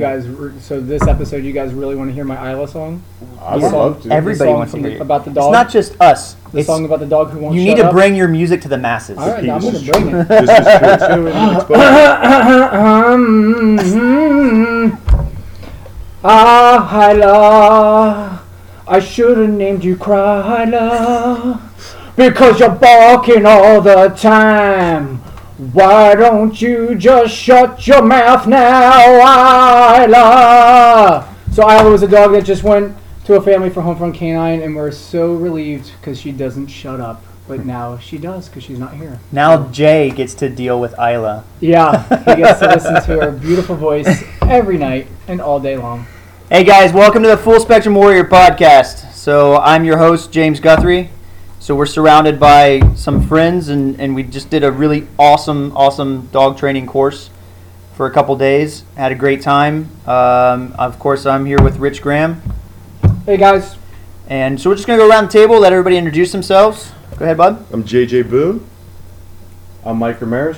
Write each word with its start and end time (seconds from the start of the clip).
guys. 0.00 0.26
re- 0.28 0.52
So 0.60 0.80
this 0.80 1.06
episode, 1.06 1.44
you 1.44 1.52
guys 1.52 1.72
really 1.72 1.94
want 1.96 2.10
to 2.10 2.14
hear 2.14 2.24
my 2.24 2.50
Isla 2.52 2.66
song? 2.68 3.02
I 3.40 3.56
The 3.56 3.62
would 3.62 3.70
song- 3.70 3.78
love 3.92 4.02
to. 4.02 4.10
Everybody 4.12 4.50
song 4.50 4.58
wants 4.58 4.72
to 4.72 4.78
hear 4.80 4.90
you. 4.90 5.00
about 5.00 5.24
the 5.24 5.30
dog. 5.30 5.36
It's 5.36 5.44
dog. 5.46 5.52
not 5.52 5.70
just 5.70 6.00
us. 6.00 6.34
the 6.52 6.58
It's, 6.58 6.66
song 6.66 6.84
about 6.84 7.00
the 7.00 7.06
dog 7.06 7.30
who 7.30 7.38
won't. 7.38 7.54
you 7.54 7.60
shut 7.60 7.68
need 7.76 7.76
to 7.82 7.86
up? 7.88 7.92
bring 7.92 8.14
your 8.16 8.28
music 8.28 8.60
to 8.62 8.68
the 8.68 8.78
masses. 8.78 9.16
All 9.18 9.30
right, 9.30 9.48
I'm 9.48 9.60
gonna 9.60 9.78
bring 9.78 10.10
true. 10.10 10.20
it. 10.20 10.28
This 10.28 10.50
is 10.50 10.56
true 10.56 11.08
too. 11.08 11.26
and 11.28 11.56
it's 11.56 11.64
both. 11.68 11.80
Ah, 16.22 16.86
Hyla, 16.90 18.40
I 18.86 19.00
should 19.00 19.38
have 19.38 19.48
named 19.48 19.84
you 19.84 19.96
Kryla 19.96 21.60
because 22.16 22.60
you're 22.60 22.68
barking 22.74 23.46
all 23.46 23.80
the 23.80 24.08
time. 24.08 25.22
Why 25.60 26.14
don't 26.14 26.58
you 26.62 26.94
just 26.94 27.34
shut 27.36 27.86
your 27.86 28.00
mouth 28.00 28.46
now, 28.46 30.02
Isla? 30.02 31.36
So 31.52 31.70
Isla 31.70 31.90
was 31.90 32.02
a 32.02 32.08
dog 32.08 32.32
that 32.32 32.46
just 32.46 32.62
went 32.62 32.96
to 33.26 33.34
a 33.34 33.42
family 33.42 33.68
for 33.68 33.82
Homefront 33.82 34.14
Canine, 34.14 34.62
and 34.62 34.74
we're 34.74 34.90
so 34.90 35.34
relieved 35.34 35.92
because 36.00 36.18
she 36.18 36.32
doesn't 36.32 36.68
shut 36.68 36.98
up. 36.98 37.22
But 37.46 37.66
now 37.66 37.98
she 37.98 38.16
does 38.16 38.48
because 38.48 38.64
she's 38.64 38.78
not 38.78 38.94
here. 38.94 39.20
Now 39.32 39.68
Jay 39.68 40.10
gets 40.10 40.32
to 40.36 40.48
deal 40.48 40.80
with 40.80 40.94
Isla. 40.94 41.44
Yeah, 41.60 42.04
he 42.20 42.36
gets 42.36 42.60
to 42.60 42.68
listen 42.68 42.94
to 42.94 43.20
her 43.20 43.30
beautiful 43.38 43.76
voice 43.76 44.24
every 44.40 44.78
night 44.78 45.08
and 45.28 45.42
all 45.42 45.60
day 45.60 45.76
long. 45.76 46.06
Hey 46.48 46.64
guys, 46.64 46.90
welcome 46.94 47.22
to 47.22 47.28
the 47.28 47.36
Full 47.36 47.60
Spectrum 47.60 47.94
Warrior 47.96 48.24
podcast. 48.24 49.12
So 49.12 49.58
I'm 49.58 49.84
your 49.84 49.98
host 49.98 50.32
James 50.32 50.58
Guthrie. 50.58 51.10
So 51.60 51.76
we're 51.76 51.84
surrounded 51.86 52.40
by 52.40 52.80
some 52.94 53.26
friends, 53.26 53.68
and, 53.68 54.00
and 54.00 54.14
we 54.14 54.22
just 54.22 54.48
did 54.48 54.64
a 54.64 54.72
really 54.72 55.06
awesome, 55.18 55.76
awesome 55.76 56.26
dog 56.32 56.56
training 56.56 56.86
course 56.86 57.28
for 57.94 58.06
a 58.06 58.10
couple 58.10 58.34
days. 58.36 58.82
Had 58.96 59.12
a 59.12 59.14
great 59.14 59.42
time. 59.42 59.90
Um, 60.06 60.74
of 60.78 60.98
course, 60.98 61.26
I'm 61.26 61.44
here 61.44 61.62
with 61.62 61.76
Rich 61.76 62.00
Graham, 62.00 62.40
Hey 63.26 63.36
guys, 63.36 63.76
and 64.28 64.58
so 64.58 64.70
we're 64.70 64.76
just 64.76 64.86
gonna 64.88 64.98
go 64.98 65.08
around 65.08 65.26
the 65.26 65.32
table, 65.32 65.58
let 65.60 65.72
everybody 65.72 65.98
introduce 65.98 66.32
themselves. 66.32 66.92
Go 67.18 67.26
ahead, 67.26 67.36
bud. 67.36 67.64
I'm 67.72 67.84
JJ 67.84 68.30
Boone. 68.30 68.66
I'm 69.84 69.98
Mike 69.98 70.20
Ramirez. 70.22 70.56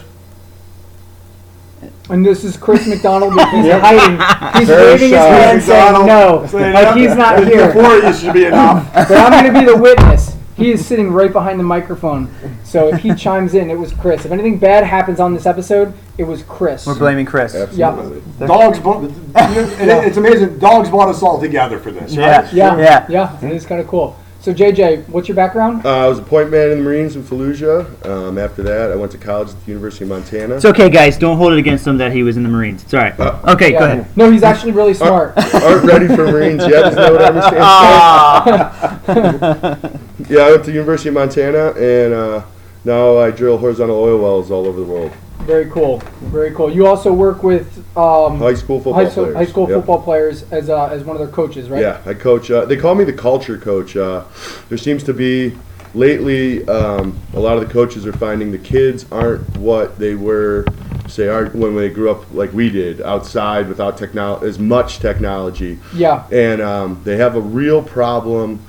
and 2.11 2.25
this 2.25 2.45
is 2.45 2.57
Chris 2.57 2.87
McDonald. 2.87 3.33
He's 3.33 3.41
hiding. 3.73 4.61
He's 4.61 4.69
Very 4.69 4.93
waving 4.93 5.09
his 5.11 5.19
shy. 5.19 5.27
hand 5.27 5.63
saying 5.63 6.07
no, 6.07 6.49
like 6.53 6.97
he's 6.97 7.17
not 7.17 7.45
here. 7.45 7.67
Before 7.67 7.97
you 7.97 8.13
should 8.15 8.33
be 8.33 8.45
enough. 8.47 8.89
But 8.95 9.11
I'm 9.11 9.33
going 9.33 9.53
to 9.53 9.61
be 9.61 9.67
the 9.67 9.77
witness. 9.77 10.37
He 10.57 10.71
is 10.71 10.87
sitting 10.87 11.11
right 11.11 11.33
behind 11.33 11.59
the 11.59 11.65
microphone. 11.65 12.33
So 12.65 12.89
if 12.89 13.01
he 13.01 13.15
chimes 13.17 13.55
in, 13.55 13.71
it 13.71 13.79
was 13.79 13.93
Chris. 13.93 14.25
If 14.25 14.33
anything 14.33 14.59
bad 14.59 14.85
happens 14.85 15.19
on 15.19 15.33
this 15.35 15.47
episode, 15.47 15.95
it 16.19 16.25
was 16.25 16.43
Chris. 16.43 16.87
We're 16.87 16.99
blaming 16.99 17.25
Chris. 17.27 17.55
Absolutely. 17.55 18.47
Dogs, 18.47 18.79
bought, 18.81 19.05
and 19.05 19.91
it- 19.91 20.05
it's 20.07 20.17
amazing. 20.19 20.59
Dogs 20.59 20.91
brought 20.91 21.09
us 21.09 21.23
all 21.23 21.41
together 21.41 21.79
for 21.79 21.91
this. 21.91 22.13
Yeah, 22.15 22.43
Right? 22.43 22.53
Yeah, 22.53 22.77
yeah. 22.79 23.07
yeah. 23.09 23.45
It 23.47 23.53
is 23.53 23.65
kind 23.67 23.81
of 23.81 23.87
cool. 23.89 24.17
So 24.43 24.53
JJ, 24.53 25.09
what's 25.09 25.29
your 25.29 25.37
background? 25.37 25.87
Uh, 25.87 26.05
I 26.05 26.09
was 26.09 26.19
a 26.19 26.23
point 26.23 26.51
man 26.51 26.73
in 26.73 26.79
the 26.79 26.85
Marines 26.85 27.15
in 27.15 27.23
Fallujah. 27.23 27.87
Um, 28.05 28.39
after 28.39 28.65
that, 28.65 28.91
I 28.91 28.97
went 28.97 29.13
to 29.13 29.19
college 29.19 29.51
at 29.51 29.61
the 29.65 29.71
University 29.71 30.05
of 30.05 30.09
Montana. 30.09 30.57
It's 30.57 30.65
okay, 30.65 30.91
guys. 30.91 31.17
Don't 31.17 31.37
hold 31.37 31.53
it 31.53 31.61
against 31.61 31.87
him 31.87 31.97
that 31.99 32.11
he 32.13 32.25
was 32.25 32.37
in 32.37 32.43
the 32.43 32.49
Marines. 32.49 32.83
It's 32.83 32.93
all 32.93 33.01
right. 33.01 33.19
Uh, 33.21 33.39
Okay, 33.53 33.73
Yeah. 33.73 33.79
go 33.79 33.85
ahead. 33.85 34.17
No, 34.17 34.31
he's 34.33 34.43
actually 34.43 34.73
really 34.73 34.95
smart. 34.95 35.35
Aren't 35.55 35.85
ready 35.85 36.09
for 36.09 36.27
Marines 36.27 36.67
yet. 36.67 36.89
Is 36.89 36.95
that 36.97 37.13
what 37.13 37.23
I 37.23 37.27
understand? 37.29 37.63
Ah. 37.63 38.99
Yeah, 40.29 40.43
I 40.43 40.51
went 40.53 40.65
to 40.65 40.71
the 40.71 40.77
University 40.77 41.09
of 41.09 41.15
Montana, 41.17 41.73
and 41.73 42.15
uh, 42.15 42.43
now 42.85 43.19
I 43.19 43.31
drill 43.33 43.59
horizontal 43.59 43.97
oil 43.97 44.19
wells 44.21 44.51
all 44.51 44.67
over 44.67 44.79
the 44.81 44.87
world. 44.87 45.11
Very 45.47 45.67
cool. 45.71 45.99
Very 46.21 46.53
cool. 46.53 46.71
You 46.71 46.87
also 46.87 47.13
work 47.13 47.43
with 47.43 47.79
um, 47.97 48.39
High 48.39 48.55
school 48.55 48.79
football 48.79 48.95
high, 48.95 49.07
players. 49.11 49.35
high 49.37 49.45
school 49.47 49.69
Yep. 49.69 49.79
football 49.79 50.03
players 50.03 50.45
as 50.53 50.71
uh, 50.71 50.87
as 50.87 51.03
one 51.05 51.17
of 51.17 51.21
their 51.21 51.31
coaches, 51.35 51.69
right? 51.69 51.81
Yeah, 51.83 52.01
I 52.07 52.15
coach. 52.15 52.51
Uh, 52.51 52.65
they 52.65 52.77
call 52.77 52.95
me 52.95 53.05
the 53.05 53.13
culture 53.13 53.59
coach. 53.59 53.97
Uh, 53.97 54.25
there 54.69 54.79
seems 54.79 55.03
to 55.05 55.13
be 55.13 55.57
lately 55.95 56.67
um, 56.69 57.19
a 57.35 57.41
lot 57.41 57.59
of 57.59 57.67
the 57.67 57.73
coaches 57.73 58.07
are 58.07 58.13
finding 58.15 58.51
the 58.53 58.59
kids 58.59 59.05
aren't 59.13 59.57
what 59.59 59.99
they 59.99 60.15
were, 60.15 60.65
say, 61.07 61.29
are 61.29 61.47
when 61.51 61.75
they 61.77 61.91
grew 61.91 62.11
up 62.11 62.25
like 62.33 62.51
we 62.55 62.71
did 62.71 63.03
outside 63.03 63.69
without 63.69 63.99
technology 63.99 64.47
as 64.47 64.59
much 64.59 65.01
technology, 65.01 65.79
Yeah. 65.93 66.25
and 66.33 66.63
um, 66.63 67.01
they 67.05 67.17
have 67.17 67.37
a 67.37 67.41
real 67.41 67.83
problem 67.83 68.61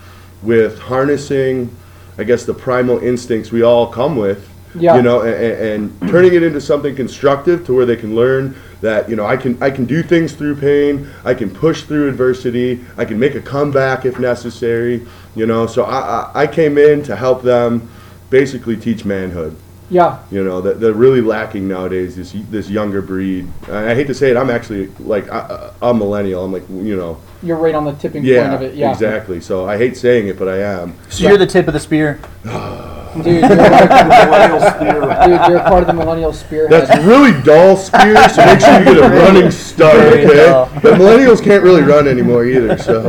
with 0.41 0.79
harnessing, 0.79 1.73
I 2.17 2.25
guess, 2.25 2.43
the 2.43 2.53
primal 2.53 2.99
instincts 2.99 3.51
we 3.53 3.61
all 3.61 3.87
come 3.87 4.17
with. 4.17 4.49
Yeah. 4.75 4.95
You 4.95 5.01
know, 5.01 5.21
and, 5.21 5.91
and 6.01 6.09
turning 6.09 6.33
it 6.33 6.43
into 6.43 6.59
something 6.61 6.95
constructive 6.95 7.65
to 7.65 7.73
where 7.73 7.85
they 7.85 7.95
can 7.95 8.15
learn 8.15 8.55
that 8.81 9.09
you 9.09 9.15
know 9.15 9.25
I 9.25 9.37
can 9.37 9.61
I 9.61 9.71
can 9.71 9.85
do 9.85 10.03
things 10.03 10.33
through 10.33 10.57
pain. 10.57 11.09
I 11.23 11.33
can 11.33 11.49
push 11.49 11.83
through 11.83 12.09
adversity. 12.09 12.83
I 12.97 13.05
can 13.05 13.19
make 13.19 13.35
a 13.35 13.41
comeback 13.41 14.05
if 14.05 14.19
necessary. 14.19 15.05
You 15.35 15.45
know, 15.45 15.65
so 15.67 15.83
I 15.83 15.99
I, 15.99 16.31
I 16.43 16.47
came 16.47 16.77
in 16.77 17.01
to 17.03 17.15
help 17.15 17.43
them 17.43 17.89
basically 18.29 18.75
teach 18.75 19.05
manhood. 19.05 19.55
Yeah. 19.89 20.19
You 20.31 20.43
know 20.43 20.59
that 20.61 20.79
they're 20.79 20.93
really 20.93 21.21
lacking 21.21 21.67
nowadays. 21.67 22.15
This 22.15 22.33
this 22.49 22.69
younger 22.69 23.01
breed. 23.01 23.47
I 23.69 23.91
I 23.91 23.95
hate 23.95 24.07
to 24.07 24.13
say 24.13 24.31
it. 24.31 24.37
I'm 24.37 24.49
actually 24.49 24.87
like 24.99 25.29
I, 25.31 25.39
I- 25.39 25.89
I'm 25.89 25.97
millennial. 25.97 26.43
I'm 26.43 26.51
like 26.51 26.67
you 26.69 26.95
know 26.95 27.21
You're 27.41 27.57
right 27.57 27.75
on 27.75 27.85
the 27.85 27.93
tipping 27.93 28.23
point 28.23 28.53
of 28.53 28.61
it. 28.61 28.75
Yeah. 28.75 28.91
exactly. 28.91 29.39
So 29.39 29.65
I 29.67 29.77
hate 29.77 29.97
saying 29.97 30.27
it, 30.27 30.37
but 30.37 30.47
I 30.47 30.57
am. 30.57 30.95
So 31.09 31.27
you're 31.27 31.37
the 31.37 31.47
tip 31.47 31.67
of 31.67 31.73
the 31.73 31.79
spear. 31.79 32.19
Dude, 33.15 33.25
you're, 33.25 33.41
like, 33.41 33.89
the 33.89 34.25
Millennial 34.25 34.59
spear. 34.59 35.01
dude, 35.01 35.49
you're 35.49 35.59
part 35.61 35.81
of 35.81 35.87
the 35.87 35.93
millennial 35.93 36.33
spearhead. 36.33 36.71
That's 36.71 37.03
really 37.05 37.39
dull 37.43 37.77
spear, 37.77 38.27
so 38.29 38.45
make 38.45 38.59
sure 38.59 38.79
you 38.79 38.85
get 38.85 38.97
a 38.97 39.09
running 39.09 39.51
start, 39.51 39.95
Very 39.95 40.25
okay? 40.25 40.35
dull. 40.47 40.69
But 40.81 40.93
millennials 40.99 41.43
can't 41.43 41.63
really 41.63 41.81
run 41.83 42.07
anymore 42.07 42.45
either, 42.45 42.77
so 42.77 43.03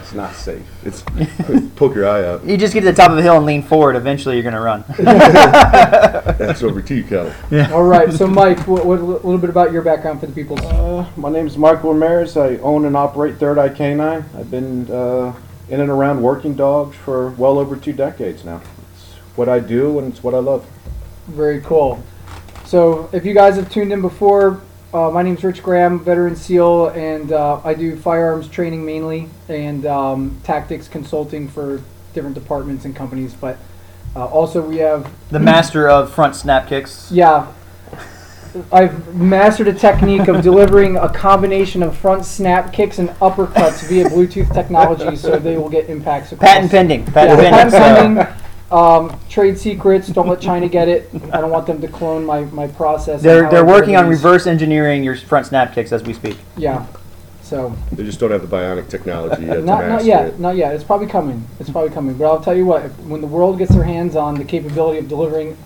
It's 0.00 0.14
not 0.14 0.34
safe. 0.34 0.62
it's 0.84 1.02
poke 1.76 1.94
your 1.94 2.08
eye 2.08 2.24
out. 2.24 2.44
You 2.44 2.56
just 2.56 2.72
get 2.72 2.80
to 2.80 2.86
the 2.86 2.92
top 2.94 3.10
of 3.10 3.16
the 3.16 3.22
hill 3.22 3.36
and 3.36 3.44
lean 3.44 3.62
forward. 3.62 3.96
Eventually, 3.96 4.36
you're 4.36 4.44
gonna 4.44 4.60
run. 4.60 4.84
That's 4.98 6.62
over 6.62 6.80
to 6.82 6.94
you, 6.94 7.04
Kel. 7.04 7.32
All 7.72 7.82
right. 7.84 8.12
So, 8.12 8.26
Mike, 8.26 8.66
what, 8.66 8.86
what, 8.86 8.98
a 8.98 9.02
little 9.04 9.38
bit 9.38 9.50
about 9.50 9.72
your 9.72 9.82
background 9.82 10.20
for 10.20 10.26
the 10.26 10.32
people. 10.32 10.58
Uh, 10.66 11.06
my 11.16 11.28
name 11.30 11.46
is 11.46 11.56
Michael 11.58 11.92
Ramirez. 11.92 12.36
I 12.36 12.56
own 12.58 12.84
and 12.86 12.96
operate 12.96 13.36
Third 13.36 13.58
Eye 13.58 13.68
Canine. 13.68 14.24
I've 14.36 14.50
been 14.50 14.90
uh, 14.90 15.34
in 15.68 15.80
and 15.80 15.90
around 15.90 16.22
working 16.22 16.54
dogs 16.54 16.96
for 16.96 17.30
well 17.32 17.58
over 17.58 17.76
two 17.76 17.92
decades 17.92 18.44
now. 18.44 18.60
It's 19.38 19.46
what 19.46 19.54
I 19.54 19.60
do 19.60 20.00
and 20.00 20.12
it's 20.12 20.20
what 20.24 20.34
I 20.34 20.38
love. 20.38 20.66
Very 21.28 21.60
cool. 21.60 22.02
So, 22.64 23.08
if 23.12 23.24
you 23.24 23.34
guys 23.34 23.54
have 23.54 23.70
tuned 23.70 23.92
in 23.92 24.00
before, 24.00 24.60
uh, 24.92 25.10
my 25.10 25.22
name's 25.22 25.44
Rich 25.44 25.62
Graham, 25.62 26.00
veteran 26.00 26.34
SEAL, 26.34 26.88
and 26.88 27.30
uh, 27.30 27.60
I 27.62 27.72
do 27.74 27.94
firearms 27.96 28.48
training 28.48 28.84
mainly 28.84 29.28
and 29.48 29.86
um, 29.86 30.40
tactics 30.42 30.88
consulting 30.88 31.46
for 31.46 31.80
different 32.14 32.34
departments 32.34 32.84
and 32.84 32.96
companies. 32.96 33.32
But 33.32 33.58
uh, 34.16 34.26
also, 34.26 34.60
we 34.60 34.78
have 34.78 35.08
The 35.30 35.38
master 35.38 35.88
of 35.88 36.12
front 36.12 36.34
snap 36.34 36.66
kicks. 36.66 37.08
Yeah. 37.12 37.46
I've 38.72 39.14
mastered 39.14 39.68
a 39.68 39.72
technique 39.72 40.26
of 40.26 40.42
delivering 40.42 40.96
a 40.96 41.08
combination 41.08 41.84
of 41.84 41.96
front 41.96 42.24
snap 42.24 42.72
kicks 42.72 42.98
and 42.98 43.10
uppercuts 43.20 43.86
via 43.88 44.06
Bluetooth 44.06 44.52
technology 44.52 45.14
so 45.14 45.38
they 45.38 45.56
will 45.56 45.68
get 45.68 45.88
impacts 45.88 46.32
across. 46.32 46.50
Patent 46.50 46.72
pending. 46.72 47.00
Yeah, 47.04 47.12
Patent 47.12 47.38
pending. 47.38 47.52
patent 47.52 48.16
pending. 48.16 48.47
Um, 48.70 49.18
trade 49.30 49.58
secrets. 49.58 50.08
Don't 50.08 50.28
let 50.28 50.40
China 50.40 50.68
get 50.68 50.88
it. 50.88 51.10
I 51.32 51.40
don't 51.40 51.50
want 51.50 51.66
them 51.66 51.80
to 51.80 51.88
clone 51.88 52.26
my, 52.26 52.42
my 52.44 52.66
process. 52.66 53.22
They're 53.22 53.48
they're 53.48 53.64
working 53.64 53.96
on 53.96 54.04
deliver 54.04 54.28
reverse 54.28 54.46
engineering 54.46 55.02
your 55.02 55.16
front 55.16 55.46
snap 55.46 55.72
kicks 55.74 55.90
as 55.90 56.02
we 56.02 56.12
speak. 56.12 56.36
Yeah. 56.56 56.86
So 57.42 57.74
They 57.92 58.04
just 58.04 58.20
don't 58.20 58.30
have 58.30 58.42
the 58.42 58.56
bionic 58.56 58.90
technology 58.90 59.46
yet 59.46 59.54
to 59.54 59.62
not 59.62 59.78
master 59.80 59.88
not 59.88 60.04
yet, 60.04 60.26
it. 60.26 60.40
not 60.40 60.56
yet. 60.56 60.74
It's 60.74 60.84
probably 60.84 61.06
coming. 61.06 61.46
It's 61.58 61.70
probably 61.70 61.88
coming. 61.88 62.18
But 62.18 62.26
I'll 62.26 62.42
tell 62.42 62.54
you 62.54 62.66
what. 62.66 62.84
If, 62.84 62.98
when 63.00 63.22
the 63.22 63.26
world 63.26 63.56
gets 63.56 63.72
their 63.72 63.84
hands 63.84 64.16
on 64.16 64.34
the 64.34 64.44
capability 64.44 64.98
of 64.98 65.08
delivering 65.08 65.56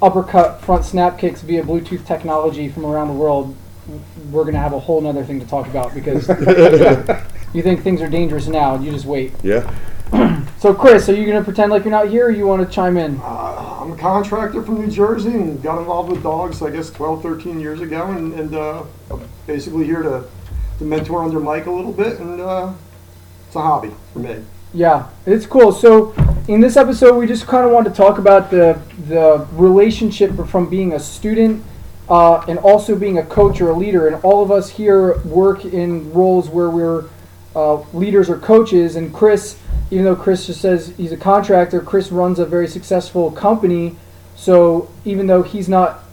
uppercut 0.00 0.62
front 0.62 0.86
snap 0.86 1.18
kicks 1.18 1.42
via 1.42 1.62
Bluetooth 1.62 2.06
technology 2.06 2.70
from 2.70 2.86
around 2.86 3.08
the 3.08 3.14
world, 3.14 3.54
we're 4.30 4.44
gonna 4.44 4.58
have 4.58 4.72
a 4.72 4.78
whole 4.80 5.02
nother 5.02 5.22
thing 5.22 5.38
to 5.38 5.46
talk 5.46 5.66
about 5.66 5.94
because 5.94 6.28
you 7.52 7.62
think 7.62 7.82
things 7.82 8.00
are 8.00 8.08
dangerous 8.08 8.46
now. 8.46 8.78
You 8.78 8.90
just 8.90 9.04
wait. 9.04 9.34
Yeah. 9.42 9.70
So 10.58 10.74
Chris, 10.74 11.08
are 11.08 11.14
you 11.14 11.24
gonna 11.24 11.44
pretend 11.44 11.70
like 11.70 11.84
you're 11.84 11.92
not 11.92 12.08
here, 12.08 12.26
or 12.26 12.30
you 12.32 12.44
want 12.44 12.68
to 12.68 12.74
chime 12.74 12.96
in? 12.96 13.20
Uh, 13.22 13.78
I'm 13.80 13.92
a 13.92 13.96
contractor 13.96 14.60
from 14.60 14.80
New 14.80 14.90
Jersey 14.90 15.30
and 15.30 15.62
got 15.62 15.78
involved 15.78 16.10
with 16.10 16.20
dogs, 16.20 16.60
I 16.62 16.70
guess, 16.70 16.90
12, 16.90 17.22
13 17.22 17.60
years 17.60 17.80
ago, 17.80 18.08
and, 18.08 18.34
and 18.34 18.52
uh, 18.56 18.82
basically 19.46 19.84
here 19.84 20.02
to, 20.02 20.24
to 20.78 20.84
mentor 20.84 21.22
under 21.22 21.38
Mike 21.38 21.66
a 21.66 21.70
little 21.70 21.92
bit, 21.92 22.18
and 22.18 22.40
uh, 22.40 22.72
it's 23.46 23.54
a 23.54 23.60
hobby 23.60 23.92
for 24.12 24.18
me. 24.18 24.42
Yeah, 24.74 25.08
it's 25.26 25.46
cool. 25.46 25.70
So, 25.70 26.12
in 26.48 26.60
this 26.60 26.76
episode, 26.76 27.16
we 27.16 27.28
just 27.28 27.46
kind 27.46 27.64
of 27.64 27.70
want 27.70 27.86
to 27.86 27.92
talk 27.92 28.18
about 28.18 28.50
the 28.50 28.80
the 29.06 29.46
relationship 29.52 30.32
from 30.48 30.68
being 30.68 30.94
a 30.94 30.98
student 30.98 31.64
uh, 32.08 32.44
and 32.48 32.58
also 32.58 32.96
being 32.96 33.18
a 33.18 33.24
coach 33.24 33.60
or 33.60 33.70
a 33.70 33.74
leader. 33.74 34.08
And 34.08 34.16
all 34.24 34.42
of 34.42 34.50
us 34.50 34.70
here 34.70 35.18
work 35.20 35.64
in 35.64 36.12
roles 36.12 36.48
where 36.48 36.68
we're 36.68 37.04
uh, 37.54 37.76
leaders 37.92 38.28
or 38.28 38.38
coaches. 38.38 38.96
And 38.96 39.14
Chris, 39.14 39.56
even 39.90 40.04
though 40.04 40.16
Chris 40.16 40.46
just 40.46 40.60
says 40.60 40.92
he's 40.96 41.12
a 41.12 41.16
contractor, 41.16 41.80
Chris 41.80 42.10
runs 42.12 42.38
a 42.38 42.46
very 42.46 42.68
successful 42.68 43.30
company. 43.30 43.96
So 44.36 44.90
even 45.04 45.26
though 45.26 45.42
he's 45.42 45.68
not 45.68 46.04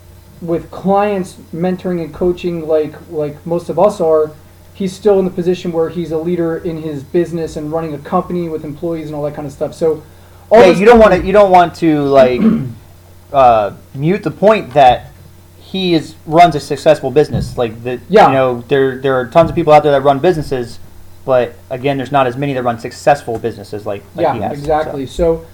with 0.42 0.70
clients 0.72 1.34
mentoring 1.54 2.04
and 2.04 2.14
coaching 2.14 2.68
like 2.68 2.94
like 3.10 3.44
most 3.46 3.70
of 3.70 3.80
us 3.80 4.00
are, 4.02 4.32
he's 4.74 4.94
still 4.94 5.20
in 5.20 5.26
the 5.26 5.32
position 5.32 5.72
where 5.72 5.90
he's 5.90 6.12
a 6.12 6.18
leader 6.18 6.58
in 6.58 6.82
his 6.82 7.04
business 7.04 7.56
and 7.56 7.72
running 7.72 7.94
a 7.94 8.00
company 8.00 8.50
with 8.50 8.64
employees 8.64 9.08
and 9.08 9.16
all 9.16 9.24
that 9.24 9.34
kind 9.34 9.46
of 9.48 9.54
stuff. 9.54 9.74
So, 9.74 10.04
all 10.50 10.60
yeah, 10.60 10.72
you 10.78 10.86
don't 10.86 11.00
want 11.00 11.14
to. 11.14 11.26
You 11.26 11.34
don't 11.34 11.52
want 11.52 11.76
to 11.76 12.02
like 12.04 12.42
uh, 13.34 13.76
mute 13.94 14.24
the 14.24 14.32
point 14.32 14.74
that 14.74 15.12
he 15.60 15.94
is 15.94 16.16
runs 16.26 16.56
a 16.56 16.60
successful 16.60 17.12
business. 17.12 17.58
Like 17.58 17.84
that, 17.84 18.00
Yeah. 18.10 18.28
you 18.28 18.34
know, 18.34 18.62
there 18.68 18.98
there 19.00 19.16
are 19.16 19.28
tons 19.28 19.50
of 19.50 19.56
people 19.56 19.74
out 19.74 19.84
there 19.84 19.92
that 19.94 20.02
run 20.04 20.20
businesses, 20.20 20.80
but 21.26 21.56
again, 21.70 21.98
there's 21.98 22.12
not 22.12 22.28
as 22.28 22.38
many 22.38 22.54
that 22.54 22.64
run 22.64 22.80
successful 22.80 23.40
businesses 23.40 23.86
like, 23.86 24.04
like 24.16 24.34
he 24.34 24.40
yeah, 24.40 24.50
has. 24.50 24.60
exactly. 24.60 25.06
So. 25.06 25.46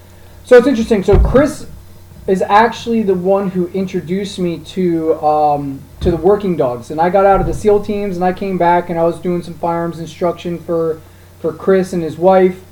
so, 0.45 0.57
it's 0.57 0.67
interesting. 0.67 1.03
So, 1.03 1.17
Chris 1.17 1.65
is 2.27 2.41
actually 2.41 3.01
the 3.01 3.15
one 3.15 3.49
who 3.49 3.67
introduced 3.69 4.37
me 4.37 4.59
to 4.59 5.15
um, 5.23 5.81
to 6.01 6.11
the 6.11 6.17
working 6.17 6.55
dogs, 6.57 6.91
and 6.91 6.99
I 6.99 7.09
got 7.09 7.25
out 7.25 7.41
of 7.41 7.47
the 7.47 7.53
SEAL 7.53 7.83
teams, 7.83 8.15
and 8.15 8.25
I 8.25 8.33
came 8.33 8.57
back, 8.57 8.89
and 8.89 8.99
I 8.99 9.03
was 9.03 9.19
doing 9.19 9.41
some 9.41 9.53
firearms 9.55 9.99
instruction 9.99 10.59
for 10.59 11.01
for 11.39 11.53
Chris 11.53 11.93
and 11.93 12.03
his 12.03 12.17
wife. 12.17 12.63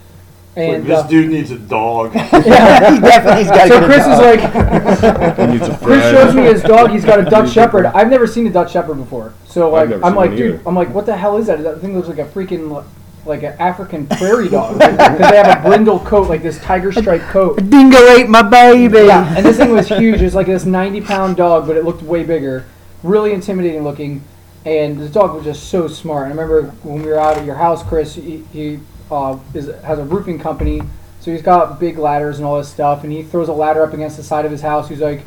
Like, 0.59 0.77
And 0.77 0.85
this 0.85 0.99
uh, 0.99 1.07
dude 1.07 1.31
needs 1.31 1.51
a 1.51 1.57
dog. 1.57 2.11
So, 2.11 2.19
yeah, 2.45 2.93
he 2.93 2.99
definitely's 2.99 3.47
got 3.47 3.67
so 3.69 3.79
get 3.79 3.83
a 3.83 3.85
Chris 3.85 4.05
is 4.07 4.19
like, 4.19 5.37
He 5.37 5.47
needs 5.47 5.67
a 5.67 5.77
Chris 5.77 6.01
friend. 6.01 6.17
shows 6.17 6.35
me 6.35 6.41
his 6.43 6.61
dog. 6.61 6.91
He's 6.91 7.05
got 7.05 7.19
a 7.19 7.23
Dutch 7.23 7.51
Shepherd. 7.51 7.85
I've 7.85 8.09
never 8.09 8.27
seen 8.27 8.45
a 8.45 8.49
Dutch 8.51 8.73
Shepherd 8.73 8.95
before. 8.95 9.33
So 9.47 9.73
I've 9.75 9.89
like, 9.89 9.89
never 9.89 10.05
I'm 10.05 10.11
seen 10.11 10.15
like, 10.17 10.29
one 10.29 10.37
dude, 10.37 10.53
either. 10.55 10.63
I'm 10.67 10.75
like, 10.75 10.93
what 10.93 11.05
the 11.05 11.15
hell 11.15 11.37
is 11.37 11.47
that? 11.47 11.63
That 11.63 11.79
thing 11.79 11.95
looks 11.95 12.09
like 12.09 12.19
a 12.19 12.25
freaking 12.25 12.83
like 13.25 13.43
an 13.43 13.53
African 13.59 14.07
prairie 14.17 14.49
dog 14.49 14.79
because 14.79 15.29
they 15.29 15.37
have 15.37 15.59
a 15.59 15.67
brindle 15.67 15.99
coat, 15.99 16.27
like 16.29 16.41
this 16.41 16.59
tiger 16.59 16.91
stripe 16.91 17.21
coat. 17.21 17.57
Dingo 17.69 17.97
ate 18.09 18.27
my 18.27 18.41
baby. 18.41 19.05
Yeah, 19.07 19.33
and 19.35 19.45
this 19.45 19.57
thing 19.57 19.71
was 19.71 19.87
huge. 19.87 20.19
It 20.21 20.25
was 20.25 20.35
like 20.35 20.47
this 20.47 20.65
90 20.65 21.01
pound 21.01 21.37
dog, 21.37 21.67
but 21.67 21.77
it 21.77 21.85
looked 21.85 22.01
way 22.01 22.23
bigger, 22.23 22.65
really 23.03 23.31
intimidating 23.33 23.83
looking. 23.83 24.23
And 24.65 24.99
this 24.99 25.11
dog 25.11 25.35
was 25.35 25.45
just 25.45 25.69
so 25.69 25.87
smart. 25.87 26.25
I 26.25 26.29
remember 26.29 26.63
when 26.83 27.01
we 27.01 27.07
were 27.07 27.19
out 27.19 27.37
at 27.37 27.45
your 27.45 27.55
house, 27.55 27.81
Chris. 27.81 28.15
He, 28.15 28.43
he 28.51 28.79
uh, 29.11 29.37
is, 29.53 29.67
has 29.83 29.99
a 29.99 30.03
roofing 30.03 30.39
company, 30.39 30.81
so 31.19 31.31
he's 31.31 31.41
got 31.41 31.79
big 31.79 31.97
ladders 31.97 32.37
and 32.37 32.45
all 32.45 32.57
this 32.57 32.69
stuff. 32.69 33.03
And 33.03 33.11
he 33.11 33.23
throws 33.23 33.49
a 33.49 33.53
ladder 33.53 33.83
up 33.83 33.93
against 33.93 34.17
the 34.17 34.23
side 34.23 34.45
of 34.45 34.51
his 34.51 34.61
house. 34.61 34.89
He's 34.89 35.01
like, 35.01 35.21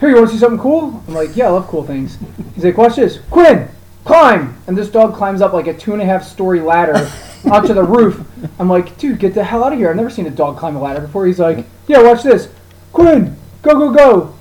"Here, 0.00 0.08
you 0.08 0.16
want 0.16 0.28
to 0.28 0.34
see 0.34 0.38
something 0.38 0.60
cool?" 0.60 1.02
I'm 1.06 1.14
like, 1.14 1.36
"Yeah, 1.36 1.46
I 1.46 1.50
love 1.50 1.66
cool 1.68 1.84
things." 1.84 2.18
He's 2.54 2.64
like, 2.64 2.76
"Watch 2.76 2.96
this, 2.96 3.18
Quinn, 3.30 3.68
climb!" 4.04 4.56
And 4.66 4.76
this 4.76 4.90
dog 4.90 5.14
climbs 5.14 5.40
up 5.40 5.52
like 5.52 5.66
a 5.66 5.74
two 5.74 5.92
and 5.92 6.02
a 6.02 6.04
half 6.04 6.24
story 6.24 6.60
ladder 6.60 7.10
onto 7.50 7.74
the 7.74 7.84
roof. 7.84 8.24
I'm 8.58 8.68
like, 8.68 8.96
"Dude, 8.98 9.18
get 9.18 9.34
the 9.34 9.44
hell 9.44 9.64
out 9.64 9.72
of 9.72 9.78
here! 9.78 9.90
I've 9.90 9.96
never 9.96 10.10
seen 10.10 10.26
a 10.26 10.30
dog 10.30 10.56
climb 10.56 10.76
a 10.76 10.80
ladder 10.80 11.00
before." 11.00 11.26
He's 11.26 11.40
like, 11.40 11.66
"Yeah, 11.86 12.02
watch 12.02 12.22
this, 12.22 12.48
Quinn, 12.92 13.36
go, 13.62 13.74
go, 13.78 13.92
go." 13.92 14.34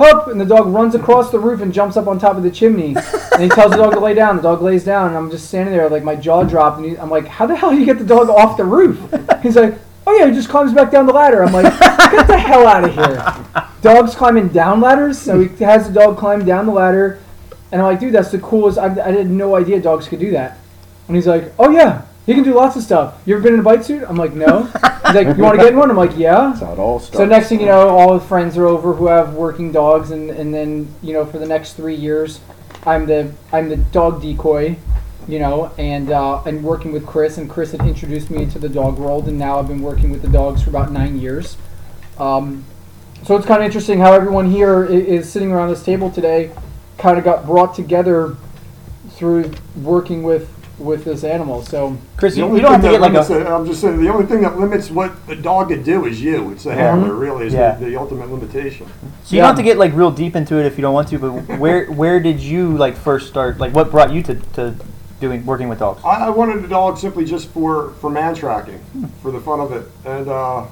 Hup, 0.00 0.28
and 0.28 0.40
the 0.40 0.46
dog 0.46 0.66
runs 0.68 0.94
across 0.94 1.30
the 1.30 1.38
roof 1.38 1.60
and 1.60 1.74
jumps 1.74 1.94
up 1.94 2.06
on 2.06 2.18
top 2.18 2.38
of 2.38 2.42
the 2.42 2.50
chimney. 2.50 2.96
And 3.32 3.50
he 3.50 3.54
tells 3.54 3.70
the 3.70 3.78
dog 3.78 3.92
to 3.92 4.00
lay 4.00 4.12
down. 4.12 4.36
The 4.36 4.42
dog 4.42 4.60
lays 4.60 4.84
down, 4.84 5.08
and 5.08 5.16
I'm 5.16 5.30
just 5.30 5.46
standing 5.48 5.74
there, 5.74 5.88
like 5.88 6.02
my 6.02 6.14
jaw 6.14 6.42
dropped. 6.42 6.78
And 6.78 6.86
he, 6.86 6.98
I'm 6.98 7.10
like, 7.10 7.26
"How 7.26 7.46
the 7.46 7.56
hell 7.56 7.70
do 7.70 7.78
you 7.78 7.86
get 7.86 7.98
the 7.98 8.04
dog 8.04 8.28
off 8.28 8.56
the 8.58 8.64
roof?" 8.64 8.98
He's 9.42 9.56
like, 9.56 9.74
"Oh 10.06 10.14
yeah, 10.14 10.26
he 10.26 10.32
just 10.32 10.48
climbs 10.50 10.74
back 10.74 10.90
down 10.90 11.06
the 11.06 11.12
ladder." 11.12 11.42
I'm 11.42 11.52
like, 11.52 11.72
"Get 12.10 12.26
the 12.26 12.36
hell 12.36 12.66
out 12.66 12.84
of 12.84 12.94
here!" 12.94 13.64
Dogs 13.80 14.14
climbing 14.14 14.48
down 14.48 14.80
ladders, 14.82 15.18
so 15.18 15.40
he 15.40 15.64
has 15.64 15.86
the 15.86 15.94
dog 15.94 16.18
climb 16.18 16.44
down 16.44 16.66
the 16.66 16.72
ladder, 16.72 17.18
and 17.72 17.80
I'm 17.80 17.86
like, 17.86 18.00
"Dude, 18.00 18.12
that's 18.12 18.30
the 18.30 18.40
coolest." 18.40 18.78
I, 18.78 18.86
I 18.86 19.12
had 19.12 19.30
no 19.30 19.56
idea 19.56 19.80
dogs 19.80 20.06
could 20.08 20.20
do 20.20 20.32
that. 20.32 20.58
And 21.06 21.16
he's 21.16 21.26
like, 21.26 21.52
"Oh 21.58 21.70
yeah, 21.70 22.02
he 22.30 22.34
can 22.34 22.44
do 22.44 22.54
lots 22.54 22.76
of 22.76 22.82
stuff. 22.82 23.20
You 23.26 23.34
ever 23.34 23.42
been 23.42 23.54
in 23.54 23.60
a 23.60 23.62
bite 23.62 23.84
suit?" 23.84 24.04
I'm 24.08 24.16
like, 24.16 24.34
"No." 24.34 24.62
He's 24.62 25.14
like, 25.14 25.36
"You 25.36 25.42
want 25.42 25.58
to 25.58 25.64
get 25.64 25.72
in 25.72 25.78
one?" 25.78 25.90
I'm 25.90 25.96
like, 25.96 26.16
"Yeah." 26.16 26.50
That's 26.50 26.60
how 26.60 26.72
it 26.72 26.78
all 26.78 27.00
starts. 27.00 27.18
So 27.18 27.24
next 27.24 27.48
thing 27.48 27.60
you 27.60 27.66
know, 27.66 27.88
all 27.88 28.14
the 28.14 28.24
friends 28.24 28.56
are 28.56 28.66
over 28.66 28.94
who 28.94 29.08
have 29.08 29.34
working 29.34 29.72
dogs, 29.72 30.12
and, 30.12 30.30
and 30.30 30.54
then 30.54 30.94
you 31.02 31.12
know 31.12 31.26
for 31.26 31.38
the 31.38 31.46
next 31.46 31.72
three 31.72 31.96
years, 31.96 32.38
I'm 32.86 33.06
the 33.06 33.32
I'm 33.52 33.68
the 33.68 33.78
dog 33.78 34.22
decoy, 34.22 34.76
you 35.26 35.40
know, 35.40 35.72
and 35.76 36.10
uh, 36.10 36.42
and 36.44 36.62
working 36.62 36.92
with 36.92 37.04
Chris, 37.04 37.36
and 37.36 37.50
Chris 37.50 37.72
had 37.72 37.80
introduced 37.82 38.30
me 38.30 38.46
to 38.46 38.60
the 38.60 38.68
dog 38.68 38.98
world, 38.98 39.26
and 39.26 39.36
now 39.36 39.58
I've 39.58 39.68
been 39.68 39.82
working 39.82 40.10
with 40.10 40.22
the 40.22 40.28
dogs 40.28 40.62
for 40.62 40.70
about 40.70 40.92
nine 40.92 41.18
years. 41.18 41.56
Um, 42.18 42.64
so 43.24 43.36
it's 43.36 43.46
kind 43.46 43.60
of 43.60 43.66
interesting 43.66 43.98
how 43.98 44.12
everyone 44.12 44.50
here 44.50 44.84
is, 44.84 45.24
is 45.24 45.32
sitting 45.32 45.50
around 45.52 45.70
this 45.70 45.82
table 45.82 46.10
today, 46.10 46.52
kind 46.96 47.18
of 47.18 47.24
got 47.24 47.44
brought 47.44 47.74
together 47.74 48.36
through 49.10 49.52
working 49.76 50.22
with 50.22 50.48
with 50.80 51.04
this 51.04 51.22
animal. 51.24 51.62
So 51.62 51.96
Chris, 52.16 52.34
The 52.34 52.40
you, 52.40 52.44
only 52.46 52.56
you 52.56 52.62
don't 52.62 52.72
have 52.72 52.80
to 52.80 52.88
thing 52.88 53.00
get 53.00 53.12
that 53.12 53.30
like 53.30 53.30
a. 53.30 53.40
it- 53.40 53.46
I'm 53.52 53.66
just 53.66 53.80
saying, 53.80 54.00
the 54.02 54.08
only 54.12 54.26
thing 54.26 54.40
that 54.40 54.58
limits 54.58 54.90
what 54.90 55.26
the 55.26 55.36
dog 55.36 55.68
could 55.68 55.84
do 55.84 56.06
is 56.06 56.20
you. 56.20 56.50
It's 56.50 56.64
the 56.64 56.74
handler, 56.74 57.14
really, 57.14 57.46
is 57.46 57.52
Yeah. 57.52 57.74
the, 57.76 57.86
the 57.86 57.96
ultimate 57.96 58.30
limitation. 58.30 58.86
So 59.24 59.36
you 59.36 59.42
don't 59.42 59.48
have 59.48 59.56
to 59.56 59.62
get 59.62 59.78
like 59.78 59.94
real 59.94 60.10
deep 60.10 60.34
into 60.34 60.56
it 60.58 60.66
if 60.66 60.78
you 60.78 60.82
don't 60.82 60.94
want 60.94 61.08
to. 61.08 61.18
But 61.18 61.58
where 61.58 61.86
where 61.86 62.18
did 62.20 62.40
you 62.40 62.76
like 62.76 62.96
first 62.96 63.28
start? 63.28 63.58
Like 63.58 63.74
what 63.74 63.90
brought 63.90 64.12
you 64.12 64.22
to, 64.24 64.34
to 64.34 64.74
doing 65.20 65.44
working 65.44 65.68
with 65.68 65.78
dogs? 65.78 66.02
I, 66.04 66.26
I 66.26 66.30
wanted 66.30 66.64
a 66.64 66.68
dog 66.68 66.96
simply 66.98 67.24
just 67.24 67.48
for, 67.50 67.90
for 68.00 68.08
man 68.08 68.34
tracking, 68.34 68.80
for 69.22 69.30
the 69.30 69.40
fun 69.40 69.60
of 69.60 69.72
it. 69.72 69.86
And 70.06 70.28
uh, 70.28 70.66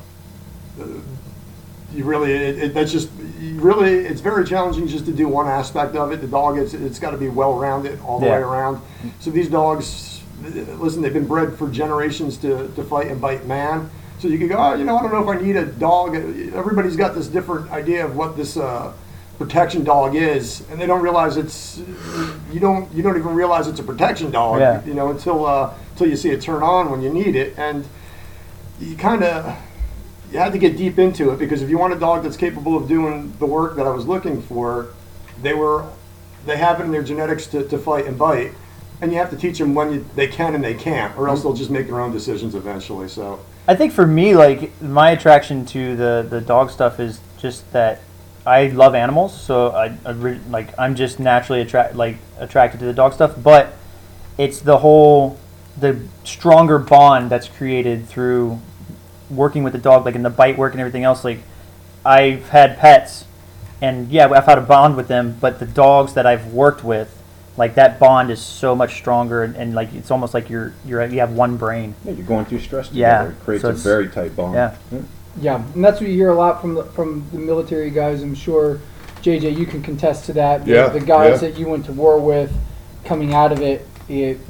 you 1.93 2.05
really, 2.05 2.33
it, 2.33 2.59
it, 2.59 2.75
that's 2.75 2.93
just, 2.93 3.09
you 3.41 3.59
really, 3.61 4.05
it's 4.07 4.21
very 4.21 4.45
challenging 4.45 4.87
just 4.87 5.07
to 5.07 5.13
do 5.13 5.27
one 5.29 5.47
aspect 5.49 5.97
of 5.97 6.13
it. 6.13 6.21
The 6.21 6.27
dog, 6.27 6.59
it's, 6.59 6.75
it's 6.75 6.99
got 6.99 7.13
to 7.13 7.17
be 7.19 7.29
well 7.29 7.55
rounded 7.55 7.99
all 8.03 8.21
the 8.21 8.27
Yeah. 8.27 8.33
way 8.33 8.39
around. 8.39 8.81
So 9.21 9.31
these 9.31 9.49
dogs, 9.49 10.23
listen, 10.79 11.01
they've 11.03 11.13
been 11.13 11.27
bred 11.27 11.55
for 11.55 11.69
generations 11.71 12.37
to, 12.39 12.69
to 12.69 12.85
fight 12.85 13.07
and 13.09 13.21
bite 13.21 13.47
man. 13.47 13.91
So 14.19 14.29
you 14.29 14.37
can 14.39 14.49
go, 14.49 14.57
oh, 14.59 14.75
you 14.75 14.85
know, 14.85 14.99
I 14.99 15.03
don't 15.03 15.13
know 15.13 15.31
if 15.31 15.39
I 15.39 15.41
need 15.41 15.57
a 15.57 15.65
dog. 15.65 16.15
Everybody's 16.17 16.97
got 16.97 17.15
this 17.15 17.29
different 17.29 17.71
idea 17.71 18.05
of 18.05 18.17
what 18.17 18.37
this 18.37 18.57
uh, 18.57 18.93
protection 19.39 19.85
dog 19.85 20.17
is, 20.17 20.69
and 20.71 20.81
they 20.81 20.87
don't 20.87 21.03
realize 21.03 21.37
it's 21.37 21.79
you 22.53 22.59
don't 22.59 22.93
you 22.93 23.01
don't 23.05 23.17
even 23.17 23.33
realize 23.37 23.69
it's 23.69 23.79
a 23.79 23.85
protection 23.85 24.33
dog. 24.33 24.59
Yeah. 24.59 24.85
You 24.85 24.95
know, 24.95 25.11
until 25.11 25.47
uh, 25.47 25.73
until 25.93 26.09
you 26.09 26.17
see 26.17 26.31
it 26.31 26.43
turn 26.43 26.65
on 26.65 26.91
when 26.91 27.01
you 27.01 27.11
need 27.11 27.37
it, 27.37 27.57
and 27.57 27.87
you 28.81 28.97
kind 28.97 29.23
of 29.23 29.57
you 30.31 30.39
had 30.39 30.53
to 30.53 30.59
get 30.59 30.77
deep 30.77 30.99
into 30.99 31.31
it 31.31 31.39
because 31.39 31.63
if 31.63 31.71
you 31.71 31.79
want 31.79 31.95
a 31.95 31.99
dog 31.99 32.23
that's 32.23 32.37
capable 32.37 32.77
of 32.77 32.87
doing 32.87 33.33
the 33.39 33.47
work 33.47 33.77
that 33.77 33.87
I 33.87 33.91
was 33.91 34.07
looking 34.07 34.43
for, 34.43 34.95
they 35.43 35.55
were 35.55 35.87
they 36.47 36.57
have 36.57 36.81
it 36.81 36.85
in 36.85 36.93
their 36.93 37.03
genetics 37.03 37.47
to, 37.49 37.67
to 37.69 37.79
fight 37.79 38.07
and 38.07 38.19
bite, 38.19 38.53
and 39.01 39.13
you 39.13 39.19
have 39.19 39.31
to 39.31 39.37
teach 39.37 39.59
them 39.59 39.75
when 39.75 39.93
you, 39.93 40.07
they 40.15 40.27
can 40.27 40.55
and 40.55 40.63
they 40.63 40.75
can't, 40.75 41.17
or 41.17 41.29
else 41.29 41.41
mm-hmm. 41.41 41.49
they'll 41.49 41.57
just 41.57 41.71
make 41.71 41.87
their 41.87 42.01
own 42.01 42.13
decisions 42.13 42.55
eventually. 42.55 43.09
So. 43.09 43.41
I 43.67 43.75
think 43.75 43.93
for 43.93 44.07
me, 44.07 44.35
like 44.35 44.81
my 44.81 45.11
attraction 45.11 45.67
to 45.67 45.97
the 45.97 46.27
the 46.29 46.41
dog 46.41 46.71
stuff 46.71 47.01
is 47.01 47.21
just 47.39 47.71
that 47.73 48.01
I 48.47 48.69
love 48.69 48.95
animals, 48.95 49.39
so 49.39 49.71
I, 49.71 49.97
I 50.05 50.11
re- 50.13 50.41
like 50.49 50.79
I'm 50.79 50.95
just 50.95 51.21
naturally 51.21 51.61
attract 51.61 51.95
like 51.95 52.17
attracted 52.39 52.81
to 52.81 52.87
the 52.87 52.95
dog 52.95 53.13
stuff. 53.13 53.35
But 53.43 53.75
it's 54.39 54.61
the 54.61 54.79
whole 54.79 55.39
the 55.77 56.01
stronger 56.25 56.79
bond 56.79 57.31
that's 57.31 57.49
created 57.49 58.09
through 58.09 58.61
working 59.31 59.63
with 59.63 59.73
the 59.73 59.79
dog, 59.79 60.05
like 60.05 60.15
in 60.15 60.23
the 60.23 60.31
bite 60.31 60.59
work 60.59 60.73
and 60.73 60.81
everything 60.81 61.05
else. 61.05 61.25
Like 61.25 61.41
I've 62.05 62.49
had 62.49 62.79
pets, 62.79 63.25
and 63.81 64.11
yeah, 64.11 64.29
I've 64.29 64.47
had 64.47 64.59
a 64.59 64.63
bond 64.63 64.97
with 64.97 65.09
them. 65.09 65.37
But 65.41 65.59
the 65.59 65.67
dogs 65.67 66.15
that 66.15 66.27
I've 66.27 66.53
worked 66.53 66.85
with, 66.85 67.21
like 67.57 67.75
that 67.75 67.99
bond 67.99 68.31
is 68.31 68.41
so 68.41 68.75
much 68.75 68.95
stronger, 68.95 69.43
and, 69.43 69.57
and 69.57 69.75
like 69.75 69.93
it's 69.95 70.11
almost 70.11 70.35
like 70.35 70.49
you're 70.51 70.73
you're 70.85 71.05
you 71.07 71.21
have 71.21 71.33
one 71.33 71.57
brain. 71.57 71.95
Yeah, 72.05 72.13
you're 72.13 72.27
going 72.27 72.45
through 72.47 72.61
stress 72.61 72.89
together. 72.89 73.29
Yeah, 73.29 73.33
It 73.33 73.45
creates 73.45 73.63
so 73.63 73.71
a 73.71 73.73
very 73.73 74.09
tight 74.09 74.35
bond. 74.37 74.55
Yeah. 74.55 74.77
Yeah, 75.41 75.63
and 75.75 75.85
that's 75.85 76.01
what 76.01 76.11
you 76.11 76.17
hear 76.17 76.31
a 76.31 76.35
lot 76.35 76.61
from 76.61 76.75
the, 76.75 76.83
from 76.85 77.25
the 77.31 77.39
military 77.39 77.91
guys. 77.91 78.23
I'm 78.23 78.35
sure, 78.35 78.81
JJ, 79.23 79.57
you 79.57 79.67
can 79.67 79.83
contest 79.83 80.25
to 80.25 80.33
that. 80.33 80.65
The, 80.65 80.73
Yeah, 80.73 80.89
the 80.89 80.99
guys 80.99 81.41
yeah. 81.41 81.49
that 81.49 81.59
you 81.59 81.69
went 81.69 81.85
to 81.87 81.93
war 81.93 82.19
with, 82.19 82.53
coming 83.05 83.35
out 83.35 83.53
of 83.53 83.61
it, 83.61 83.87
it 84.09 84.41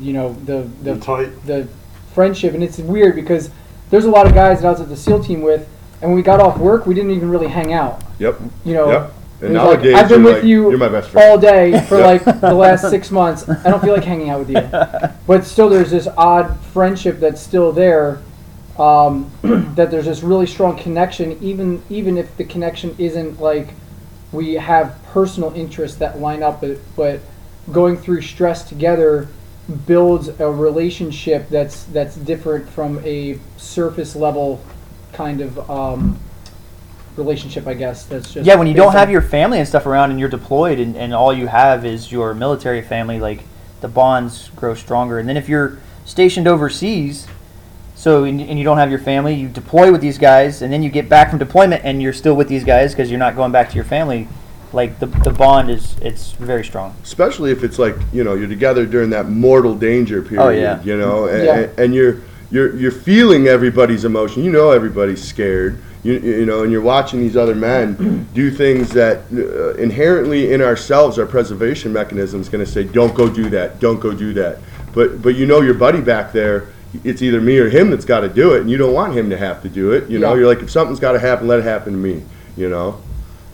you 0.00 0.12
know 0.12 0.32
the 0.44 0.62
the 0.82 0.92
You're 0.92 1.00
tight. 1.00 1.46
the 1.46 1.68
friendship, 2.14 2.54
and 2.54 2.62
it's 2.62 2.78
weird 2.78 3.14
because 3.14 3.50
there's 3.90 4.04
a 4.04 4.10
lot 4.10 4.26
of 4.26 4.34
guys 4.34 4.60
that 4.60 4.68
I 4.68 4.70
was 4.70 4.80
at 4.80 4.88
the 4.88 4.96
SEAL 4.96 5.24
team 5.24 5.42
with, 5.42 5.68
and 6.00 6.10
when 6.10 6.14
we 6.16 6.22
got 6.22 6.40
off 6.40 6.58
work, 6.58 6.86
we 6.86 6.94
didn't 6.94 7.10
even 7.12 7.30
really 7.30 7.48
hang 7.48 7.72
out. 7.72 8.02
Yep. 8.18 8.40
You 8.64 8.74
know, 8.74 8.90
Yep. 8.90 9.14
And 9.40 9.54
like, 9.54 9.80
I've 9.80 10.08
been 10.08 10.24
with 10.24 10.36
like, 10.36 10.44
you 10.44 10.68
You're 10.68 10.78
my 10.78 10.88
best 10.88 11.10
friend. 11.10 11.30
all 11.30 11.38
day 11.38 11.80
for 11.88 11.98
like 12.00 12.24
the 12.24 12.54
last 12.54 12.90
six 12.90 13.10
months. 13.10 13.48
I 13.48 13.70
don't 13.70 13.80
feel 13.80 13.94
like 13.94 14.04
hanging 14.04 14.30
out 14.30 14.40
with 14.40 14.50
you. 14.50 14.68
But 15.28 15.44
still, 15.44 15.68
there's 15.68 15.90
this 15.90 16.08
odd 16.16 16.58
friendship 16.72 17.20
that's 17.20 17.40
still 17.40 17.70
there. 17.70 18.20
Um, 18.78 19.30
that 19.74 19.90
there's 19.90 20.06
this 20.06 20.22
really 20.22 20.46
strong 20.46 20.76
connection, 20.76 21.38
even 21.42 21.82
even 21.90 22.16
if 22.16 22.36
the 22.36 22.44
connection 22.44 22.94
isn't 22.98 23.40
like 23.40 23.74
we 24.32 24.54
have 24.54 24.98
personal 25.12 25.52
interests 25.54 25.98
that 25.98 26.18
line 26.18 26.42
up, 26.42 26.60
but, 26.60 26.78
but 26.96 27.20
going 27.72 27.96
through 27.96 28.22
stress 28.22 28.68
together 28.68 29.28
builds 29.86 30.28
a 30.40 30.50
relationship 30.50 31.48
that's 31.50 31.84
that's 31.84 32.16
different 32.16 32.68
from 32.68 33.04
a 33.04 33.38
surface 33.58 34.16
level 34.16 34.62
kind 35.12 35.40
of 35.40 35.70
um, 35.70 36.18
relationship, 37.18 37.66
I 37.66 37.74
guess. 37.74 38.04
That's 38.04 38.32
just 38.32 38.46
yeah 38.46 38.54
when 38.54 38.66
you 38.66 38.74
don't 38.74 38.92
have 38.92 39.10
your 39.10 39.20
family 39.20 39.58
and 39.58 39.68
stuff 39.68 39.84
around 39.84 40.10
and 40.10 40.18
you're 40.18 40.28
deployed 40.28 40.78
and, 40.78 40.96
and 40.96 41.12
all 41.12 41.32
you 41.32 41.48
have 41.48 41.84
is 41.84 42.10
your 42.10 42.32
military 42.32 42.80
family 42.80 43.20
like 43.20 43.42
the 43.80 43.88
bonds 43.88 44.50
grow 44.56 44.74
stronger 44.74 45.18
and 45.18 45.28
then 45.28 45.36
if 45.36 45.48
you're 45.48 45.78
stationed 46.04 46.48
overseas 46.48 47.28
so 47.94 48.24
and, 48.24 48.40
and 48.40 48.58
you 48.58 48.64
don't 48.64 48.78
have 48.78 48.90
your 48.90 48.98
family 48.98 49.34
you 49.34 49.48
deploy 49.48 49.92
with 49.92 50.00
these 50.00 50.18
guys 50.18 50.62
and 50.62 50.72
then 50.72 50.82
you 50.82 50.90
get 50.90 51.08
back 51.08 51.30
from 51.30 51.38
deployment 51.38 51.84
and 51.84 52.02
you're 52.02 52.12
still 52.12 52.34
with 52.34 52.48
these 52.48 52.64
guys 52.64 52.92
because 52.92 53.08
you're 53.08 53.20
not 53.20 53.36
going 53.36 53.52
back 53.52 53.68
to 53.68 53.76
your 53.76 53.84
family 53.84 54.26
like 54.72 54.98
the 54.98 55.06
the 55.06 55.30
bond 55.30 55.70
is 55.70 55.96
it's 56.02 56.32
very 56.32 56.64
strong. 56.64 56.94
especially 57.02 57.50
if 57.50 57.64
it's 57.64 57.78
like 57.78 57.96
you 58.12 58.22
know 58.24 58.34
you're 58.34 58.48
together 58.48 58.84
during 58.86 59.10
that 59.10 59.28
mortal 59.28 59.74
danger 59.74 60.22
period. 60.22 60.42
Oh, 60.44 60.50
yeah. 60.50 60.82
You 60.82 60.96
know, 60.96 61.26
and, 61.26 61.44
Yeah. 61.44 61.82
and 61.82 61.94
you're 61.94 62.18
you're 62.50 62.74
you're 62.76 62.90
feeling 62.92 63.46
everybody's 63.48 64.04
emotion. 64.04 64.44
You 64.44 64.50
know, 64.52 64.70
everybody's 64.70 65.22
scared. 65.22 65.78
You, 66.04 66.12
you 66.20 66.46
know, 66.46 66.62
and 66.62 66.70
you're 66.70 66.80
watching 66.80 67.20
these 67.20 67.36
other 67.36 67.54
men 67.56 68.26
do 68.34 68.50
things 68.50 68.90
that 68.90 69.22
uh, 69.32 69.74
inherently 69.74 70.52
in 70.52 70.62
ourselves, 70.62 71.18
our 71.18 71.26
preservation 71.26 71.92
mechanism 71.92 72.40
is 72.40 72.48
going 72.48 72.64
to 72.64 72.70
say, 72.70 72.84
"Don't 72.84 73.14
go 73.14 73.28
do 73.28 73.50
that. 73.50 73.80
Don't 73.80 74.00
go 74.00 74.12
do 74.12 74.32
that." 74.34 74.58
But 74.94 75.20
but 75.22 75.34
you 75.34 75.44
know 75.46 75.60
your 75.60 75.74
buddy 75.74 76.00
back 76.00 76.32
there. 76.32 76.68
It's 77.04 77.20
either 77.20 77.38
me 77.40 77.58
or 77.58 77.68
him 77.68 77.90
that's 77.90 78.06
got 78.06 78.20
to 78.20 78.28
do 78.30 78.54
it, 78.54 78.62
and 78.62 78.70
you 78.70 78.78
don't 78.78 78.94
want 78.94 79.12
him 79.12 79.28
to 79.28 79.36
have 79.36 79.60
to 79.62 79.68
do 79.68 79.92
it. 79.92 80.08
You 80.08 80.18
know, 80.18 80.32
Yeah. 80.32 80.38
you're 80.40 80.46
like, 80.48 80.62
if 80.62 80.70
something's 80.70 80.98
got 81.00 81.12
to 81.12 81.18
happen, 81.18 81.46
let 81.46 81.58
it 81.58 81.64
happen 81.64 81.92
to 81.92 81.98
me. 81.98 82.22
You 82.56 82.70
know, 82.70 82.98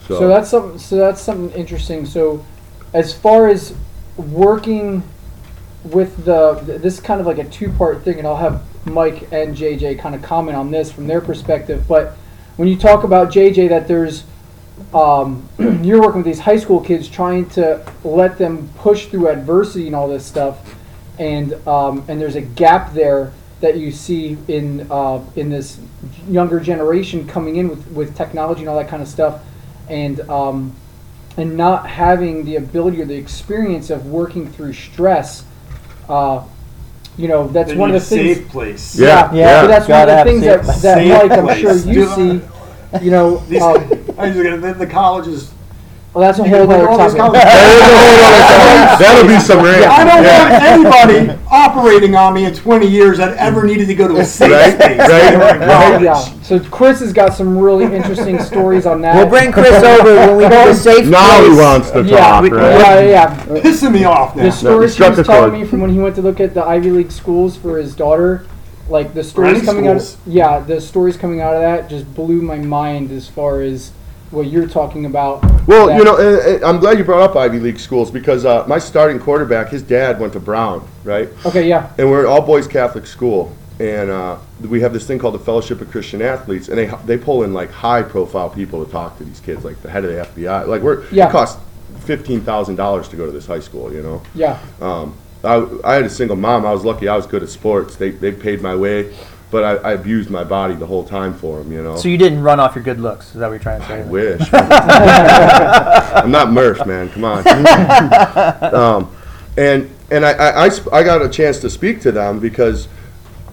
so, 0.07 0.19
So 0.19 0.29
that's 0.29 0.51
something. 0.51 0.79
So 0.79 0.97
that's 0.97 1.21
something 1.21 1.57
interesting. 1.57 2.07
So, 2.07 2.45
as 2.93 3.13
far 3.13 3.49
as 3.49 3.75
working 4.17 5.03
with 5.85 6.25
the 6.25 6.55
th- 6.67 6.81
this 6.81 6.95
is 6.95 7.01
kind 7.01 7.21
of 7.21 7.27
like 7.27 7.39
a 7.39 7.45
two 7.45 7.71
part 7.73 8.03
thing, 8.03 8.19
and 8.19 8.27
I'll 8.27 8.37
have 8.37 8.63
Mike 8.87 9.33
and 9.33 9.57
JJ 9.57 9.99
kind 9.99 10.15
of 10.15 10.23
comment 10.23 10.57
on 10.57 10.71
this 10.71 10.93
from 10.93 11.07
their 11.07 11.21
perspective. 11.21 11.87
But 11.89 12.17
when 12.57 12.69
you 12.69 12.77
talk 12.77 13.05
about 13.05 13.33
JJ, 13.33 13.69
that 13.71 13.89
there's 13.89 14.25
um, 14.93 15.49
you're 15.83 16.01
working 16.01 16.19
with 16.19 16.27
these 16.27 16.41
high 16.41 16.59
school 16.59 16.81
kids, 16.81 17.09
trying 17.09 17.49
to 17.51 17.85
let 18.03 18.39
them 18.39 18.69
push 18.77 19.07
through 19.07 19.29
adversity 19.29 19.87
and 19.87 19.97
all 19.97 20.09
this 20.09 20.25
stuff, 20.25 20.75
and 21.19 21.55
um, 21.67 22.05
and 22.09 22.21
there's 22.21 22.37
a 22.37 22.43
gap 22.43 22.93
there 22.93 23.33
that 23.61 23.77
you 23.79 23.93
see 23.93 24.37
in 24.49 24.87
uh, 24.91 25.25
in 25.37 25.49
this 25.49 25.79
younger 26.29 26.61
generation 26.61 27.27
coming 27.27 27.57
in 27.57 27.69
with, 27.69 27.87
with 27.89 28.17
technology 28.17 28.61
and 28.61 28.69
all 28.69 28.77
that 28.77 28.89
kind 28.89 29.03
of 29.03 29.09
stuff, 29.09 29.43
and 29.89 30.21
um, 30.31 30.73
and 31.37 31.57
not 31.57 31.89
having 31.89 32.45
the 32.45 32.57
ability 32.57 33.03
or 33.03 33.05
the 33.07 33.15
experience 33.17 33.91
of 33.91 34.07
working 34.07 34.49
through 34.51 34.73
stress. 34.73 35.45
Uh, 36.09 36.45
you 37.17 37.29
know, 37.29 37.47
that's 37.49 37.71
They 37.71 37.77
one 37.77 37.91
need 37.91 37.97
of 37.97 38.09
the 38.09 38.17
things. 38.17 38.39
safe 38.39 38.49
place. 38.49 38.99
Yeah. 38.99 39.33
Yeah. 39.33 39.63
but 39.63 39.69
that's 39.69 39.89
one 39.89 40.01
of 40.03 40.07
Gotta 40.09 40.11
the 40.11 40.17
have 40.17 40.27
things 40.27 40.43
that, 40.45 40.65
safe- 40.67 40.83
that 40.83 40.95
safe 40.99 41.29
Mike, 41.31 41.39
I'm 41.39 41.59
sure 41.61 41.77
you 41.93 42.05
Do- 42.05 42.41
see. 42.41 43.05
You 43.05 43.11
know, 43.11 43.39
These, 43.49 43.63
uh, 43.63 43.73
I 44.19 44.31
just 44.31 44.43
gonna, 44.43 44.57
the, 44.59 44.75
the 44.75 44.87
colleges. 44.87 45.53
Well, 46.15 46.23
that's 46.23 46.39
a 46.39 46.49
whole 46.49 46.71
other 46.71 46.87
put 46.87 46.97
topic. 47.17 47.43
that'll 48.99 49.27
be 49.29 49.39
some 49.41 49.63
rant. 49.65 49.85
I 49.85 50.05
don't 50.05 50.23
Yeah. 50.23 50.85
want 50.85 51.03
anybody 51.05 51.41
operating 51.51 52.15
on 52.15 52.35
me 52.35 52.45
in 52.45 52.55
20 52.55 52.87
years 52.87 53.19
that 53.19 53.37
ever 53.37 53.65
needed 53.65 53.87
to 53.89 53.95
go 53.95 54.07
to 54.09 54.17
a 54.19 54.25
safe 54.25 54.53
Right, 54.53 54.75
space. 54.75 54.99
right, 54.99 55.09
They 55.31 55.37
were 55.37 55.55
in 55.55 55.61
right. 55.69 56.01
Yeah. 56.03 56.15
So 56.43 56.61
Chris 56.61 57.01
has 57.01 57.13
got 57.13 57.35
some 57.35 57.59
really 57.59 57.85
interesting 57.95 58.41
stories 58.51 58.87
on 58.87 59.01
that. 59.03 59.17
We'll 59.17 59.29
bring 59.29 59.51
Chris 59.53 59.83
over 59.83 60.15
when 60.15 60.37
we 60.37 60.45
do 60.45 60.51
the 60.51 60.75
safe 60.75 61.07
Now 61.07 61.41
he 61.41 61.49
place. 61.49 61.59
wants 61.61 61.91
to 61.91 62.03
Yeah, 62.05 62.17
talk, 62.19 62.43
we- 62.43 62.51
right? 62.51 62.79
yeah, 62.79 63.01
yeah, 63.01 63.09
yeah. 63.09 63.61
Pissing 63.63 63.93
me 63.93 64.05
off 64.05 64.37
now. 64.37 64.45
The 64.45 64.53
stories 64.53 64.97
he 64.97 65.03
was 65.03 65.19
a 65.19 65.25
telling 65.25 65.51
chord. 65.51 65.61
me 65.61 65.67
from 65.67 65.81
when 65.81 65.91
he 65.91 65.99
went 65.99 66.15
to 66.17 66.23
look 66.23 66.41
at 66.41 66.55
the 66.55 66.65
Ivy 66.65 66.91
League 66.91 67.11
schools 67.11 67.57
for 67.57 67.79
his 67.79 67.95
daughter, 67.97 68.47
like 68.89 69.15
the 69.15 69.25
stories 69.25 69.59
any 69.59 69.67
coming 69.67 69.89
out. 69.89 69.97
Of, 69.97 70.17
yeah, 70.27 70.61
the 70.61 70.81
stories 70.81 71.17
coming 71.17 71.41
out 71.41 71.55
of 71.55 71.61
that 71.63 71.89
just 71.89 72.13
blew 72.15 72.41
my 72.43 72.59
mind 72.59 73.11
as 73.11 73.29
far 73.29 73.61
as 73.63 73.91
what 74.31 74.47
you're 74.49 74.69
talking 74.69 75.07
about. 75.07 75.43
Well, 75.67 75.87
that- 75.87 75.99
you 75.99 76.05
know, 76.05 76.17
and, 76.17 76.57
and 76.57 76.65
I'm 76.65 76.79
glad 76.79 76.99
you 76.99 77.05
brought 77.05 77.23
up 77.31 77.37
Ivy 77.37 77.61
League 77.61 77.79
schools 77.79 78.11
because 78.11 78.45
uh, 78.45 78.65
my 78.67 78.79
starting 78.79 79.19
quarterback, 79.19 79.69
his 79.69 79.83
dad 79.83 80.19
went 80.21 80.33
to 80.35 80.41
Brown, 80.41 80.87
right? 81.05 81.29
Okay, 81.47 81.69
yeah, 81.69 81.93
And 81.99 82.11
we're 82.11 82.21
an 82.21 82.27
all 82.27 82.41
boys 82.43 82.67
Catholic 82.67 83.07
school, 83.07 83.55
and 83.81 84.11
uh, 84.11 84.39
we 84.61 84.81
have 84.81 84.93
this 84.93 85.07
thing 85.07 85.19
called 85.19 85.35
the 85.35 85.39
Fellowship 85.39 85.81
of 85.81 85.91
Christian 85.91 86.21
Athletes, 86.23 86.69
and 86.69 86.79
they 86.79 86.87
they 87.07 87.17
pull 87.19 87.43
in 87.43 87.53
like 87.55 87.71
high 87.71 88.03
profile 88.03 88.51
people 88.51 88.85
to 88.85 88.91
talk 88.91 89.19
to 89.19 89.25
these 89.25 89.41
kids, 89.41 89.65
like 89.65 89.81
the 89.83 89.91
head 89.91 90.05
of 90.05 90.35
the 90.35 90.43
FBI. 90.43 90.67
Like 90.67 90.83
we're 90.83 91.05
Yeah. 91.11 91.29
it 91.29 91.33
costs 91.33 91.61
fifteen 92.01 92.41
thousand 92.41 92.77
dollars 92.77 93.09
to 93.09 93.17
go 93.17 93.27
to 93.27 93.33
this 93.33 93.47
high 93.47 93.61
school, 93.61 93.93
you 93.93 94.03
know. 94.03 94.23
yeah, 94.35 94.59
Um, 94.81 95.15
I, 95.43 95.67
I 95.85 95.95
had 95.95 96.05
a 96.05 96.11
single 96.11 96.37
mom. 96.37 96.65
I 96.67 96.73
was 96.73 96.85
lucky. 96.85 97.09
I 97.09 97.17
was 97.17 97.27
good 97.27 97.43
at 97.43 97.49
sports. 97.49 97.97
They 97.97 98.11
they 98.11 98.31
paid 98.33 98.63
my 98.63 98.75
way, 98.77 99.15
but 99.55 99.63
I, 99.63 99.91
I 99.91 99.93
abused 99.93 100.31
my 100.31 100.43
body 100.43 100.75
the 100.75 100.85
whole 100.85 101.05
time 101.05 101.33
for 101.33 101.59
them, 101.59 101.71
you 101.71 101.81
know. 101.81 101.95
So 101.95 102.09
you 102.09 102.19
didn't 102.19 102.43
run 102.43 102.59
off 102.59 102.75
your 102.75 102.83
good 102.83 102.99
looks. 102.99 103.27
Is 103.27 103.35
that 103.35 103.47
what 103.47 103.53
you're 103.53 103.61
trying 103.61 103.83
to 103.83 103.87
say? 103.87 104.01
I 104.01 104.05
wish. 104.05 104.41
I'm 106.25 106.33
not 106.33 106.51
Murph, 106.51 106.85
man. 106.85 107.09
Come 107.11 107.23
on. 107.23 107.47
um, 108.75 109.17
and 109.57 109.89
and 110.11 110.27
I, 110.27 110.33
I, 110.33 110.65
I, 110.65 110.69
sp- 110.75 110.91
I 110.93 111.05
got 111.05 111.23
a 111.23 111.29
chance 111.29 111.61
to 111.61 111.71
speak 111.71 112.01
to 112.01 112.11
them 112.11 112.41
because, 112.41 112.89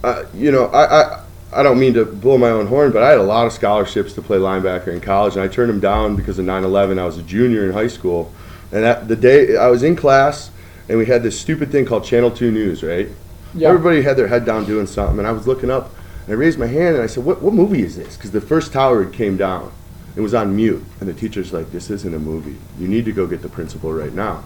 uh, 0.04 0.24
you 0.34 0.52
know, 0.52 0.66
I, 0.70 1.02
I 1.02 1.24
I 1.54 1.62
don't 1.62 1.80
mean 1.80 1.94
to 1.94 2.04
blow 2.06 2.40
my 2.40 2.50
own 2.50 2.66
horn, 2.66 2.92
but 2.92 3.04
I 3.04 3.10
had 3.12 3.20
a 3.20 3.24
lot 3.24 3.46
of 3.46 3.54
scholarships 3.54 4.14
to 4.14 4.24
play 4.24 4.40
linebacker 4.40 4.88
in 4.88 5.02
college, 5.02 5.36
and 5.36 5.44
I 5.44 5.50
turned 5.50 5.70
them 5.70 5.80
down 5.80 6.16
because 6.16 6.40
of 6.40 6.48
9/11. 6.48 6.98
I 6.98 7.06
was 7.06 7.20
a 7.20 7.24
junior 7.24 7.64
in 7.64 7.74
high 7.74 7.86
school, 7.86 8.34
and 8.72 8.84
that 8.84 9.08
the 9.08 9.16
day 9.16 9.56
I 9.56 9.68
was 9.68 9.84
in 9.84 9.96
class, 9.96 10.50
and 10.90 10.98
we 10.98 11.06
had 11.06 11.22
this 11.22 11.40
stupid 11.40 11.72
thing 11.72 11.86
called 11.86 12.06
Channel 12.06 12.32
Two 12.32 12.50
News, 12.50 12.82
right? 12.82 13.08
Yeah. 13.54 13.70
Everybody 13.70 14.02
had 14.02 14.18
their 14.18 14.28
head 14.28 14.46
down 14.46 14.66
doing 14.66 14.88
something, 14.88 15.20
and 15.20 15.28
I 15.28 15.32
was 15.32 15.48
looking 15.48 15.70
up, 15.70 15.92
and 16.26 16.34
I 16.34 16.38
raised 16.38 16.58
my 16.58 16.68
hand, 16.68 16.96
and 16.96 17.04
I 17.04 17.08
said, 17.08 17.26
"What, 17.26 17.42
what 17.42 17.54
movie 17.54 17.84
is 17.84 17.96
this?" 17.96 18.16
Because 18.16 18.32
the 18.32 18.42
first 18.42 18.72
tower 18.72 19.06
came 19.06 19.38
down. 19.38 19.72
It 20.16 20.22
was 20.22 20.34
on 20.34 20.56
mute, 20.56 20.84
and 21.00 21.10
the 21.10 21.14
teacher's 21.14 21.54
like, 21.54 21.72
"This 21.72 21.90
isn't 21.90 22.14
a 22.14 22.20
movie. 22.20 22.58
You 22.80 22.88
need 22.88 23.06
to 23.06 23.12
go 23.12 23.28
get 23.28 23.42
the 23.42 23.50
principal 23.50 23.94
right 23.94 24.14
now." 24.14 24.44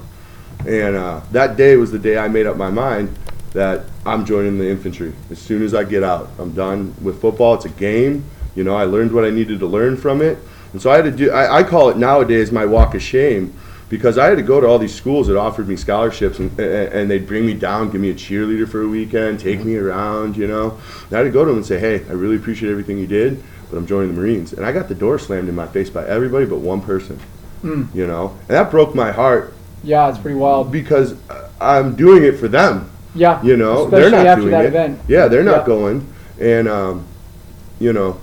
And 0.67 0.95
uh, 0.95 1.21
that 1.31 1.57
day 1.57 1.75
was 1.75 1.91
the 1.91 2.00
day 2.00 2.17
I 2.17 2.27
made 2.27 2.47
up 2.47 2.57
my 2.57 2.69
mind 2.69 3.15
that 3.53 3.85
I'm 4.05 4.25
joining 4.25 4.57
the 4.57 4.69
infantry 4.69 5.13
as 5.29 5.39
soon 5.39 5.63
as 5.63 5.74
I 5.74 5.83
get 5.83 6.03
out. 6.03 6.29
I'm 6.39 6.51
done 6.51 6.93
with 7.01 7.21
football. 7.21 7.55
It's 7.55 7.65
a 7.65 7.69
game. 7.69 8.25
You 8.55 8.63
know, 8.63 8.75
I 8.75 8.85
learned 8.85 9.12
what 9.12 9.25
I 9.25 9.29
needed 9.29 9.59
to 9.59 9.67
learn 9.67 9.97
from 9.97 10.21
it, 10.21 10.38
and 10.74 10.81
so 10.81 10.91
I 10.91 10.95
had 10.95 11.05
to 11.05 11.12
do. 11.12 11.31
I, 11.31 11.59
I 11.59 11.63
call 11.63 11.89
it 11.89 11.97
nowadays 11.97 12.51
my 12.51 12.65
walk 12.65 12.95
of 12.95 13.01
shame 13.01 13.53
because 13.89 14.18
I 14.18 14.25
had 14.27 14.36
to 14.38 14.44
go 14.44 14.60
to 14.60 14.68
all 14.68 14.80
these 14.80 14.94
schools 14.96 15.27
that 15.27 15.38
offered 15.38 15.68
me 15.68 15.75
scholarships, 15.75 16.39
and, 16.39 16.51
and, 16.60 16.94
and 16.94 17.12
they'd 17.12 17.27
bring 17.27 17.46
me 17.46 17.54
down, 17.54 17.89
give 17.92 18.01
me 18.01 18.10
a 18.10 18.15
cheerleader 18.15 18.68
for 18.68 18.82
a 18.82 18.88
weekend, 18.88 19.39
take 19.39 19.63
me 19.63 19.75
around. 19.75 20.38
You 20.38 20.48
know, 20.48 20.77
and 21.06 21.13
I 21.13 21.18
had 21.18 21.24
to 21.24 21.30
go 21.32 21.44
to 21.44 21.50
them 21.50 21.58
and 21.58 21.65
say, 21.65 21.80
"Hey, 21.80 22.04
I 22.10 22.13
really 22.13 22.36
appreciate 22.36 22.72
everything 22.72 22.98
you 22.98 23.08
did, 23.08 23.44
but 23.70 23.77
I'm 23.77 23.86
joining 23.88 24.13
the 24.15 24.20
Marines." 24.22 24.54
And 24.54 24.65
I 24.65 24.72
got 24.72 24.88
the 24.88 24.96
door 24.96 25.20
slammed 25.20 25.50
in 25.50 25.56
my 25.56 25.68
face 25.68 25.89
by 25.89 26.06
everybody 26.08 26.46
but 26.46 26.58
one 26.60 26.82
person. 26.82 27.20
You 27.63 28.06
know, 28.06 28.30
and 28.42 28.50
that 28.50 28.70
broke 28.70 28.94
my 28.94 29.12
heart 29.12 29.51
yeah, 29.84 30.08
it's 30.10 30.20
pretty 30.20 30.38
wild. 30.38 30.72
because 30.72 31.15
I'm 31.60 31.96
doing 31.96 32.24
it 32.24 32.34
for 32.38 32.48
them. 32.48 32.92
Yeah, 33.15 33.42
You 33.44 33.58
know, 33.58 33.86
especially 33.86 34.01
they're 34.01 34.12
not 34.12 34.25
after 34.27 34.42
doing 34.42 34.51
that 34.51 34.65
it. 34.65 34.68
event. 34.68 35.00
Yeah, 35.08 35.27
they're 35.27 35.44
not 35.44 35.62
Yeah. 35.62 35.65
going. 35.65 36.08
And 36.39 36.68
um, 36.68 37.06
you 37.80 37.92
know, 37.94 38.20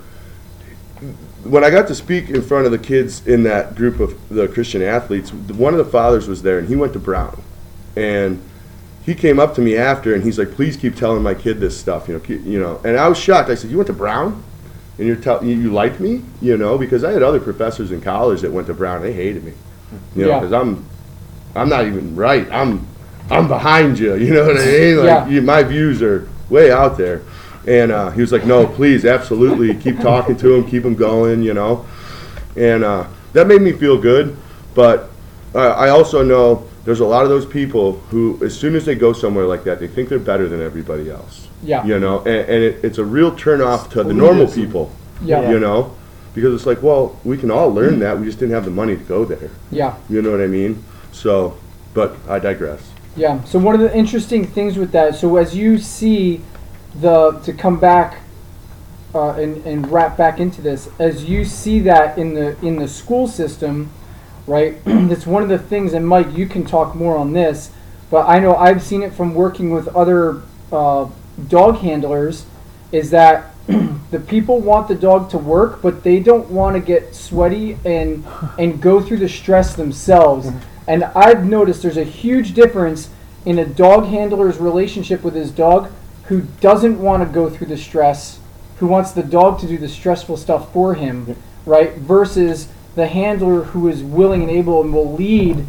when 1.44 1.64
I 1.64 1.70
got 1.70 1.88
to 1.88 1.94
speak 1.94 2.28
in 2.30 2.42
front 2.42 2.66
of 2.66 2.72
the 2.72 2.78
kids 2.78 3.26
in 3.26 3.42
that 3.44 3.74
group 3.74 4.00
of 4.00 4.16
the 4.28 4.46
Christian 4.48 4.82
athletes, 4.82 5.32
one 5.32 5.74
of 5.74 5.78
the 5.84 5.90
fathers 5.90 6.28
was 6.28 6.42
there, 6.42 6.58
and 6.58 6.68
he 6.68 6.76
went 6.76 6.92
to 6.92 6.98
Brown, 6.98 7.42
and 7.96 8.40
he 9.04 9.14
came 9.14 9.40
up 9.40 9.54
to 9.56 9.60
me 9.60 9.76
after, 9.76 10.14
and 10.14 10.22
he's 10.22 10.38
like, 10.38 10.52
"Please 10.52 10.76
keep 10.76 10.94
telling 10.94 11.22
my 11.22 11.34
kid 11.34 11.58
this 11.60 11.78
stuff." 11.78 12.08
You 12.08 12.14
know, 12.18 12.34
you 12.34 12.60
know. 12.60 12.80
And 12.84 12.96
I 12.96 13.08
was 13.08 13.18
shocked. 13.18 13.50
I 13.50 13.54
said, 13.56 13.70
"You 13.70 13.78
went 13.78 13.88
to 13.88 13.92
Brown?" 13.92 14.42
And 14.98 15.06
you're 15.06 15.16
tell 15.16 15.42
you, 15.42 15.56
you 15.56 15.72
like 15.72 15.98
me, 16.00 16.22
you 16.42 16.56
know, 16.58 16.76
because 16.78 17.02
I 17.02 17.10
had 17.12 17.22
other 17.22 17.40
professors 17.40 17.90
in 17.90 18.00
college 18.02 18.42
that 18.42 18.52
went 18.52 18.66
to 18.68 18.74
Brown. 18.74 19.00
They 19.00 19.12
hated 19.14 19.42
me, 19.42 19.52
you 20.14 20.22
know, 20.24 20.28
Yeah. 20.28 20.38
because 20.38 20.52
I'm, 20.52 20.84
I'm 21.56 21.70
not 21.70 21.86
even 21.86 22.14
right. 22.14 22.46
I'm, 22.52 22.86
I'm 23.30 23.48
behind 23.48 23.98
you. 23.98 24.14
You 24.22 24.34
know 24.34 24.46
what 24.46 24.58
I 24.58 24.66
mean? 24.66 24.96
Like 24.98 25.06
Yeah. 25.06 25.28
you, 25.28 25.40
my 25.42 25.62
views 25.62 26.02
are 26.02 26.28
way 26.50 26.70
out 26.70 26.98
there. 26.98 27.22
And 27.66 27.92
uh, 27.92 28.10
he 28.10 28.20
was 28.20 28.32
like, 28.32 28.44
"No, 28.44 28.66
please, 28.66 29.04
absolutely, 29.04 29.74
keep 29.74 30.00
talking 30.00 30.36
to 30.38 30.54
him, 30.54 30.68
keep 30.68 30.84
him 30.84 30.94
going," 30.94 31.42
you 31.42 31.54
know. 31.54 31.86
And 32.56 32.82
uh, 32.82 33.06
that 33.32 33.46
made 33.46 33.62
me 33.62 33.72
feel 33.72 34.00
good. 34.00 34.36
But 34.74 35.10
uh, 35.54 35.70
I 35.70 35.90
also 35.90 36.24
know 36.24 36.68
there's 36.84 37.00
a 37.00 37.06
lot 37.06 37.22
of 37.22 37.28
those 37.28 37.46
people 37.46 37.92
who, 38.10 38.42
as 38.44 38.58
soon 38.58 38.74
as 38.74 38.84
they 38.84 38.94
go 38.94 39.12
somewhere 39.12 39.46
like 39.46 39.64
that, 39.64 39.78
they 39.78 39.86
think 39.86 40.08
they're 40.08 40.18
better 40.18 40.48
than 40.48 40.60
everybody 40.60 41.10
else. 41.10 41.48
Yeah. 41.62 41.84
You 41.84 42.00
know, 42.00 42.20
and, 42.20 42.28
and 42.28 42.62
it, 42.64 42.84
it's 42.84 42.98
a 42.98 43.04
real 43.04 43.30
turnoff 43.32 43.90
to 43.90 44.02
the 44.02 44.12
normal 44.12 44.48
people. 44.48 44.90
Yeah. 45.22 45.48
You 45.50 45.60
know, 45.60 45.94
because 46.34 46.54
it's 46.54 46.66
like, 46.66 46.82
well, 46.82 47.18
we 47.22 47.36
can 47.36 47.50
all 47.50 47.72
learn 47.72 48.00
that. 48.00 48.18
We 48.18 48.26
just 48.26 48.38
didn't 48.38 48.54
have 48.54 48.64
the 48.64 48.70
money 48.72 48.96
to 48.96 49.04
go 49.04 49.24
there. 49.24 49.50
Yeah. 49.70 49.96
You 50.08 50.22
know 50.22 50.32
what 50.32 50.40
I 50.40 50.48
mean? 50.48 50.82
So, 51.12 51.56
but 51.94 52.16
I 52.28 52.38
digress. 52.40 52.90
Yeah. 53.14 53.44
So 53.44 53.58
one 53.58 53.74
of 53.74 53.80
the 53.80 53.96
interesting 53.96 54.44
things 54.44 54.76
with 54.76 54.90
that, 54.92 55.14
so 55.14 55.36
as 55.36 55.54
you 55.54 55.78
see 55.78 56.40
the 56.94 57.40
to 57.44 57.52
come 57.52 57.78
back 57.78 58.22
uh, 59.14 59.32
and 59.32 59.64
and 59.66 59.90
wrap 59.90 60.16
back 60.16 60.40
into 60.40 60.62
this, 60.62 60.88
as 60.98 61.24
you 61.24 61.44
see 61.44 61.80
that 61.80 62.18
in 62.18 62.34
the 62.34 62.58
in 62.64 62.76
the 62.76 62.88
school 62.88 63.26
system, 63.26 63.90
right? 64.46 64.76
it's 64.86 65.26
one 65.26 65.42
of 65.42 65.48
the 65.48 65.58
things, 65.58 65.92
and 65.92 66.06
Mike, 66.06 66.32
you 66.36 66.46
can 66.46 66.64
talk 66.64 66.94
more 66.94 67.16
on 67.16 67.32
this, 67.32 67.70
but 68.10 68.28
I 68.28 68.38
know 68.38 68.56
I've 68.56 68.82
seen 68.82 69.02
it 69.02 69.12
from 69.12 69.34
working 69.34 69.70
with 69.70 69.88
other 69.88 70.42
uh, 70.70 71.08
dog 71.48 71.78
handlers, 71.78 72.46
is 72.90 73.10
that 73.10 73.54
the 74.10 74.20
people 74.20 74.60
want 74.60 74.88
the 74.88 74.94
dog 74.94 75.30
to 75.30 75.38
work, 75.38 75.82
but 75.82 76.02
they 76.02 76.20
don't 76.20 76.48
want 76.50 76.76
to 76.76 76.80
get 76.80 77.14
sweaty 77.14 77.78
and 77.84 78.24
and 78.58 78.80
go 78.80 79.00
through 79.00 79.18
the 79.18 79.28
stress 79.28 79.74
themselves. 79.74 80.48
And 80.88 81.04
I've 81.04 81.46
noticed 81.46 81.82
there's 81.82 81.96
a 81.96 82.04
huge 82.04 82.54
difference 82.54 83.08
in 83.44 83.58
a 83.58 83.64
dog 83.64 84.06
handler's 84.06 84.58
relationship 84.58 85.22
with 85.22 85.34
his 85.34 85.50
dog 85.50 85.92
who 86.24 86.42
doesn't 86.60 87.00
want 87.00 87.26
to 87.26 87.32
go 87.32 87.50
through 87.50 87.66
the 87.68 87.76
stress, 87.76 88.38
who 88.76 88.86
wants 88.86 89.12
the 89.12 89.22
dog 89.22 89.60
to 89.60 89.66
do 89.66 89.78
the 89.78 89.88
stressful 89.88 90.36
stuff 90.36 90.72
for 90.72 90.94
him, 90.94 91.36
right? 91.66 91.94
Versus 91.94 92.68
the 92.94 93.06
handler 93.06 93.62
who 93.64 93.88
is 93.88 94.02
willing 94.02 94.42
and 94.42 94.50
able 94.50 94.80
and 94.82 94.92
will 94.92 95.12
lead 95.12 95.64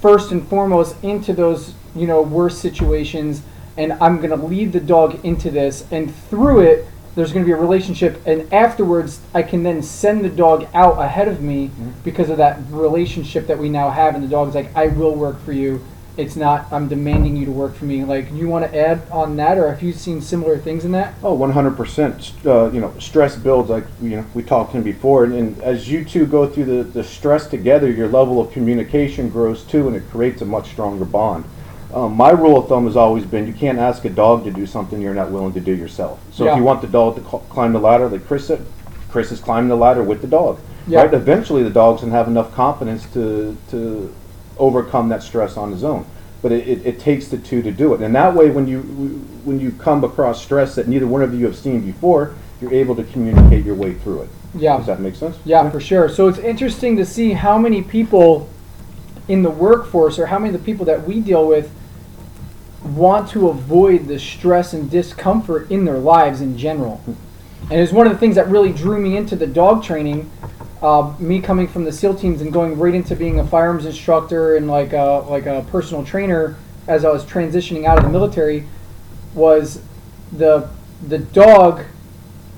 first 0.00 0.30
and 0.32 0.46
foremost 0.48 1.02
into 1.02 1.32
those 1.32 1.74
you 1.94 2.06
know 2.06 2.20
worst 2.20 2.60
situations 2.60 3.42
and 3.76 3.92
i'm 3.94 4.18
going 4.18 4.30
to 4.30 4.46
lead 4.46 4.72
the 4.72 4.80
dog 4.80 5.24
into 5.24 5.50
this 5.50 5.86
and 5.90 6.14
through 6.14 6.60
it 6.60 6.86
there's 7.14 7.32
going 7.32 7.44
to 7.44 7.46
be 7.46 7.52
a 7.52 7.56
relationship 7.56 8.20
and 8.26 8.52
afterwards 8.52 9.20
i 9.34 9.42
can 9.42 9.62
then 9.62 9.82
send 9.82 10.24
the 10.24 10.28
dog 10.28 10.66
out 10.74 10.98
ahead 10.98 11.28
of 11.28 11.40
me 11.40 11.68
mm-hmm. 11.68 11.90
because 12.04 12.28
of 12.28 12.36
that 12.36 12.58
relationship 12.68 13.46
that 13.46 13.58
we 13.58 13.68
now 13.68 13.88
have 13.88 14.14
and 14.14 14.22
the 14.22 14.28
dog's 14.28 14.54
like 14.54 14.74
i 14.76 14.86
will 14.88 15.14
work 15.14 15.40
for 15.40 15.52
you 15.52 15.82
it's 16.16 16.36
not 16.36 16.66
i'm 16.72 16.88
demanding 16.88 17.36
you 17.36 17.44
to 17.44 17.50
work 17.52 17.74
for 17.74 17.84
me 17.84 18.04
like 18.04 18.30
you 18.32 18.48
want 18.48 18.64
to 18.70 18.78
add 18.78 19.00
on 19.10 19.36
that 19.36 19.58
or 19.58 19.68
have 19.70 19.82
you 19.82 19.92
seen 19.92 20.20
similar 20.20 20.56
things 20.56 20.84
in 20.84 20.92
that 20.92 21.12
Oh, 21.22 21.36
100%. 21.36 22.46
Uh, 22.46 22.70
you 22.72 22.80
know, 22.80 22.92
stress 22.98 23.36
builds, 23.36 23.68
like 23.70 23.84
you 24.00 24.10
know, 24.16 24.24
we 24.34 24.42
talked 24.42 24.74
in 24.74 24.82
before, 24.82 25.24
and, 25.24 25.34
and 25.34 25.62
as 25.62 25.90
you 25.90 26.04
two 26.04 26.26
go 26.26 26.46
through 26.48 26.64
the, 26.64 26.82
the 26.84 27.04
stress 27.04 27.46
together, 27.46 27.90
your 27.90 28.08
level 28.08 28.40
of 28.40 28.50
communication 28.52 29.28
grows 29.28 29.62
too, 29.64 29.86
and 29.88 29.96
it 29.96 30.08
creates 30.10 30.42
a 30.42 30.44
much 30.44 30.68
stronger 30.70 31.04
bond. 31.04 31.44
Um, 31.92 32.14
my 32.16 32.30
rule 32.30 32.58
of 32.58 32.68
thumb 32.68 32.86
has 32.86 32.96
always 32.96 33.24
been 33.24 33.46
you 33.46 33.52
can't 33.52 33.78
ask 33.78 34.04
a 34.04 34.10
dog 34.10 34.44
to 34.44 34.50
do 34.50 34.66
something 34.66 35.00
you're 35.00 35.14
not 35.14 35.30
willing 35.30 35.52
to 35.54 35.60
do 35.60 35.74
yourself. 35.74 36.20
So 36.32 36.44
Yeah. 36.44 36.52
if 36.52 36.56
you 36.58 36.64
want 36.64 36.80
the 36.82 36.88
dog 36.88 37.16
to 37.16 37.22
cl- 37.22 37.44
climb 37.48 37.72
the 37.72 37.80
ladder, 37.80 38.08
like 38.08 38.26
Chris 38.26 38.46
said, 38.46 38.64
Chris 39.10 39.32
is 39.32 39.40
climbing 39.40 39.68
the 39.68 39.76
ladder 39.76 40.02
with 40.02 40.20
the 40.20 40.26
dog. 40.28 40.58
Yeah. 40.86 41.02
Right? 41.02 41.14
Eventually, 41.14 41.62
the 41.62 41.70
dog's 41.70 42.00
gonna 42.02 42.12
have 42.12 42.28
enough 42.28 42.54
confidence 42.54 43.06
to 43.14 43.56
to 43.70 44.12
overcome 44.58 45.08
that 45.10 45.22
stress 45.22 45.56
on 45.56 45.72
his 45.72 45.84
own. 45.84 46.06
But 46.42 46.52
it, 46.52 46.68
it, 46.68 46.86
it 46.86 47.00
takes 47.00 47.28
the 47.28 47.38
two 47.38 47.62
to 47.62 47.72
do 47.72 47.94
it, 47.94 48.00
and 48.02 48.14
that 48.14 48.34
way, 48.34 48.50
when 48.50 48.68
you 48.68 48.80
when 49.44 49.58
you 49.58 49.72
come 49.72 50.04
across 50.04 50.42
stress 50.42 50.74
that 50.74 50.86
neither 50.86 51.06
one 51.06 51.22
of 51.22 51.34
you 51.34 51.46
have 51.46 51.56
seen 51.56 51.80
before, 51.80 52.34
you're 52.60 52.72
able 52.72 52.94
to 52.96 53.04
communicate 53.04 53.64
your 53.64 53.74
way 53.74 53.94
through 53.94 54.22
it. 54.22 54.28
yeah 54.54 54.76
Does 54.76 54.86
that 54.86 55.00
make 55.00 55.14
sense? 55.14 55.36
Yeah, 55.44 55.68
for 55.70 55.80
sure. 55.80 56.08
So 56.08 56.28
it's 56.28 56.38
interesting 56.38 56.96
to 56.96 57.06
see 57.06 57.32
how 57.32 57.58
many 57.58 57.82
people 57.82 58.48
in 59.28 59.42
the 59.42 59.50
workforce 59.50 60.18
or 60.18 60.26
how 60.26 60.38
many 60.38 60.54
of 60.54 60.60
the 60.60 60.64
people 60.64 60.84
that 60.86 61.06
we 61.06 61.20
deal 61.20 61.46
with 61.46 61.70
want 62.82 63.28
to 63.30 63.48
avoid 63.48 64.06
the 64.06 64.18
stress 64.18 64.72
and 64.72 64.90
discomfort 64.90 65.70
in 65.70 65.84
their 65.84 65.98
lives 65.98 66.40
in 66.40 66.56
general. 66.56 67.02
And 67.06 67.80
it's 67.80 67.92
one 67.92 68.06
of 68.06 68.12
the 68.12 68.18
things 68.18 68.36
that 68.36 68.48
really 68.48 68.72
drew 68.72 69.00
me 69.00 69.16
into 69.16 69.34
the 69.34 69.46
dog 69.46 69.82
training. 69.82 70.30
Uh, 70.82 71.14
me 71.18 71.40
coming 71.40 71.66
from 71.66 71.84
the 71.84 71.92
SEAL 71.92 72.16
teams 72.16 72.42
and 72.42 72.52
going 72.52 72.78
right 72.78 72.94
into 72.94 73.16
being 73.16 73.40
a 73.40 73.46
firearms 73.46 73.86
instructor 73.86 74.56
and 74.56 74.68
like 74.68 74.92
a, 74.92 75.24
like 75.28 75.46
a 75.46 75.64
personal 75.70 76.04
trainer 76.04 76.56
as 76.86 77.04
I 77.04 77.10
was 77.10 77.24
transitioning 77.24 77.84
out 77.86 77.96
of 77.98 78.04
the 78.04 78.10
military 78.10 78.66
was 79.34 79.80
the 80.32 80.68
the 81.08 81.18
dog 81.18 81.84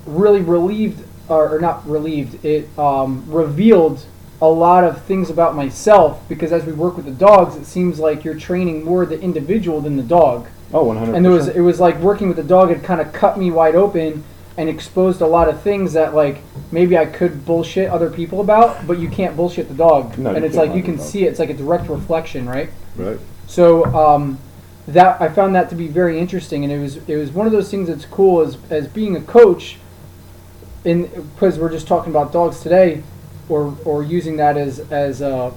really 0.05 0.41
relieved 0.41 1.03
or, 1.29 1.55
or 1.55 1.59
not 1.59 1.87
relieved 1.87 2.43
it 2.43 2.67
um, 2.77 3.23
revealed 3.29 4.05
a 4.41 4.47
lot 4.47 4.83
of 4.83 5.01
things 5.03 5.29
about 5.29 5.55
myself 5.55 6.21
because 6.29 6.51
as 6.51 6.65
we 6.65 6.71
work 6.71 6.95
with 6.95 7.05
the 7.05 7.11
dogs 7.11 7.55
it 7.55 7.65
seems 7.65 7.99
like 7.99 8.23
you're 8.23 8.35
training 8.37 8.83
more 8.83 9.05
the 9.05 9.19
individual 9.21 9.81
than 9.81 9.97
the 9.97 10.03
dog 10.03 10.47
Oh, 10.73 10.83
100. 10.83 11.15
and 11.15 11.25
there 11.25 11.31
was 11.31 11.47
it 11.47 11.61
was 11.61 11.79
like 11.79 11.97
working 11.99 12.27
with 12.27 12.37
the 12.37 12.43
dog 12.43 12.69
had 12.69 12.83
kind 12.83 13.01
of 13.01 13.11
cut 13.11 13.37
me 13.37 13.49
wide 13.51 13.75
open 13.75 14.23
and 14.59 14.69
exposed 14.69 15.21
a 15.21 15.25
lot 15.25 15.47
of 15.47 15.61
things 15.61 15.93
that 15.93 16.13
like 16.13 16.41
maybe 16.71 16.97
I 16.97 17.05
could 17.05 17.45
bullshit 17.45 17.89
other 17.89 18.09
people 18.09 18.41
about 18.41 18.85
but 18.85 18.99
you 18.99 19.09
can't 19.09 19.35
bullshit 19.35 19.69
the 19.69 19.73
dog 19.73 20.17
No, 20.17 20.35
and 20.35 20.43
it's 20.43 20.57
like 20.57 20.75
you 20.75 20.83
can 20.83 20.99
see 20.99 21.23
it 21.25 21.29
it's 21.29 21.39
like 21.39 21.49
a 21.49 21.53
direct 21.53 21.87
reflection 21.89 22.47
right 22.47 22.69
Right. 22.97 23.19
so 23.47 23.85
um, 23.85 24.37
that 24.89 25.21
I 25.21 25.29
found 25.29 25.55
that 25.55 25.69
to 25.69 25.75
be 25.75 25.87
very 25.87 26.19
interesting, 26.19 26.63
and 26.63 26.73
it 26.73 26.79
was 26.79 26.97
it 27.07 27.15
was 27.15 27.31
one 27.31 27.45
of 27.45 27.53
those 27.53 27.69
things 27.69 27.87
that's 27.87 28.05
cool 28.05 28.41
as 28.41 28.57
as 28.69 28.87
being 28.87 29.15
a 29.15 29.21
coach. 29.21 29.77
In 30.83 31.03
because 31.35 31.59
we're 31.59 31.69
just 31.71 31.87
talking 31.87 32.09
about 32.11 32.33
dogs 32.33 32.59
today, 32.61 33.03
or 33.49 33.77
or 33.85 34.01
using 34.01 34.37
that 34.37 34.57
as 34.57 34.79
as 34.91 35.21
a, 35.21 35.53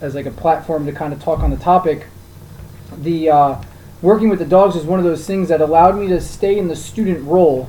as 0.00 0.14
like 0.14 0.26
a 0.26 0.30
platform 0.30 0.86
to 0.86 0.92
kind 0.92 1.12
of 1.12 1.22
talk 1.22 1.40
on 1.40 1.50
the 1.50 1.56
topic. 1.56 2.06
The 2.96 3.28
uh, 3.30 3.62
working 4.00 4.28
with 4.30 4.38
the 4.38 4.46
dogs 4.46 4.74
is 4.74 4.84
one 4.84 4.98
of 4.98 5.04
those 5.04 5.26
things 5.26 5.48
that 5.48 5.60
allowed 5.60 5.98
me 5.98 6.08
to 6.08 6.20
stay 6.20 6.58
in 6.58 6.68
the 6.68 6.76
student 6.76 7.22
role. 7.26 7.68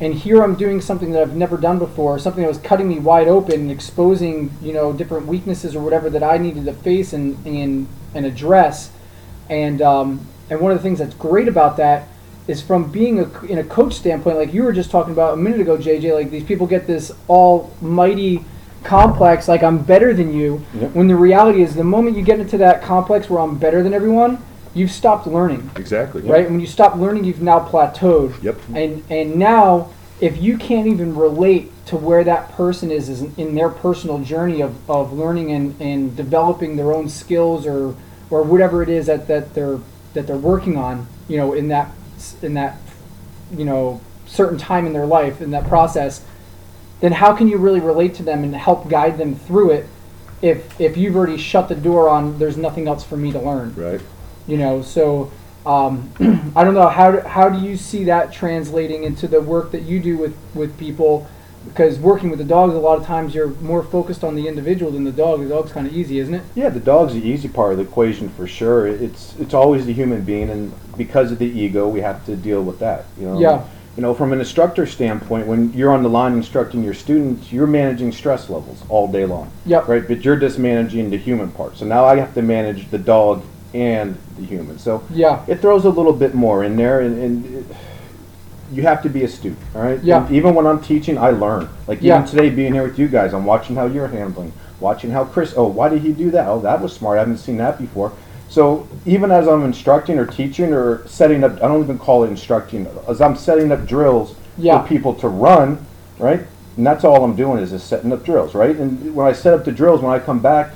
And 0.00 0.14
here 0.14 0.42
I'm 0.42 0.54
doing 0.54 0.80
something 0.80 1.12
that 1.12 1.20
I've 1.20 1.36
never 1.36 1.58
done 1.58 1.78
before, 1.78 2.18
something 2.18 2.42
that 2.42 2.48
was 2.48 2.58
cutting 2.58 2.88
me 2.88 2.98
wide 2.98 3.28
open, 3.28 3.60
and 3.60 3.70
exposing 3.70 4.50
you 4.62 4.72
know 4.72 4.92
different 4.92 5.26
weaknesses 5.26 5.76
or 5.76 5.82
whatever 5.82 6.08
that 6.10 6.22
I 6.22 6.38
needed 6.38 6.64
to 6.64 6.72
face 6.72 7.12
and 7.12 7.44
and, 7.46 7.86
and 8.14 8.24
address. 8.24 8.90
And 9.50 9.82
um, 9.82 10.26
and 10.48 10.60
one 10.60 10.72
of 10.72 10.78
the 10.78 10.82
things 10.82 10.98
that's 10.98 11.14
great 11.14 11.48
about 11.48 11.76
that 11.76 12.08
is 12.48 12.62
from 12.62 12.90
being 12.90 13.20
a, 13.20 13.44
in 13.44 13.58
a 13.58 13.64
coach 13.64 13.94
standpoint, 13.94 14.36
like 14.36 14.52
you 14.54 14.62
were 14.62 14.72
just 14.72 14.90
talking 14.90 15.12
about 15.12 15.34
a 15.34 15.36
minute 15.36 15.60
ago, 15.60 15.76
JJ. 15.76 16.14
Like 16.14 16.30
these 16.30 16.44
people 16.44 16.66
get 16.66 16.86
this 16.86 17.12
almighty 17.28 18.44
complex, 18.82 19.48
like 19.48 19.62
I'm 19.62 19.82
better 19.82 20.14
than 20.14 20.32
you. 20.32 20.64
Yep. 20.74 20.92
When 20.92 21.06
the 21.08 21.16
reality 21.16 21.62
is, 21.62 21.74
the 21.74 21.84
moment 21.84 22.16
you 22.16 22.24
get 22.24 22.40
into 22.40 22.58
that 22.58 22.82
complex 22.82 23.28
where 23.28 23.40
I'm 23.40 23.58
better 23.58 23.82
than 23.82 23.92
everyone, 23.92 24.42
you've 24.74 24.90
stopped 24.90 25.26
learning, 25.26 25.70
Exactly. 25.76 26.22
right? 26.22 26.42
And 26.44 26.52
when 26.52 26.60
you 26.60 26.66
stop 26.66 26.94
learning, 26.96 27.24
you've 27.24 27.42
now 27.42 27.60
plateaued. 27.60 28.42
Yep. 28.42 28.58
And 28.74 29.02
and 29.10 29.36
now, 29.36 29.90
if 30.20 30.40
you 30.40 30.58
can't 30.58 30.86
even 30.86 31.14
relate 31.16 31.72
to 31.86 31.96
where 31.96 32.22
that 32.24 32.52
person 32.52 32.90
is, 32.90 33.08
is 33.08 33.22
in, 33.22 33.34
in 33.36 33.54
their 33.54 33.68
personal 33.68 34.18
journey 34.20 34.60
of, 34.60 34.88
of 34.88 35.12
learning 35.12 35.50
and, 35.52 35.80
and 35.80 36.16
developing 36.16 36.76
their 36.76 36.92
own 36.92 37.08
skills 37.08 37.66
or 37.66 37.94
or 38.30 38.42
whatever 38.44 38.82
it 38.82 38.88
is 38.88 39.06
that, 39.06 39.26
that 39.26 39.54
they're 39.54 39.78
that 40.14 40.26
they're 40.26 40.36
working 40.36 40.76
on, 40.76 41.06
you 41.28 41.36
know, 41.36 41.52
in 41.52 41.68
that 41.68 41.90
in 42.42 42.54
that 42.54 42.76
you 43.56 43.64
know 43.64 44.00
certain 44.26 44.58
time 44.58 44.86
in 44.86 44.92
their 44.92 45.06
life 45.06 45.40
in 45.40 45.50
that 45.50 45.66
process, 45.66 46.22
then 47.00 47.10
how 47.12 47.34
can 47.34 47.48
you 47.48 47.58
really 47.58 47.80
relate 47.80 48.14
to 48.14 48.22
them 48.22 48.44
and 48.44 48.54
help 48.54 48.88
guide 48.88 49.18
them 49.18 49.34
through 49.34 49.70
it 49.70 49.86
if 50.42 50.80
if 50.80 50.96
you've 50.96 51.16
already 51.16 51.36
shut 51.36 51.68
the 51.68 51.74
door 51.74 52.08
on 52.08 52.38
there's 52.38 52.56
nothing 52.56 52.86
else 52.88 53.02
for 53.04 53.16
me 53.16 53.32
to 53.32 53.38
learn 53.40 53.74
Right. 53.74 54.00
You 54.50 54.56
know 54.56 54.82
so 54.82 55.30
um, 55.64 56.10
i 56.56 56.64
don't 56.64 56.74
know 56.74 56.88
how 56.88 57.10
do, 57.12 57.20
how 57.20 57.48
do 57.48 57.64
you 57.66 57.76
see 57.76 58.04
that 58.04 58.32
translating 58.32 59.04
into 59.04 59.28
the 59.28 59.40
work 59.40 59.70
that 59.70 59.82
you 59.82 60.00
do 60.00 60.16
with 60.16 60.36
with 60.54 60.76
people 60.78 61.28
because 61.66 61.98
working 61.98 62.30
with 62.30 62.38
the 62.38 62.44
dogs 62.44 62.74
a 62.74 62.78
lot 62.78 62.98
of 62.98 63.04
times 63.06 63.34
you're 63.34 63.50
more 63.60 63.82
focused 63.82 64.24
on 64.24 64.34
the 64.34 64.48
individual 64.48 64.90
than 64.90 65.04
the 65.04 65.12
dog 65.12 65.40
the 65.40 65.48
dog's 65.48 65.72
kind 65.72 65.86
of 65.86 65.92
easy 65.92 66.18
isn't 66.18 66.34
it 66.34 66.42
Yeah, 66.54 66.70
the 66.70 66.80
dog's 66.80 67.14
the 67.14 67.22
easy 67.22 67.48
part 67.48 67.72
of 67.72 67.78
the 67.78 67.84
equation 67.84 68.28
for 68.30 68.46
sure. 68.46 68.86
It's 68.86 69.34
it's 69.38 69.54
always 69.54 69.86
the 69.86 69.92
human 69.92 70.22
being, 70.22 70.50
and 70.50 70.72
because 70.96 71.30
of 71.32 71.38
the 71.38 71.46
ego, 71.46 71.88
we 71.88 72.00
have 72.00 72.24
to 72.26 72.36
deal 72.36 72.62
with 72.62 72.78
that. 72.80 73.04
You 73.18 73.26
know. 73.26 73.40
Yeah. 73.40 73.66
You 73.96 74.02
know, 74.02 74.14
from 74.14 74.32
an 74.32 74.38
instructor 74.38 74.86
standpoint, 74.86 75.46
when 75.46 75.72
you're 75.72 75.92
on 75.92 76.02
the 76.02 76.08
line 76.08 76.32
instructing 76.34 76.82
your 76.82 76.94
students, 76.94 77.52
you're 77.52 77.66
managing 77.66 78.12
stress 78.12 78.48
levels 78.48 78.82
all 78.88 79.10
day 79.10 79.26
long. 79.26 79.50
Yep. 79.66 79.88
Right, 79.88 80.06
but 80.06 80.24
you're 80.24 80.36
just 80.36 80.58
managing 80.58 81.10
the 81.10 81.18
human 81.18 81.50
part. 81.50 81.76
So 81.76 81.84
now 81.84 82.04
I 82.04 82.16
have 82.16 82.32
to 82.34 82.40
manage 82.40 82.88
the 82.90 82.98
dog 82.98 83.42
and 83.74 84.16
the 84.36 84.44
human. 84.44 84.78
So 84.78 85.02
yeah 85.10 85.44
it 85.46 85.60
throws 85.60 85.84
a 85.84 85.90
little 85.90 86.12
bit 86.12 86.34
more 86.34 86.64
in 86.64 86.76
there, 86.76 87.00
and, 87.00 87.22
and 87.22 87.54
it, 87.56 87.76
you 88.72 88.82
have 88.82 89.02
to 89.02 89.08
be 89.08 89.24
astute. 89.24 89.56
All 89.74 89.82
right. 89.82 90.00
Yeah. 90.02 90.24
And 90.26 90.34
even 90.34 90.54
when 90.54 90.66
I'm 90.66 90.80
teaching, 90.80 91.18
I 91.18 91.30
learn. 91.30 91.68
Like 91.88 92.00
Yeah. 92.02 92.18
even 92.18 92.28
today, 92.28 92.50
being 92.50 92.72
here 92.72 92.84
with 92.84 92.98
you 92.98 93.08
guys, 93.08 93.34
I'm 93.34 93.44
watching 93.44 93.74
how 93.74 93.86
you're 93.86 94.06
handling, 94.06 94.52
watching 94.78 95.10
how 95.10 95.24
Chris. 95.24 95.54
Oh, 95.56 95.66
why 95.66 95.88
did 95.88 96.02
he 96.02 96.12
do 96.12 96.30
that? 96.30 96.46
Oh, 96.46 96.60
that 96.60 96.80
was 96.80 96.92
smart. 96.92 97.16
I 97.16 97.20
haven't 97.20 97.38
seen 97.38 97.56
that 97.56 97.78
before. 97.78 98.12
So 98.48 98.86
even 99.06 99.30
as 99.32 99.48
I'm 99.48 99.64
instructing 99.64 100.18
or 100.18 100.26
teaching 100.26 100.72
or 100.72 101.06
setting 101.08 101.42
up, 101.44 101.54
I 101.56 101.68
don't 101.68 101.82
even 101.82 101.98
call 101.98 102.22
it 102.24 102.28
instructing. 102.30 102.86
As 103.08 103.20
I'm 103.20 103.34
setting 103.36 103.72
up 103.72 103.86
drills 103.86 104.34
Yeah. 104.56 104.82
for 104.82 104.88
people 104.88 105.14
to 105.14 105.28
run, 105.28 105.84
right? 106.18 106.40
And 106.76 106.86
that's 106.86 107.02
all 107.04 107.24
I'm 107.24 107.34
doing 107.36 107.58
is 107.58 107.70
just 107.70 107.88
setting 107.88 108.12
up 108.12 108.24
drills, 108.24 108.54
right? 108.54 108.76
And 108.76 109.14
when 109.16 109.26
I 109.26 109.32
set 109.32 109.52
up 109.52 109.64
the 109.64 109.72
drills, 109.72 110.00
when 110.00 110.12
I 110.12 110.18
come 110.20 110.38
back, 110.40 110.70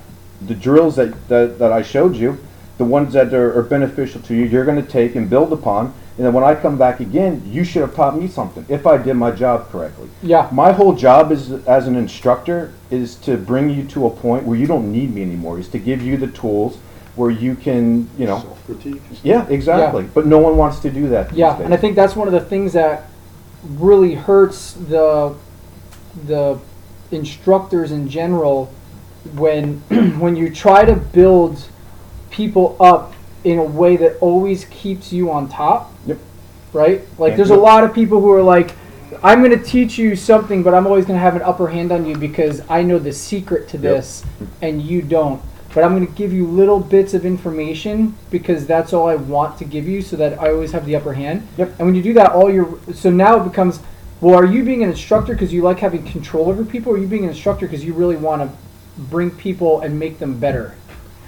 the 0.45 0.55
drills 0.55 0.97
that, 0.97 1.29
that, 1.29 1.59
that 1.61 1.73
I 1.73 1.83
showed 1.83 2.17
you, 2.17 2.39
the 2.79 2.85
ones 2.85 3.13
that 3.13 3.33
are, 3.33 3.59
are 3.59 3.63
beneficial 3.63 4.21
to 4.23 4.35
you, 4.35 4.45
you're 4.45 4.65
going 4.65 4.83
to 4.83 4.89
take 4.91 5.15
and 5.15 5.31
build 5.31 5.53
upon. 5.53 5.95
And 6.17 6.27
then 6.27 6.33
when 6.33 6.45
I 6.45 6.55
come 6.55 6.79
back 6.79 7.01
again, 7.01 7.43
you 7.45 7.65
should 7.65 7.83
have 7.83 7.95
taught 7.95 8.17
me 8.17 8.29
something 8.29 8.65
if 8.69 8.87
I 8.87 8.99
did 8.99 9.15
my 9.15 9.31
job 9.33 9.69
correctly. 9.71 10.09
yeah 10.23 10.49
My 10.53 10.73
whole 10.73 10.95
job 10.95 11.33
is 11.33 11.51
as 11.67 11.89
an 11.89 11.97
instructor 11.97 12.73
is 12.91 13.17
to 13.17 13.37
bring 13.37 13.69
you 13.71 13.85
to 13.89 14.07
a 14.07 14.11
point 14.11 14.45
where 14.45 14.57
you 14.57 14.67
don't 14.67 14.93
need 14.93 15.13
me 15.13 15.23
anymore. 15.23 15.59
Is 15.59 15.69
to 15.69 15.79
give 15.79 16.03
you 16.03 16.17
the 16.17 16.29
tools 16.29 16.79
where 17.17 17.31
you 17.31 17.55
can, 17.55 18.09
you 18.19 18.27
know, 18.27 18.41
Self-critique. 18.41 19.03
yeah, 19.23 19.47
exactly. 19.49 20.05
But 20.05 20.27
no 20.27 20.39
one 20.39 20.57
wants 20.57 20.81
to 20.81 20.91
do 20.91 21.09
that. 21.09 21.33
Yeah, 21.33 21.57
days. 21.57 21.65
and 21.65 21.75
I 21.75 21.77
think 21.77 21.95
that's 21.97 22.17
one 22.17 22.27
of 22.29 22.33
the 22.35 22.41
things 22.41 22.73
that 22.73 23.09
really 23.65 24.15
hurts 24.15 24.73
the 24.75 25.35
the 26.27 26.59
instructors 27.11 27.91
in 27.93 28.09
general 28.09 28.67
when 29.35 29.79
when 30.19 30.37
you 30.37 30.53
try 30.53 30.85
to 30.85 30.95
build 30.95 31.69
people 32.35 32.77
up 32.81 33.15
in 33.45 33.59
a 33.59 33.65
way 33.65 33.97
that 33.97 34.19
always 34.21 34.65
keeps 34.67 35.13
you 35.13 35.31
on 35.31 35.49
top. 35.49 35.93
Yep. 36.07 36.19
Right? 36.73 37.01
Like 37.19 37.31
Can't 37.31 37.37
there's 37.37 37.49
do 37.49 37.55
a 37.55 37.57
lot 37.57 37.85
of 37.85 37.95
people 37.95 38.21
who 38.21 38.31
are 38.33 38.43
like 38.43 38.75
I'm 39.23 39.45
going 39.45 39.57
to 39.57 39.65
teach 39.65 39.97
you 39.97 40.17
something, 40.17 40.65
but 40.65 40.75
I'm 40.75 40.87
always 40.89 41.05
going 41.07 41.17
to 41.17 41.23
have 41.23 41.37
an 41.37 41.43
upper 41.43 41.69
hand 41.69 41.93
on 41.93 42.05
you 42.05 42.17
because 42.17 42.63
I 42.69 42.83
know 42.83 42.99
the 42.99 43.13
secret 43.13 43.69
to 43.69 43.79
this 43.79 44.25
and 44.61 44.83
you 44.83 45.03
don't. 45.03 45.41
But 45.73 45.85
I'm 45.85 45.95
going 45.95 46.07
to 46.07 46.13
give 46.15 46.33
you 46.33 46.47
little 46.47 46.81
bits 46.81 47.15
of 47.15 47.25
information 47.25 48.17
because 48.31 48.67
that's 48.67 48.93
all 48.93 49.09
I 49.09 49.15
want 49.15 49.57
to 49.59 49.65
give 49.65 49.87
you 49.87 50.03
so 50.03 50.17
that 50.17 50.41
I 50.41 50.51
always 50.51 50.73
have 50.73 50.85
the 50.85 50.97
upper 50.97 51.13
hand. 51.13 51.47
Yep. 51.59 51.79
And 51.79 51.87
when 51.87 51.95
you 51.95 52.03
do 52.03 52.13
that, 52.15 52.33
all 52.33 52.51
your 52.51 52.79
so 52.93 53.11
now 53.11 53.41
it 53.41 53.49
becomes 53.49 53.81
well, 54.21 54.35
are 54.35 54.47
you 54.47 54.65
being 54.65 54.83
an 54.83 54.91
instructor 54.91 55.35
because 55.35 55.53
you 55.53 55.63
like 55.63 55.79
having 55.79 56.05
control 56.05 56.49
over 56.49 56.65
people, 56.65 56.93
or 56.93 56.97
are 56.97 56.99
you 56.99 57.07
being 57.07 57.25
an 57.25 57.31
instructor 57.31 57.67
because 57.67 57.85
you 57.85 57.93
really 57.93 58.17
want 58.17 58.43
to 58.43 58.57
bring 58.97 59.31
people 59.31 59.81
and 59.81 59.99
make 59.99 60.19
them 60.19 60.39
better. 60.39 60.75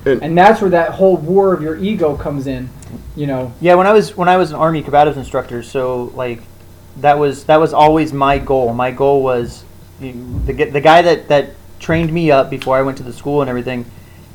And- 0.07 0.23
And 0.23 0.39
that's 0.39 0.61
where 0.61 0.71
that 0.71 0.91
whole 0.91 1.17
war 1.17 1.53
of 1.53 1.61
your 1.61 1.77
ego 1.77 2.15
comes 2.15 2.47
in. 2.47 2.69
You 3.17 3.27
know, 3.27 3.53
Yeah, 3.61 3.75
when 3.75 3.87
I 3.87 3.93
was 3.93 4.17
when 4.17 4.29
I 4.29 4.37
was 4.37 4.51
an 4.51 4.57
army 4.57 4.83
combatives 4.83 5.17
instructor, 5.17 5.63
so 5.63 6.13
like 6.15 6.43
that 7.01 7.19
was 7.19 7.45
that 7.45 7.59
was 7.61 7.73
always 7.75 8.13
my 8.13 8.39
goal. 8.39 8.73
My 8.73 8.91
goal 8.91 9.23
was 9.23 9.65
the 10.01 10.13
the 10.13 10.81
guy 10.81 11.03
that 11.03 11.29
that 11.29 11.51
trained 11.81 12.13
me 12.13 12.31
up 12.31 12.49
before 12.51 12.77
I 12.77 12.83
went 12.83 12.97
to 12.99 13.03
the 13.03 13.13
school 13.13 13.41
and 13.41 13.51
everything. 13.51 13.85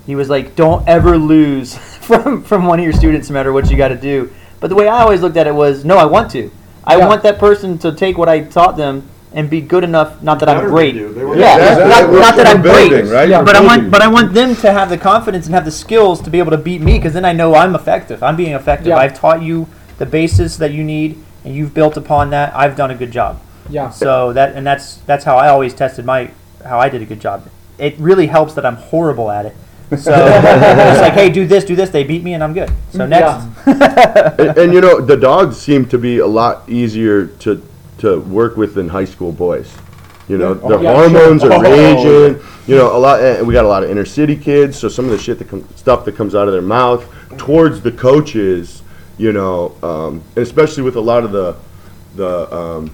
He 0.06 0.16
was 0.16 0.30
like, 0.30 0.56
"Don't 0.56 0.86
ever 0.88 1.18
lose 1.18 1.76
from 2.02 2.44
from 2.44 2.66
one 2.66 2.80
of 2.80 2.84
your 2.84 2.94
students, 2.94 3.30
no 3.30 3.34
matter 3.36 3.54
what 3.54 3.72
you 3.72 3.78
got 3.78 3.90
to 3.90 3.96
do." 3.96 4.30
But 4.60 4.68
the 4.70 4.76
way 4.76 4.88
I 4.90 5.00
always 5.02 5.22
looked 5.22 5.38
at 5.38 5.48
it 5.48 5.56
was, 5.56 5.86
"No, 5.86 5.98
I 5.98 6.06
want 6.06 6.32
to. 6.32 6.52
I 6.84 6.98
Yeah. 6.98 7.08
want 7.08 7.24
that 7.24 7.40
person 7.40 7.78
to 7.80 7.92
take 7.94 8.18
what 8.18 8.28
I 8.28 8.42
taught 8.42 8.76
them 8.78 9.04
and 9.34 9.50
be 9.50 9.62
good 9.62 9.84
enough. 9.84 10.22
Not 10.22 10.40
that 10.40 10.50
I'm 10.50 10.66
great. 10.68 10.94
you. 10.96 11.14
They 11.14 11.24
were- 11.24 11.38
Yeah, 11.38 11.56
Exactly. 11.58 11.88
not, 11.90 12.10
We're- 12.10 12.22
not 12.22 12.36
that 12.36 12.46
we're 12.48 12.52
I'm 12.56 12.62
great, 12.62 12.90
building, 12.90 13.12
right? 13.12 13.30
Yeah. 13.30 13.40
We're 13.40 13.46
but 13.46 13.56
I 13.56 13.62
want, 13.62 13.72
building. 13.76 13.90
but 13.92 14.02
I 14.02 14.08
want 14.08 14.34
them 14.34 14.56
to 14.58 14.72
have 14.72 14.90
the 14.90 14.98
confidence 14.98 15.46
and 15.46 15.56
have 15.56 15.66
the 15.66 15.72
skills 15.72 16.22
to 16.22 16.30
be 16.30 16.40
able 16.40 16.52
to 16.52 16.58
beat 16.58 16.82
me 16.82 16.98
because 16.98 17.14
then 17.14 17.24
I 17.26 17.32
know 17.34 17.56
I'm 17.56 17.74
effective. 17.76 18.22
I'm 18.24 18.36
being 18.36 18.54
effective. 18.54 18.88
Yeah. 18.88 18.98
I've 18.98 19.18
taught 19.18 19.42
you 19.42 19.68
the 20.00 20.06
basis 20.06 20.58
that 20.58 20.72
you 20.74 20.84
need, 20.84 21.18
and 21.46 21.56
you've 21.56 21.74
built 21.74 21.96
upon 21.96 22.30
that. 22.32 22.54
I've 22.56 22.76
done 22.76 22.92
a 22.92 22.96
good 22.96 23.12
job. 23.12 23.40
yeah. 23.70 23.90
So 23.90 24.34
that 24.34 24.56
and 24.56 24.66
that's 24.68 24.96
that's 25.08 25.24
how 25.24 25.38
I 25.38 25.48
always 25.50 25.74
tested 25.74 26.04
my 26.06 26.32
how 26.66 26.80
I 26.80 26.90
did 26.90 27.02
a 27.02 27.06
good 27.06 27.22
job. 27.22 27.48
It 27.78 27.98
really 28.00 28.28
helps 28.28 28.54
that 28.56 28.66
I'm 28.66 28.76
horrible 28.76 29.32
at 29.32 29.46
it. 29.46 29.56
So 29.98 30.12
it's 30.16 31.02
like, 31.02 31.14
hey, 31.14 31.30
do 31.30 31.46
this, 31.48 31.64
do 31.66 31.76
this. 31.76 31.90
They 31.90 32.04
beat 32.04 32.24
me, 32.24 32.34
and 32.34 32.44
I'm 32.44 32.54
good. 32.54 32.70
So 32.92 33.06
next, 33.06 33.46
and, 33.66 34.58
and 34.58 34.74
you 34.74 34.82
know 34.82 35.02
the 35.02 35.18
dogs 35.18 35.58
seem 35.58 35.86
to 35.90 35.98
be 35.98 36.20
a 36.20 36.28
lot 36.28 36.68
easier 36.70 37.28
to 37.44 37.62
to 38.02 38.20
work 38.20 38.58
with 38.58 38.74
than 38.76 38.90
high 38.90 39.06
school 39.06 39.32
boys. 39.32 39.72
You 40.28 40.38
know, 40.38 40.54
Yeah. 40.54 40.68
their 40.70 40.80
Oh, 40.80 40.82
yeah, 40.82 40.94
hormones 40.96 41.42
sure. 41.42 41.52
are 41.54 41.66
Oh, 41.66 41.70
raging. 41.72 42.42
You 42.68 42.76
know, 42.76 42.96
a 42.96 43.00
lot, 43.00 43.22
and 43.22 43.48
we 43.48 43.54
got 43.54 43.66
a 43.66 43.68
lot 43.68 43.84
of 43.84 43.90
inner 43.90 44.06
city 44.06 44.36
kids. 44.36 44.78
So 44.78 44.88
some 44.88 45.06
of 45.06 45.12
the 45.12 45.18
shit 45.18 45.40
that 45.40 45.50
com- 45.50 45.66
stuff 45.76 46.06
that 46.06 46.16
comes 46.16 46.36
out 46.36 46.48
of 46.48 46.54
their 46.54 46.62
mouth 46.62 47.04
towards 47.38 47.82
the 47.82 47.92
coaches, 47.92 48.82
you 49.18 49.34
know, 49.34 49.74
um, 49.84 50.22
and 50.36 50.44
especially 50.44 50.84
with 50.84 50.96
a 50.96 51.02
lot 51.02 51.24
of 51.24 51.32
the 51.32 51.56
the 52.16 52.54
um, 52.56 52.92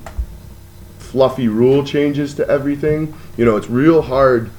fluffy 1.00 1.48
rule 1.48 1.84
changes 1.84 2.34
to 2.36 2.48
everything. 2.50 3.14
You 3.36 3.46
know, 3.46 3.56
it's 3.58 3.70
real 3.70 4.02
hard 4.02 4.50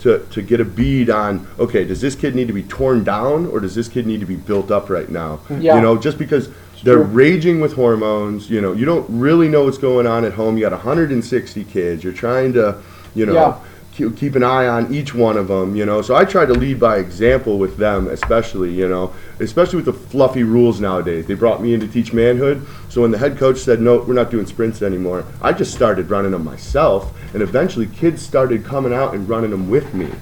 to, 0.00 0.18
to 0.30 0.42
get 0.42 0.60
a 0.60 0.64
bead 0.64 1.10
on, 1.10 1.46
okay, 1.58 1.84
does 1.84 2.00
this 2.00 2.14
kid 2.14 2.34
need 2.34 2.46
to 2.48 2.52
be 2.52 2.62
torn 2.62 3.04
down 3.04 3.46
or 3.46 3.60
does 3.60 3.74
this 3.74 3.88
kid 3.88 4.06
need 4.06 4.20
to 4.20 4.26
be 4.26 4.36
built 4.36 4.70
up 4.70 4.90
right 4.90 5.08
now? 5.08 5.40
Yeah. 5.50 5.76
You 5.76 5.80
know, 5.82 5.96
just 5.96 6.18
because 6.18 6.48
they're 6.82 6.96
True. 6.96 7.04
raging 7.04 7.60
with 7.60 7.74
hormones, 7.74 8.48
you 8.50 8.60
know, 8.60 8.72
you 8.72 8.84
don't 8.84 9.06
really 9.08 9.48
know 9.48 9.64
what's 9.64 9.78
going 9.78 10.06
on 10.06 10.24
at 10.24 10.32
home. 10.32 10.56
You 10.56 10.62
got 10.64 10.72
160 10.72 11.64
kids. 11.64 12.04
You're 12.04 12.12
trying 12.12 12.52
to, 12.54 12.76
you 13.14 13.26
know, 13.26 13.32
Yeah. 13.34 13.56
keep, 13.94 14.16
keep 14.16 14.36
an 14.36 14.44
eye 14.44 14.68
on 14.68 14.94
each 14.94 15.12
one 15.14 15.36
of 15.36 15.48
them, 15.48 15.74
you 15.74 15.84
know. 15.84 16.02
So 16.02 16.14
I 16.14 16.24
try 16.24 16.46
to 16.46 16.52
lead 16.54 16.78
by 16.78 16.98
example 16.98 17.58
with 17.58 17.76
them, 17.78 18.06
especially, 18.08 18.72
you 18.72 18.86
know, 18.88 19.12
especially 19.40 19.76
with 19.76 19.86
the 19.86 19.92
fluffy 19.92 20.44
rules 20.44 20.80
nowadays. 20.80 21.26
They 21.26 21.34
brought 21.34 21.60
me 21.62 21.74
in 21.74 21.80
to 21.80 21.88
teach 21.88 22.12
manhood. 22.12 22.64
So 22.88 23.02
when 23.02 23.10
the 23.10 23.18
head 23.18 23.38
coach 23.38 23.58
said, 23.58 23.80
no, 23.80 23.98
we're 23.98 24.14
not 24.14 24.30
doing 24.30 24.46
sprints 24.46 24.80
anymore, 24.82 25.24
I 25.42 25.52
just 25.52 25.74
started 25.74 26.10
running 26.10 26.30
them 26.32 26.44
myself. 26.44 27.12
And 27.34 27.42
eventually 27.42 27.86
kids 27.86 28.22
started 28.22 28.64
coming 28.64 28.92
out 28.92 29.14
and 29.14 29.28
running 29.28 29.50
them 29.50 29.68
with 29.68 29.92
me. 29.94 30.06
You 30.06 30.12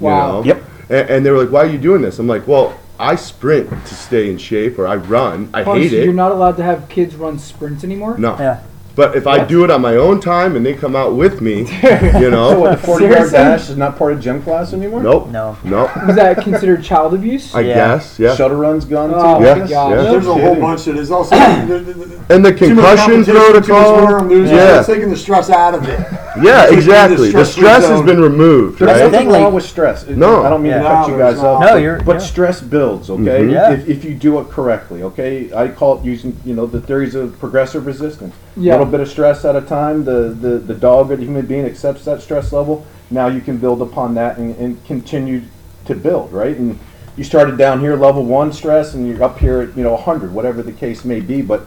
Wow. 0.00 0.40
know? 0.40 0.44
Yep. 0.44 0.64
And, 0.90 1.10
and 1.10 1.26
they 1.26 1.30
were 1.30 1.38
like, 1.38 1.52
why 1.52 1.60
are 1.60 1.70
you 1.70 1.78
doing 1.78 2.02
this? 2.02 2.18
I'm 2.18 2.26
like, 2.26 2.46
well, 2.48 2.74
I 3.00 3.16
sprint 3.16 3.70
to 3.70 3.94
stay 3.94 4.30
in 4.30 4.36
shape 4.38 4.78
or 4.78 4.86
I 4.86 4.96
run. 4.96 5.48
I 5.54 5.62
Oh, 5.64 5.74
hate 5.74 5.90
so 5.90 5.96
it. 5.96 6.04
You're 6.04 6.12
not 6.12 6.32
allowed 6.32 6.56
to 6.58 6.62
have 6.62 6.88
kids 6.88 7.14
run 7.16 7.38
sprints 7.38 7.82
anymore. 7.82 8.18
no. 8.18 8.36
yeah. 8.38 8.60
But 8.96 9.14
if 9.16 9.26
I 9.26 9.44
do 9.44 9.62
it 9.64 9.70
on 9.70 9.80
my 9.80 9.94
own 9.96 10.20
time 10.20 10.56
and 10.56 10.66
they 10.66 10.74
come 10.74 10.94
out 10.96 11.14
with 11.14 11.40
me, 11.40 11.58
you 12.20 12.28
know, 12.30 12.50
So 12.50 12.58
what, 12.60 12.70
the 12.80 12.86
40 12.86 13.04
yard 13.04 13.14
Seriously? 13.14 13.38
dash 13.38 13.70
is 13.70 13.76
not 13.76 13.96
part 13.96 14.12
of 14.12 14.20
gym 14.20 14.42
class 14.42 14.74
anymore? 14.74 15.00
nope, 15.02 15.28
No. 15.28 15.56
nope. 15.64 15.90
Is 16.08 16.16
that 16.16 16.42
considered 16.42 16.82
child 16.82 17.14
abuse? 17.14 17.54
I 17.54 17.60
Yeah. 17.60 17.74
guess, 17.74 18.18
yeah. 18.18 18.34
Shuttle 18.34 18.58
runs 18.58 18.84
gone 18.84 19.10
oh, 19.14 19.14
too? 19.14 19.20
Oh 19.24 19.38
my 19.40 19.46
Yes, 19.46 19.70
gosh. 19.70 19.90
yes. 19.92 20.10
There's 20.10 20.26
a 20.26 20.34
whole 20.34 20.56
bunch 20.56 20.86
of 20.88 20.96
There's 20.96 21.10
also 21.12 21.34
the, 21.66 21.78
the, 21.78 21.92
the, 21.94 22.34
And 22.34 22.44
the 22.44 22.52
too 22.52 22.74
much 22.74 22.98
concussion 22.98 23.24
competition, 23.24 23.24
Too 23.24 23.32
much 23.32 23.54
protocol. 23.64 23.96
winner, 24.04 24.28
loser. 24.28 24.54
Yeah, 24.56 24.78
It's 24.80 24.86
taking 24.88 25.08
the 25.08 25.16
stress 25.16 25.48
out 25.48 25.74
of 25.74 25.88
it. 25.88 26.00
yeah, 26.42 26.70
exactly. 26.72 27.30
The 27.30 27.44
stress-free 27.44 27.62
stress 27.62 27.86
has 27.88 28.02
been 28.02 28.20
removed, 28.20 28.78
There's 28.78 28.88
That's 28.90 28.98
the 29.00 29.04
right? 29.04 29.10
thing, 29.10 29.12
nothing 29.12 29.28
like- 29.30 29.42
wrong 29.42 29.54
with 29.54 29.64
stress. 29.64 30.04
It- 30.04 30.16
No. 30.16 30.44
I 30.44 30.50
don't 30.50 30.62
mean 30.62 30.72
Yeah. 30.72 30.78
to 30.82 30.88
cut 30.88 31.08
No, 31.08 31.14
you 31.14 31.18
guys 31.20 31.34
there's 31.34 31.44
off. 31.44 31.60
not. 31.60 31.66
No, 31.66 31.72
but- 31.74 31.82
you're- 31.82 32.00
But 32.04 32.12
yeah. 32.16 32.18
stress 32.18 32.60
builds, 32.60 33.10
okay? 33.10 33.22
Mhm. 33.44 33.52
Yeah. 33.52 33.70
If, 33.72 33.88
if 33.88 34.04
you 34.04 34.14
do 34.14 34.38
it 34.40 34.50
correctly, 34.50 35.02
okay? 35.02 35.50
I 35.54 35.68
call 35.68 35.98
it 35.98 36.04
using, 36.04 36.36
you 36.44 36.54
know, 36.54 36.66
the 36.66 36.80
theories 36.80 37.14
of 37.14 37.38
progressive 37.40 37.86
resistance. 37.86 38.34
A 38.56 38.60
Yeah. 38.60 38.72
little 38.74 38.86
bit 38.86 39.00
of 39.00 39.08
stress 39.08 39.44
at 39.44 39.56
a 39.56 39.60
time, 39.60 40.04
the, 40.04 40.34
the, 40.40 40.58
the 40.58 40.74
dog 40.74 41.10
or 41.10 41.16
the 41.16 41.24
human 41.24 41.46
being 41.46 41.64
accepts 41.66 42.04
that 42.04 42.22
stress 42.22 42.52
level. 42.52 42.84
Now 43.10 43.26
you 43.28 43.40
can 43.40 43.56
build 43.56 43.82
upon 43.82 44.14
that 44.14 44.38
and, 44.38 44.56
and 44.58 44.84
continue 44.86 45.42
to 45.86 45.94
build, 45.94 46.32
right? 46.32 46.56
And 46.56 46.78
you 47.16 47.24
started 47.24 47.58
down 47.58 47.80
here, 47.80 47.96
level 47.96 48.24
one 48.24 48.52
stress, 48.52 48.94
and 48.94 49.08
you're 49.08 49.22
up 49.22 49.38
here 49.40 49.60
at, 49.62 49.76
you 49.76 49.82
know, 49.82 49.94
100, 49.94 50.32
whatever 50.32 50.62
the 50.62 50.72
case 50.72 51.04
may 51.04 51.20
be. 51.20 51.42
But 51.42 51.62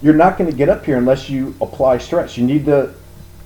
you're 0.00 0.14
not 0.14 0.38
going 0.38 0.48
to 0.50 0.56
get 0.56 0.68
up 0.68 0.84
here 0.84 0.96
unless 0.96 1.28
you 1.28 1.54
apply 1.60 1.98
stress. 1.98 2.38
You 2.38 2.46
need 2.46 2.66
the 2.66 2.90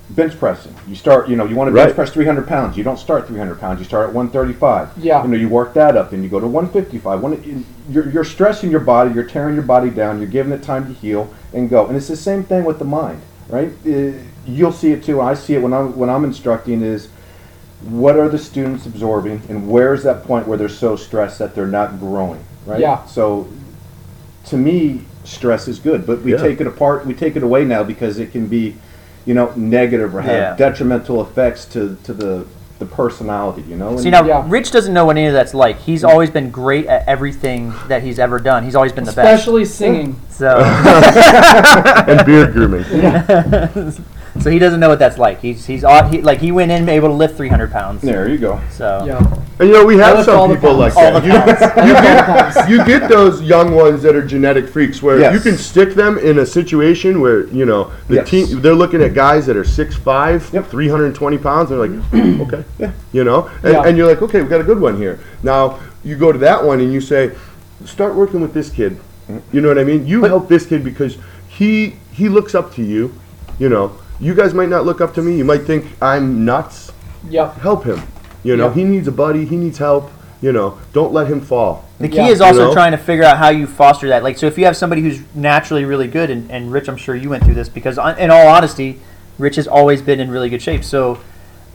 bench 0.09 0.37
pressing. 0.37 0.75
You 0.87 0.95
start, 0.95 1.29
you 1.29 1.35
know, 1.37 1.45
you 1.45 1.55
want 1.55 1.69
to 1.69 1.73
bench 1.73 1.87
Right. 1.89 1.95
press 1.95 2.09
300 2.11 2.47
pounds. 2.47 2.75
You 2.77 2.83
don't 2.83 2.99
start 2.99 3.27
300 3.27 3.59
pounds. 3.59 3.79
You 3.79 3.85
start 3.85 4.09
at 4.09 4.13
135. 4.15 4.89
Yeah. 4.97 5.21
You 5.23 5.29
know, 5.29 5.37
you 5.37 5.47
work 5.47 5.73
that 5.75 5.95
up, 5.95 6.11
and 6.11 6.21
you 6.23 6.29
go 6.29 6.39
to 6.39 6.47
155. 6.47 7.21
When 7.21 7.33
it, 7.33 7.45
you- 7.45 7.63
you're, 7.89 8.09
you're 8.09 8.23
stressing 8.25 8.69
your 8.71 8.79
body, 8.81 9.13
you're 9.13 9.23
tearing 9.23 9.53
your 9.55 9.63
body 9.63 9.89
down, 9.89 10.19
you're 10.19 10.29
giving 10.29 10.51
it 10.51 10.63
time 10.63 10.87
to 10.87 10.93
heal 10.93 11.29
and 11.53 11.69
go. 11.69 11.87
And 11.87 11.95
it's 11.95 12.07
the 12.07 12.15
same 12.17 12.43
thing 12.43 12.63
with 12.65 12.79
the 12.79 12.85
mind, 12.85 13.21
right? 13.49 13.71
Uh, 13.87 14.11
you'll 14.45 14.71
see 14.73 14.91
it 14.91 15.03
too. 15.03 15.21
I 15.21 15.33
see 15.33 15.53
it 15.55 15.61
when 15.61 15.73
I'm 15.73 15.95
when 15.97 16.09
I'm 16.09 16.23
instructing. 16.25 16.81
Is 16.81 17.07
what 17.89 18.15
are 18.17 18.29
the 18.29 18.37
students 18.37 18.85
absorbing, 18.85 19.41
and 19.49 19.69
where's 19.69 20.03
that 20.03 20.23
point 20.23 20.47
where 20.47 20.57
they're 20.57 20.69
so 20.69 20.95
stressed 20.95 21.39
that 21.39 21.55
they're 21.55 21.67
not 21.67 21.99
growing, 21.99 22.39
right? 22.65 22.79
Yeah. 22.79 23.03
So, 23.05 23.47
to 24.45 24.57
me, 24.57 25.01
stress 25.23 25.67
is 25.67 25.79
good, 25.79 26.05
but 26.05 26.21
we 26.21 26.31
Yeah. 26.33 26.37
take 26.37 26.61
it 26.61 26.67
apart. 26.67 27.05
We 27.07 27.13
take 27.13 27.35
it 27.35 27.43
away 27.43 27.65
now 27.65 27.83
because 27.83 28.19
it 28.19 28.31
can 28.31 28.47
be, 28.47 28.75
you 29.25 29.33
know, 29.33 29.51
negative 29.55 30.15
or 30.15 30.21
have 30.21 30.31
Yeah. 30.35 30.55
detrimental 30.55 31.21
effects 31.21 31.65
to 31.65 31.97
to 32.03 32.13
the 32.13 32.45
the 32.79 32.85
personality. 32.87 33.63
You 33.69 33.75
know. 33.75 33.95
See 33.97 34.09
now, 34.09 34.25
Yeah. 34.25 34.43
Rich 34.47 34.71
doesn't 34.71 34.93
know 34.93 35.05
what 35.05 35.15
any 35.17 35.27
of 35.27 35.33
that's 35.33 35.53
like. 35.53 35.77
He's 35.79 36.03
always 36.03 36.31
been 36.31 36.49
great 36.49 36.87
at 36.87 37.07
everything 37.07 37.73
that 37.87 38.01
he's 38.01 38.17
ever 38.17 38.39
done. 38.39 38.63
He's 38.63 38.75
always 38.75 38.91
been 38.91 39.03
the 39.03 39.11
best. 39.13 39.41
Especially 39.41 39.65
singing. 39.65 40.15
So, 40.29 40.57
and 42.07 42.25
beard 42.25 42.53
grooming. 42.53 42.83
so 44.39 44.49
he 44.49 44.59
doesn't 44.59 44.79
know 44.79 44.89
what 44.89 44.99
that's 44.99 45.17
like. 45.17 45.41
He's 45.41 45.65
he's 45.65 45.83
au- 45.83 46.07
he, 46.07 46.21
like 46.21 46.39
he 46.39 46.51
went 46.51 46.71
in 46.71 46.87
able 46.87 47.09
to 47.09 47.13
lift 47.13 47.35
300 47.35 47.71
pounds. 47.71 48.01
There 48.01 48.29
you 48.29 48.37
go. 48.37 48.61
So 48.71 49.03
Yeah. 49.05 49.17
And 49.59 49.69
you 49.69 49.75
know, 49.75 49.85
we 49.85 49.97
have 49.97 50.23
some 50.25 50.53
people 50.53 50.73
like 50.75 50.93
pounds. 50.93 51.15
All 51.15 51.21
that. 51.21 51.75
You, 51.77 51.87
you 51.87 51.93
get, 51.93 52.69
you 52.69 52.99
get 52.99 53.09
those 53.09 53.41
young 53.41 53.75
ones 53.75 54.01
that 54.03 54.15
are 54.15 54.25
genetic 54.25 54.67
freaks 54.69 55.01
where 55.03 55.19
Yes. 55.19 55.33
you 55.33 55.39
can 55.39 55.57
stick 55.57 55.93
them 55.93 56.17
in 56.17 56.39
a 56.39 56.45
situation 56.45 57.19
where, 57.21 57.45
you 57.47 57.65
know, 57.65 57.91
the 58.07 58.15
Yes. 58.15 58.29
team, 58.29 58.61
they're 58.61 58.73
looking 58.73 59.01
at 59.03 59.13
guys 59.13 59.45
that 59.45 59.55
are 59.57 59.63
6'5, 59.63 60.51
Yep. 60.53 60.67
320 60.67 61.37
pounds, 61.37 61.69
and 61.71 61.79
they're 61.79 61.87
like, 61.89 62.05
hmm, 62.09 62.41
okay. 62.41 62.63
Yeah. 62.79 62.91
You 63.11 63.23
know? 63.23 63.51
And, 63.63 63.73
Yeah. 63.73 63.83
and 63.83 63.97
you're 63.97 64.07
like, 64.07 64.21
okay, 64.23 64.41
we 64.41 64.47
got 64.49 64.61
a 64.61 64.63
good 64.63 64.79
one 64.79 64.97
here. 64.97 65.19
Now, 65.43 65.79
you 66.03 66.15
go 66.15 66.31
to 66.31 66.39
that 66.39 66.63
one 66.63 66.79
and 66.79 66.91
you 66.91 67.01
say, 67.01 67.31
start 67.85 68.15
working 68.15 68.41
with 68.41 68.53
this 68.53 68.69
kid. 68.69 68.99
You 69.53 69.61
know 69.61 69.67
what 69.67 69.77
I 69.77 69.83
mean? 69.83 70.07
You 70.07 70.23
help 70.23 70.47
this 70.49 70.65
kid 70.65 70.83
because 70.83 71.17
he 71.47 71.95
he 72.11 72.27
looks 72.29 72.53
up 72.55 72.73
to 72.75 72.83
you. 72.83 73.13
You 73.59 73.69
know, 73.69 73.91
you 74.21 74.33
guys 74.35 74.53
might 74.53 74.69
not 74.69 74.85
look 74.85 75.01
up 75.01 75.13
to 75.15 75.21
me. 75.21 75.35
You 75.37 75.43
might 75.43 75.63
think 75.63 75.85
I'm 76.01 76.45
nuts. 76.45 76.91
Yep. 77.29 77.55
Help 77.57 77.83
him. 77.83 78.01
You 78.43 78.55
know, 78.55 78.67
Yeah. 78.67 78.73
he 78.75 78.83
needs 78.83 79.07
a 79.07 79.11
buddy. 79.11 79.45
He 79.45 79.55
needs 79.57 79.77
help. 79.77 80.09
You 80.41 80.51
know, 80.51 80.77
don't 80.93 81.13
let 81.13 81.27
him 81.27 81.41
fall. 81.41 81.85
the 81.99 82.07
key 82.07 82.15
Yeah. 82.17 82.29
is 82.29 82.41
also 82.41 82.61
You 82.61 82.67
know? 82.69 82.73
trying 82.73 82.93
to 82.93 82.97
figure 82.97 83.23
out 83.23 83.37
how 83.37 83.49
you 83.49 83.67
foster 83.67 84.07
that. 84.07 84.23
Like, 84.23 84.35
so 84.39 84.47
if 84.47 84.57
you 84.57 84.65
have 84.65 84.75
somebody 84.75 85.03
who's 85.03 85.19
naturally 85.35 85.85
really 85.85 86.07
good, 86.07 86.31
and, 86.31 86.49
and 86.49 86.71
Rich, 86.71 86.87
I'm 86.87 86.97
sure 86.97 87.15
you 87.15 87.29
went 87.29 87.43
through 87.43 87.53
this 87.53 87.69
because, 87.69 87.99
in 88.17 88.31
all 88.31 88.47
honesty, 88.47 88.99
Rich 89.37 89.57
has 89.57 89.67
always 89.67 90.01
been 90.01 90.19
in 90.19 90.31
really 90.31 90.49
good 90.49 90.63
shape. 90.63 90.83
So, 90.83 91.19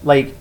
like, 0.02 0.34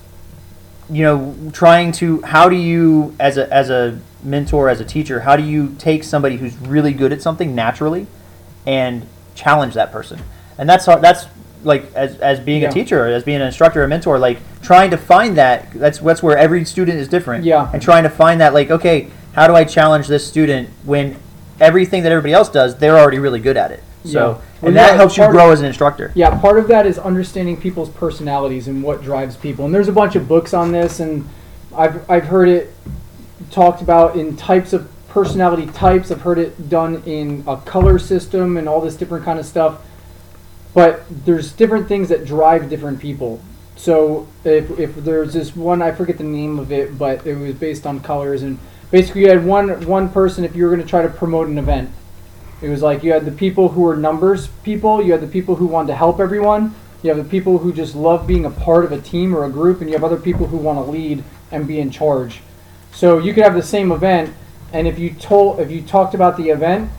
you 0.89 1.04
know, 1.04 1.36
trying 1.54 1.91
to 1.94 2.22
how 2.24 2.50
do 2.50 2.56
you 2.56 3.13
as 3.20 3.38
a 3.38 3.52
as 3.54 3.70
a 3.70 4.00
mentor, 4.24 4.70
as 4.70 4.80
a 4.80 4.86
teacher, 4.86 5.20
how 5.20 5.36
do 5.36 5.44
you 5.44 5.76
take 5.78 6.04
somebody 6.04 6.38
who's 6.38 6.58
really 6.58 6.94
good 6.94 7.12
at 7.13 7.22
something 7.22 7.54
naturally 7.54 8.08
and 8.65 9.06
challenge 9.36 9.76
that 9.76 9.91
person? 9.91 10.20
And 10.58 10.68
that's 10.68 10.88
how, 10.88 10.96
that's 10.98 11.26
like 11.65 11.91
as, 11.95 12.17
as 12.19 12.39
being 12.39 12.62
Yeah. 12.62 12.69
a 12.69 12.71
teacher, 12.71 13.08
as 13.08 13.23
being 13.23 13.41
an 13.41 13.47
instructor, 13.47 13.84
a 13.84 13.88
mentor, 13.88 14.17
like 14.19 14.38
trying 14.62 14.91
to 14.91 14.97
find 14.97 15.36
that. 15.38 15.71
That's 15.73 15.99
that's 15.99 16.23
where 16.23 16.38
every 16.38 16.63
student 16.65 16.99
is 16.99 17.08
different. 17.08 17.43
Yeah. 17.43 17.69
And 17.73 17.82
trying 17.82 18.04
to 18.04 18.10
find 18.10 18.39
that, 18.41 18.54
like, 18.54 18.71
okay, 18.71 19.10
how 19.34 19.47
do 19.47 19.56
I 19.56 19.63
challenge 19.65 20.08
this 20.08 20.25
student 20.25 20.69
when 20.86 21.17
everything 21.60 22.04
that 22.04 22.12
everybody 22.12 22.34
else 22.34 22.49
does, 22.49 22.78
they're 22.78 22.97
already 22.97 23.19
really 23.19 23.39
good 23.39 23.58
at 23.58 23.71
it. 23.71 23.84
So, 24.04 24.10
Yeah. 24.12 24.25
Well, 24.25 24.41
and 24.62 24.75
that 24.78 24.91
yeah, 24.91 24.95
helps 24.97 25.17
you 25.17 25.23
part 25.23 25.36
of- 25.36 25.39
grow 25.41 25.51
as 25.51 25.60
an 25.60 25.65
instructor. 25.65 26.12
Yeah, 26.15 26.39
part 26.39 26.58
of 26.60 26.67
that 26.67 26.86
is 26.86 26.97
understanding 26.99 27.58
people's 27.58 27.89
personalities 27.89 28.67
and 28.67 28.84
what 28.84 29.04
drives 29.04 29.36
people. 29.36 29.65
And 29.65 29.73
there's 29.73 29.88
a 29.88 29.91
bunch 29.93 30.15
of 30.15 30.28
books 30.28 30.54
on 30.54 30.71
this, 30.71 30.99
and 30.99 31.28
I've, 31.75 32.10
I've 32.10 32.25
heard 32.25 32.47
it 32.47 32.73
talked 33.51 33.82
about 33.82 34.15
in 34.15 34.36
types 34.38 34.73
of 34.73 34.88
personality 35.10 35.65
types. 35.67 36.12
I've 36.12 36.21
heard 36.21 36.38
it 36.39 36.69
done 36.69 37.01
in 37.06 37.43
a 37.47 37.58
color 37.58 37.97
system 37.99 38.58
and 38.58 38.67
all 38.67 38.82
this 38.82 38.95
different 38.95 39.23
kind 39.25 39.39
of 39.39 39.45
stuff. 39.45 39.80
But 40.76 41.04
there's 41.26 41.52
different 41.54 41.88
things 41.88 42.10
that 42.10 42.26
drive 42.26 42.70
different 42.70 43.00
people. 43.00 43.42
so 43.76 44.28
if, 44.44 44.70
if 44.78 44.94
there's 44.96 45.34
this 45.34 45.56
one, 45.56 45.82
I 45.82 45.92
forget 45.92 46.20
the 46.20 46.24
name 46.24 46.60
of 46.60 46.72
it, 46.72 46.98
but 46.98 47.26
it 47.26 47.36
was 47.36 47.56
based 47.56 47.88
on 47.88 48.02
colors 48.02 48.44
and 48.44 48.60
basically 48.92 49.22
you 49.22 49.30
had 49.30 49.46
one 49.46 49.86
one 49.86 50.10
person 50.10 50.44
if 50.44 50.56
you 50.56 50.64
were 50.64 50.70
going 50.70 50.82
to 50.82 50.88
try 50.88 51.02
to 51.02 51.10
promote 51.10 51.48
an 51.48 51.58
event. 51.58 51.90
It 52.62 52.70
was 52.70 52.82
like 52.82 53.04
you 53.04 53.12
had 53.12 53.26
the 53.26 53.32
people 53.32 53.70
who 53.70 53.82
were 53.82 53.96
numbers 53.96 54.48
people, 54.64 55.02
you 55.02 55.12
had 55.12 55.22
the 55.22 55.28
people 55.28 55.56
who 55.56 55.66
wanted 55.66 55.88
to 55.88 55.96
help 55.96 56.20
everyone, 56.20 56.74
you 57.04 57.10
have 57.10 57.18
the 57.18 57.30
people 57.30 57.58
who 57.58 57.74
just 57.74 57.96
love 57.96 58.26
being 58.26 58.46
a 58.46 58.50
part 58.50 58.86
of 58.86 58.92
a 58.92 59.02
team 59.02 59.36
or 59.36 59.46
a 59.46 59.50
group, 59.50 59.82
and 59.82 59.90
you 59.90 59.96
have 59.96 60.04
other 60.04 60.20
people 60.20 60.48
who 60.48 60.58
want 60.58 60.78
to 60.80 60.92
lead 60.92 61.24
and 61.52 61.68
be 61.68 61.80
in 61.80 61.92
charge. 61.92 62.42
So 62.92 63.18
you 63.18 63.34
could 63.34 63.44
have 63.44 63.54
the 63.54 63.62
same 63.62 63.92
event, 63.92 64.34
and 64.72 64.88
if 64.88 64.98
you 64.98 65.12
told 65.12 65.60
if 65.60 65.70
you 65.72 65.82
talked 65.82 66.14
about 66.16 66.38
the 66.38 66.50
event, 66.50 66.90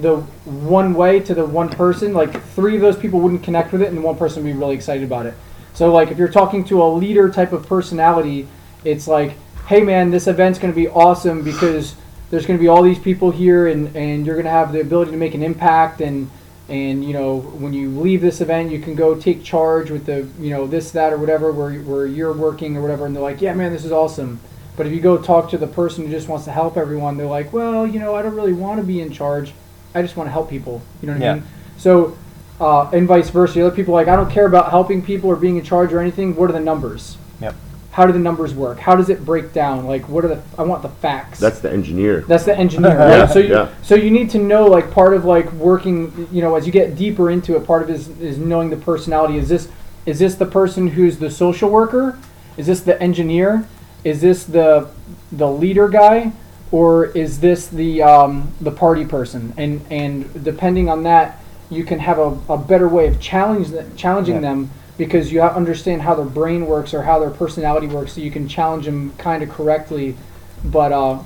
the 0.00 0.18
one 0.44 0.94
way 0.94 1.20
to 1.20 1.34
the 1.34 1.44
one 1.44 1.68
person, 1.68 2.12
like 2.12 2.42
three 2.52 2.76
of 2.76 2.80
those 2.80 2.96
people 2.96 3.20
wouldn't 3.20 3.42
connect 3.42 3.72
with 3.72 3.82
it, 3.82 3.88
and 3.88 4.02
one 4.02 4.16
person 4.16 4.42
would 4.42 4.52
be 4.52 4.58
really 4.58 4.74
excited 4.74 5.04
about 5.04 5.26
it. 5.26 5.34
So 5.74 5.92
like 5.92 6.10
if 6.10 6.18
you're 6.18 6.28
talking 6.28 6.64
to 6.64 6.82
a 6.82 6.88
leader 6.88 7.28
type 7.28 7.52
of 7.52 7.66
personality, 7.66 8.48
it's 8.84 9.06
like, 9.06 9.32
hey 9.66 9.82
man, 9.82 10.10
this 10.10 10.26
event's 10.26 10.58
going 10.58 10.72
to 10.72 10.76
be 10.76 10.88
awesome 10.88 11.42
because 11.42 11.94
there's 12.30 12.46
going 12.46 12.58
to 12.58 12.62
be 12.62 12.68
all 12.68 12.82
these 12.82 12.98
people 12.98 13.30
here, 13.30 13.66
and 13.68 13.94
and 13.96 14.26
you're 14.26 14.34
going 14.34 14.44
to 14.44 14.50
have 14.50 14.72
the 14.72 14.80
ability 14.80 15.10
to 15.12 15.16
make 15.16 15.34
an 15.34 15.42
impact, 15.42 16.00
and 16.00 16.30
and 16.68 17.04
you 17.04 17.12
know 17.12 17.38
when 17.38 17.72
you 17.72 17.90
leave 17.90 18.20
this 18.20 18.40
event, 18.40 18.70
you 18.70 18.80
can 18.80 18.94
go 18.94 19.14
take 19.18 19.42
charge 19.42 19.90
with 19.90 20.06
the 20.06 20.28
you 20.40 20.50
know 20.50 20.66
this 20.66 20.90
that 20.92 21.12
or 21.12 21.18
whatever 21.18 21.52
where 21.52 21.72
where 21.80 22.06
you're 22.06 22.32
working 22.32 22.76
or 22.76 22.82
whatever, 22.82 23.06
and 23.06 23.14
they're 23.14 23.22
like, 23.22 23.40
yeah 23.40 23.54
man, 23.54 23.72
this 23.72 23.84
is 23.84 23.92
awesome. 23.92 24.40
But 24.76 24.86
if 24.86 24.92
you 24.92 25.00
go 25.00 25.18
talk 25.18 25.50
to 25.50 25.58
the 25.58 25.66
person 25.66 26.04
who 26.04 26.10
just 26.10 26.28
wants 26.28 26.44
to 26.44 26.52
help 26.52 26.76
everyone, 26.76 27.16
they're 27.16 27.26
like, 27.26 27.52
well, 27.52 27.84
you 27.84 27.98
know, 27.98 28.14
I 28.14 28.22
don't 28.22 28.36
really 28.36 28.52
want 28.52 28.80
to 28.80 28.86
be 28.86 29.00
in 29.00 29.10
charge. 29.10 29.52
I 29.94 30.02
just 30.02 30.16
want 30.16 30.28
to 30.28 30.32
help 30.32 30.50
people. 30.50 30.82
You 31.00 31.08
know 31.08 31.12
what 31.14 31.22
Yeah. 31.22 31.30
I 31.32 31.34
mean? 31.36 31.44
So, 31.78 32.16
uh, 32.60 32.90
and 32.90 33.06
vice 33.06 33.30
versa. 33.30 33.54
The 33.54 33.66
other 33.66 33.74
people 33.76 33.94
are 33.94 34.00
like, 34.02 34.08
I 34.08 34.16
don't 34.16 34.30
care 34.30 34.46
about 34.46 34.70
helping 34.70 35.02
people 35.02 35.30
or 35.30 35.36
being 35.36 35.56
in 35.56 35.64
charge 35.64 35.92
or 35.92 36.00
anything. 36.00 36.34
What 36.36 36.50
are 36.50 36.52
the 36.52 36.60
numbers? 36.60 37.16
Yep. 37.40 37.54
How 37.92 38.06
do 38.06 38.12
the 38.12 38.18
numbers 38.18 38.54
work? 38.54 38.78
How 38.78 38.96
does 38.96 39.08
it 39.08 39.24
break 39.24 39.52
down? 39.52 39.86
Like, 39.86 40.08
what 40.08 40.24
are 40.24 40.28
the? 40.28 40.42
I 40.56 40.62
want 40.62 40.82
the 40.82 40.88
facts. 40.88 41.38
That's 41.40 41.60
the 41.60 41.70
engineer. 41.70 42.20
That's 42.22 42.44
the 42.44 42.56
engineer, 42.56 42.96
right? 42.98 43.08
Yeah, 43.18 43.26
so 43.26 43.38
you 43.38 43.48
yeah. 43.54 43.68
so 43.82 43.94
you 43.94 44.10
need 44.10 44.30
to 44.30 44.38
know 44.38 44.66
like 44.66 44.90
part 44.90 45.14
of 45.14 45.24
like 45.24 45.50
working, 45.52 46.28
you 46.30 46.42
know, 46.42 46.54
as 46.54 46.66
you 46.66 46.72
get 46.72 46.96
deeper 46.96 47.30
into 47.30 47.56
it, 47.56 47.66
part 47.66 47.82
of 47.82 47.90
it 47.90 47.94
is, 47.94 48.08
is 48.20 48.38
knowing 48.38 48.70
the 48.70 48.76
personality. 48.76 49.38
Is 49.38 49.48
this 49.48 49.68
is 50.06 50.18
this 50.18 50.34
the 50.36 50.46
person 50.46 50.88
who's 50.88 51.18
the 51.18 51.30
social 51.30 51.70
worker? 51.70 52.18
Is 52.56 52.66
this 52.66 52.80
the 52.80 53.00
engineer? 53.02 53.66
Is 54.04 54.20
this 54.20 54.44
the 54.44 54.88
the 55.32 55.48
leader 55.50 55.88
guy? 55.88 56.32
Or 56.70 57.06
is 57.06 57.40
this 57.40 57.66
the 57.66 58.02
um, 58.02 58.52
the 58.60 58.70
party 58.70 59.04
person? 59.04 59.54
And 59.56 59.84
and 59.90 60.44
depending 60.44 60.88
on 60.88 61.02
that, 61.04 61.42
you 61.70 61.84
can 61.84 61.98
have 61.98 62.18
a, 62.18 62.38
a 62.48 62.58
better 62.58 62.88
way 62.88 63.06
of 63.06 63.20
challenge 63.20 63.68
challenging 63.96 64.36
Yeah. 64.36 64.40
them 64.40 64.70
because 64.98 65.32
you 65.32 65.40
understand 65.42 66.02
how 66.02 66.14
their 66.14 66.26
brain 66.26 66.66
works 66.66 66.92
or 66.92 67.02
how 67.02 67.20
their 67.20 67.30
personality 67.30 67.86
works, 67.86 68.12
so 68.14 68.20
you 68.20 68.32
can 68.32 68.48
challenge 68.48 68.84
them 68.84 69.12
kind 69.16 69.42
of 69.42 69.48
correctly. 69.48 70.16
But 70.64 70.92
uh, 70.92 71.20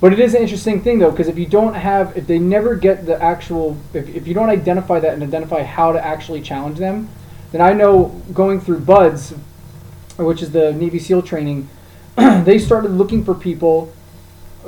but 0.00 0.12
it 0.12 0.20
is 0.20 0.34
an 0.34 0.42
interesting 0.42 0.82
thing 0.82 0.98
though, 0.98 1.10
because 1.10 1.28
if 1.28 1.38
you 1.38 1.46
don't 1.46 1.74
have, 1.74 2.16
if 2.16 2.26
they 2.26 2.38
never 2.38 2.74
get 2.74 3.06
the 3.06 3.20
actual, 3.22 3.76
if, 3.94 4.08
if 4.08 4.28
you 4.28 4.34
don't 4.34 4.50
identify 4.50 5.00
that 5.00 5.14
and 5.14 5.22
identify 5.22 5.62
how 5.62 5.92
to 5.92 6.04
actually 6.04 6.42
challenge 6.42 6.78
them, 6.78 7.08
then 7.52 7.60
I 7.62 7.72
know 7.72 8.20
going 8.34 8.60
through 8.60 8.80
BUDS, 8.80 9.34
which 10.18 10.42
is 10.42 10.50
the 10.50 10.72
Navy 10.74 10.98
SEAL 10.98 11.22
training, 11.22 11.68
they 12.16 12.58
started 12.58 12.90
looking 12.90 13.24
for 13.24 13.34
people 13.34 13.92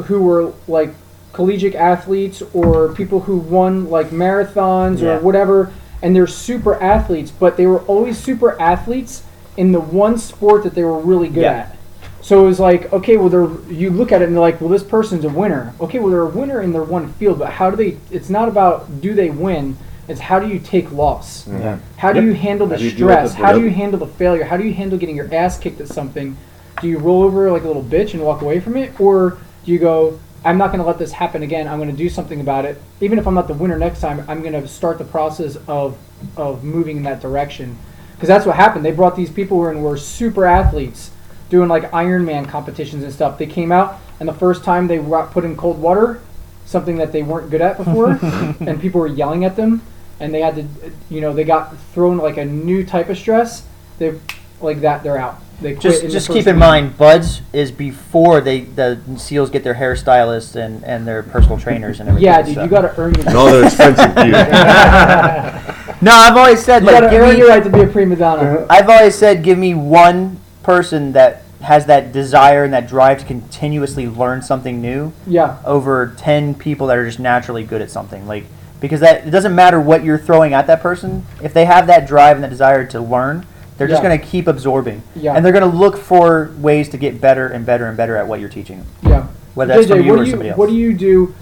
who 0.04 0.22
were 0.22 0.52
like 0.68 0.90
collegiate 1.32 1.74
athletes 1.74 2.42
or 2.54 2.92
people 2.94 3.20
who 3.20 3.36
won 3.36 3.90
like 3.90 4.08
marathons 4.10 5.00
Yeah. 5.00 5.16
or 5.16 5.20
whatever, 5.20 5.70
and 6.02 6.14
they're 6.14 6.26
super 6.26 6.74
athletes, 6.82 7.30
but 7.30 7.56
they 7.56 7.66
were 7.66 7.80
always 7.80 8.16
super 8.18 8.60
athletes 8.60 9.22
in 9.56 9.72
the 9.72 9.80
one 9.80 10.18
sport 10.18 10.62
that 10.64 10.74
they 10.74 10.84
were 10.84 10.98
really 10.98 11.28
good 11.28 11.42
Yeah. 11.42 11.52
at. 11.52 11.76
So 12.22 12.42
it 12.42 12.46
was 12.46 12.58
like, 12.58 12.92
okay, 12.92 13.16
well, 13.16 13.28
they're 13.28 13.48
you 13.70 13.90
look 13.90 14.10
at 14.12 14.20
it 14.20 14.24
and 14.26 14.34
they're 14.34 14.40
like, 14.40 14.60
well, 14.60 14.70
this 14.70 14.82
person's 14.82 15.24
a 15.24 15.28
winner. 15.28 15.72
Okay, 15.80 15.98
well, 15.98 16.10
they're 16.10 16.22
a 16.22 16.26
winner 16.26 16.60
in 16.60 16.72
their 16.72 16.82
one 16.82 17.08
field, 17.14 17.38
but 17.38 17.50
how 17.50 17.70
do 17.70 17.76
they? 17.76 17.98
It's 18.10 18.28
not 18.30 18.48
about 18.48 19.00
do 19.00 19.14
they 19.14 19.30
win. 19.30 19.76
It's 20.08 20.20
how 20.20 20.38
do 20.38 20.48
you 20.48 20.58
take 20.58 20.90
loss? 20.92 21.46
Yeah. 21.48 21.78
How 21.96 22.12
do 22.12 22.20
Yep. 22.20 22.26
you 22.26 22.34
handle 22.34 22.66
the 22.66 22.74
How 22.76 22.78
do 22.78 22.84
you 22.84 22.90
stress? 22.90 23.32
it? 23.32 23.36
How 23.36 23.52
do 23.52 23.60
you 23.60 23.70
handle 23.70 23.98
the 23.98 24.06
failure? 24.06 24.44
How 24.44 24.56
do 24.56 24.64
you 24.64 24.72
handle 24.72 24.98
getting 24.98 25.16
your 25.16 25.28
ass 25.32 25.58
kicked 25.58 25.80
at 25.80 25.88
something? 25.88 26.36
Do 26.80 26.88
you 26.88 26.98
roll 26.98 27.22
over 27.22 27.50
like 27.50 27.64
a 27.64 27.66
little 27.66 27.82
bitch 27.82 28.12
and 28.14 28.22
walk 28.22 28.40
away 28.42 28.60
from 28.60 28.76
it, 28.76 28.92
or 29.00 29.30
do 29.30 29.36
you 29.68 29.78
go, 29.78 30.18
I'm 30.44 30.58
not 30.58 30.68
going 30.68 30.78
to 30.78 30.86
let 30.86 30.98
this 30.98 31.12
happen 31.12 31.42
again. 31.42 31.66
I'm 31.66 31.78
going 31.78 31.90
to 31.90 31.96
do 31.96 32.08
something 32.08 32.40
about 32.40 32.64
it. 32.64 32.80
Even 33.00 33.18
if 33.18 33.26
I'm 33.26 33.34
not 33.34 33.48
the 33.48 33.54
winner 33.54 33.78
next 33.78 34.00
time, 34.00 34.24
I'm 34.28 34.42
going 34.42 34.52
to 34.52 34.66
start 34.68 34.98
the 34.98 35.04
process 35.04 35.56
of 35.66 35.98
of 36.36 36.64
moving 36.64 36.96
in 36.96 37.02
that 37.02 37.20
direction. 37.20 37.76
Because 38.12 38.28
that's 38.28 38.46
what 38.46 38.56
happened. 38.56 38.84
They 38.84 38.92
brought 38.92 39.16
these 39.16 39.30
people 39.30 39.62
who 39.62 39.78
were 39.80 39.98
super 39.98 40.46
athletes 40.46 41.10
doing 41.50 41.68
like 41.68 41.90
Ironman 41.90 42.48
competitions 42.48 43.04
and 43.04 43.12
stuff. 43.12 43.38
They 43.38 43.46
came 43.46 43.70
out, 43.70 44.00
and 44.18 44.28
the 44.28 44.34
first 44.34 44.64
time 44.64 44.86
they 44.86 44.98
got 44.98 45.32
put 45.32 45.44
in 45.44 45.56
cold 45.56 45.80
water, 45.80 46.20
something 46.64 46.96
that 46.96 47.12
they 47.12 47.22
weren't 47.22 47.50
good 47.50 47.60
at 47.60 47.76
before, 47.76 48.10
and 48.60 48.80
people 48.80 49.00
were 49.00 49.06
yelling 49.06 49.44
at 49.44 49.56
them, 49.56 49.82
and 50.18 50.32
they 50.32 50.40
had 50.40 50.56
to, 50.56 50.66
you 51.10 51.20
know, 51.20 51.32
they 51.32 51.44
got 51.44 51.76
thrown 51.92 52.16
like 52.16 52.36
a 52.36 52.44
new 52.44 52.84
type 52.84 53.08
of 53.08 53.18
stress. 53.18 53.66
They 53.98 54.18
like 54.60 54.80
that, 54.80 55.02
they're 55.02 55.18
out. 55.18 55.40
They 55.60 55.72
quit 55.72 55.82
Just 55.82 56.02
in 56.02 56.08
the 56.08 56.12
just 56.12 56.26
first 56.26 56.36
keep 56.38 56.46
in 56.46 56.56
week. 56.56 56.60
mind, 56.60 56.98
Buds 56.98 57.40
is 57.54 57.70
before 57.72 58.42
they 58.42 58.60
the 58.60 59.00
SEALs 59.16 59.48
get 59.50 59.64
their 59.64 59.74
hairstylists 59.74 60.54
and, 60.54 60.84
and 60.84 61.06
their 61.06 61.22
personal 61.22 61.58
trainers 61.58 61.98
and 62.00 62.08
everything. 62.10 62.26
Yeah, 62.26 62.42
dude, 62.42 62.54
so. 62.56 62.64
you 62.64 62.68
got 62.68 62.82
to 62.82 63.00
earn 63.00 63.14
your. 63.14 63.26
And 63.26 63.36
all 63.36 63.46
their 63.46 63.64
expensive 63.64 64.14
gear. 64.14 65.62
No, 66.02 66.12
I've 66.12 66.36
always 66.36 66.62
said 66.62 66.82
You 66.82 66.88
like 66.88 67.00
gotta 67.00 67.10
give 67.10 67.22
earn 67.22 67.32
me, 67.32 67.38
your 67.38 67.48
right 67.48 67.64
to 67.64 67.70
be 67.70 67.80
a 67.80 67.86
prima 67.86 68.16
donna. 68.16 68.66
I've 68.68 68.88
always 68.90 69.14
said 69.14 69.42
give 69.42 69.56
me 69.56 69.72
one 69.72 70.38
person 70.62 71.12
that 71.12 71.42
has 71.62 71.86
that 71.86 72.12
desire 72.12 72.64
and 72.64 72.72
that 72.74 72.86
drive 72.86 73.20
to 73.20 73.24
continuously 73.24 74.06
learn 74.06 74.42
something 74.42 74.82
new 74.82 75.12
Yeah, 75.26 75.58
over 75.64 76.14
10 76.18 76.54
people 76.56 76.88
that 76.88 76.98
are 76.98 77.06
just 77.06 77.18
naturally 77.18 77.64
good 77.64 77.80
at 77.80 77.90
something 77.90 78.26
like 78.26 78.44
because 78.78 79.00
that 79.00 79.26
it 79.26 79.30
doesn't 79.30 79.54
matter 79.54 79.80
what 79.80 80.04
you're 80.04 80.18
throwing 80.18 80.52
at 80.52 80.66
that 80.66 80.82
person 80.82 81.24
if 81.42 81.54
they 81.54 81.64
have 81.64 81.86
that 81.86 82.06
drive 82.06 82.36
and 82.36 82.44
that 82.44 82.50
desire 82.50 82.84
to 82.88 83.00
learn 83.00 83.46
they're 83.76 83.88
just 83.88 84.02
Yeah. 84.02 84.08
going 84.08 84.20
to 84.20 84.26
keep 84.26 84.46
absorbing 84.46 85.02
Yeah. 85.14 85.34
and 85.34 85.44
they're 85.44 85.52
going 85.52 85.70
to 85.70 85.76
look 85.76 85.96
for 85.96 86.50
ways 86.58 86.88
to 86.90 86.96
get 86.96 87.20
better 87.20 87.46
and 87.48 87.64
better 87.66 87.86
and 87.86 87.96
better 87.96 88.16
at 88.16 88.26
what 88.26 88.40
you're 88.40 88.48
teaching 88.48 88.78
them 88.78 88.86
yeah. 89.02 89.26
whether 89.54 89.74
that's 89.74 89.88
from 89.88 90.02
you 90.02 90.10
what 90.12 90.20
or 90.20 90.24
do 90.24 90.24
you 90.24 90.30
somebody 90.30 90.48
else 90.50 90.58
what 90.58 90.68
do 90.68 90.74
you 90.74 90.92
do 90.92 91.34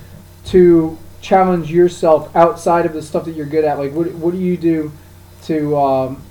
to 0.46 0.98
challenge 1.24 1.70
yourself 1.70 2.34
outside 2.36 2.84
of 2.86 2.92
the 2.92 3.02
stuff 3.02 3.24
that 3.24 3.32
you're 3.32 3.46
good 3.46 3.64
at? 3.64 3.78
Like, 3.78 3.92
what 3.92 4.12
what 4.14 4.32
do 4.32 4.38
you 4.38 4.56
do 4.56 4.92
to 5.44 5.76
um, 5.76 6.22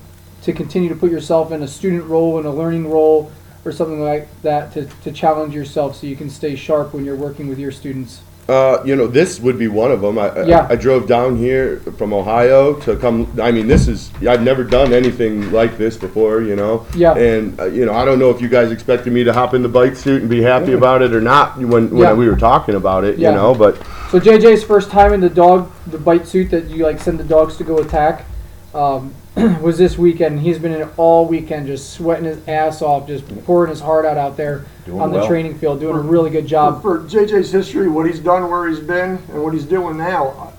to 0.43 0.53
continue 0.53 0.87
to 0.89 0.95
put 0.95 1.11
yourself 1.11 1.51
in 1.51 1.63
a 1.63 1.67
student 1.67 2.05
role, 2.05 2.39
in 2.39 2.45
a 2.45 2.51
learning 2.51 2.89
role, 2.89 3.31
or 3.65 3.71
something 3.71 4.01
like 4.01 4.29
that 4.43 4.71
to, 4.73 4.85
to 5.03 5.11
challenge 5.11 5.53
yourself 5.53 5.95
so 5.95 6.07
you 6.07 6.15
can 6.15 6.29
stay 6.29 6.55
sharp 6.55 6.93
when 6.93 7.03
you're 7.03 7.15
working 7.15 7.47
with 7.47 7.59
your 7.59 7.71
students? 7.71 8.21
Uh, 8.49 8.83
you 8.83 8.95
know, 8.95 9.07
this 9.07 9.39
would 9.39 9.57
be 9.57 9.69
one 9.69 9.89
of 9.91 10.01
them. 10.01 10.19
I, 10.19 10.29
I- 10.29 10.45
Yeah. 10.45 10.67
I, 10.69 10.75
drove 10.75 11.07
down 11.07 11.37
here 11.37 11.77
from 11.97 12.11
Ohio 12.13 12.73
to 12.81 12.97
come. 12.97 13.31
I 13.41 13.51
mean, 13.51 13.67
this 13.67 13.87
is 13.87 14.11
I've 14.27 14.41
never 14.43 14.63
done 14.65 14.91
anything 14.91 15.51
like 15.53 15.77
this 15.77 15.95
before. 15.95 16.41
You 16.41 16.55
know. 16.57 16.85
Yeah. 16.95 17.13
And 17.15 17.57
uh, 17.59 17.65
you 17.65 17.85
know, 17.85 17.93
I 17.93 18.03
don't 18.03 18.19
know 18.19 18.29
if 18.31 18.41
you 18.41 18.49
guys 18.49 18.71
expected 18.71 19.13
me 19.13 19.23
to 19.23 19.31
hop 19.33 19.53
in 19.53 19.61
the 19.61 19.69
bite 19.69 19.95
suit 19.95 20.21
and 20.21 20.29
be 20.29 20.41
happy 20.41 20.73
about 20.73 21.01
it 21.01 21.13
or 21.13 21.21
not 21.21 21.57
when 21.57 21.89
when 21.89 21.97
Yeah. 21.97 22.13
we 22.13 22.27
were 22.27 22.35
talking 22.35 22.75
about 22.75 23.03
it. 23.05 23.17
Yeah. 23.17 23.29
You 23.29 23.35
know, 23.35 23.55
but 23.55 23.77
So 24.11 24.19
JJ's 24.19 24.63
first 24.63 24.91
time 24.91 25.13
in 25.13 25.21
the 25.21 25.29
dog, 25.29 25.71
the 25.87 25.97
bite 25.97 26.27
suit 26.27 26.51
that 26.51 26.65
you 26.69 26.83
like 26.83 26.99
send 26.99 27.19
the 27.19 27.23
dogs 27.23 27.55
to 27.57 27.63
go 27.63 27.77
attack, 27.77 28.25
um, 28.73 29.13
was 29.61 29.77
this 29.77 29.97
weekend. 29.97 30.39
He's 30.39 30.59
been 30.59 30.73
in 30.73 30.81
it 30.81 30.89
all 30.97 31.25
weekend, 31.27 31.67
just 31.67 31.93
sweating 31.93 32.25
his 32.25 32.47
ass 32.47 32.81
off, 32.81 33.07
just 33.07 33.27
pouring 33.45 33.69
his 33.69 33.79
heart 33.79 34.05
out 34.05 34.17
out 34.17 34.37
there 34.37 34.65
Doing 34.85 35.01
on 35.01 35.11
the 35.11 35.19
well. 35.19 35.27
training 35.27 35.57
field, 35.57 35.79
doing 35.79 35.95
a 35.95 36.01
really 36.01 36.29
good 36.29 36.45
job. 36.47 36.81
for 36.81 36.99
JJ's 36.99 37.51
history, 37.51 37.87
what 37.87 38.05
he's 38.05 38.19
done, 38.19 38.49
where 38.49 38.67
he's 38.67 38.79
been, 38.79 39.17
and 39.31 39.43
what 39.43 39.53
he's 39.53 39.65
doing 39.65 39.97
now, 39.97 40.27
uh, 40.27 40.51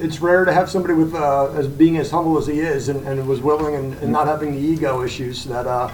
it's 0.00 0.20
rare 0.20 0.44
to 0.44 0.52
have 0.52 0.68
somebody 0.68 0.94
with 0.94 1.14
uh, 1.14 1.50
as 1.52 1.68
being 1.68 1.98
as 1.98 2.10
humble 2.10 2.36
as 2.36 2.46
he 2.46 2.58
is, 2.60 2.88
and, 2.88 3.06
and 3.06 3.26
was 3.28 3.40
willing, 3.40 3.74
and, 3.76 3.94
and 3.94 4.10
not 4.10 4.26
having 4.26 4.52
the 4.52 4.58
ego 4.60 5.02
issues 5.02 5.44
that 5.44 5.66
uh, 5.66 5.90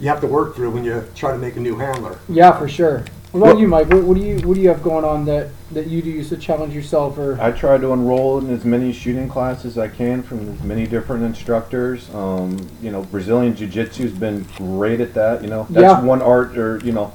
you 0.00 0.08
have 0.08 0.20
to 0.20 0.26
work 0.26 0.54
through 0.54 0.70
when 0.70 0.84
you 0.84 1.02
try 1.14 1.32
to 1.32 1.38
make 1.38 1.56
a 1.56 1.60
new 1.60 1.76
handler. 1.76 2.18
Yeah, 2.28 2.56
for 2.58 2.68
sure. 2.68 3.04
What 3.32 3.40
about 3.40 3.46
Well- 3.54 3.58
you, 3.60 3.68
Mike? 3.68 3.88
What, 3.88 4.04
what 4.04 4.16
do 4.16 4.22
you 4.22 4.36
what 4.46 4.54
do 4.54 4.60
you 4.60 4.68
have 4.68 4.82
going 4.82 5.04
on 5.04 5.24
that 5.26 5.48
that 5.72 5.86
you 5.86 6.00
do 6.00 6.10
use 6.10 6.28
to 6.30 6.36
challenge 6.36 6.74
yourself 6.74 7.18
or? 7.18 7.38
I 7.40 7.52
try 7.52 7.76
to 7.78 7.92
enroll 7.92 8.38
in 8.38 8.50
as 8.50 8.64
many 8.64 8.92
shooting 8.92 9.28
classes 9.28 9.76
as 9.76 9.78
I 9.78 9.88
can 9.88 10.22
from 10.22 10.48
as 10.54 10.62
many 10.62 10.86
different 10.86 11.24
instructors. 11.24 12.12
Um, 12.14 12.68
you 12.80 12.90
know, 12.90 13.02
Brazilian 13.02 13.54
Jiu-Jitsu 13.54 14.04
has 14.04 14.12
been 14.12 14.46
great 14.56 15.00
at 15.00 15.14
that. 15.14 15.42
You 15.42 15.48
know, 15.50 15.66
that's 15.70 15.82
Yeah. 15.82 16.00
one 16.02 16.22
art, 16.22 16.56
or 16.56 16.78
you 16.84 16.92
know, 16.92 17.12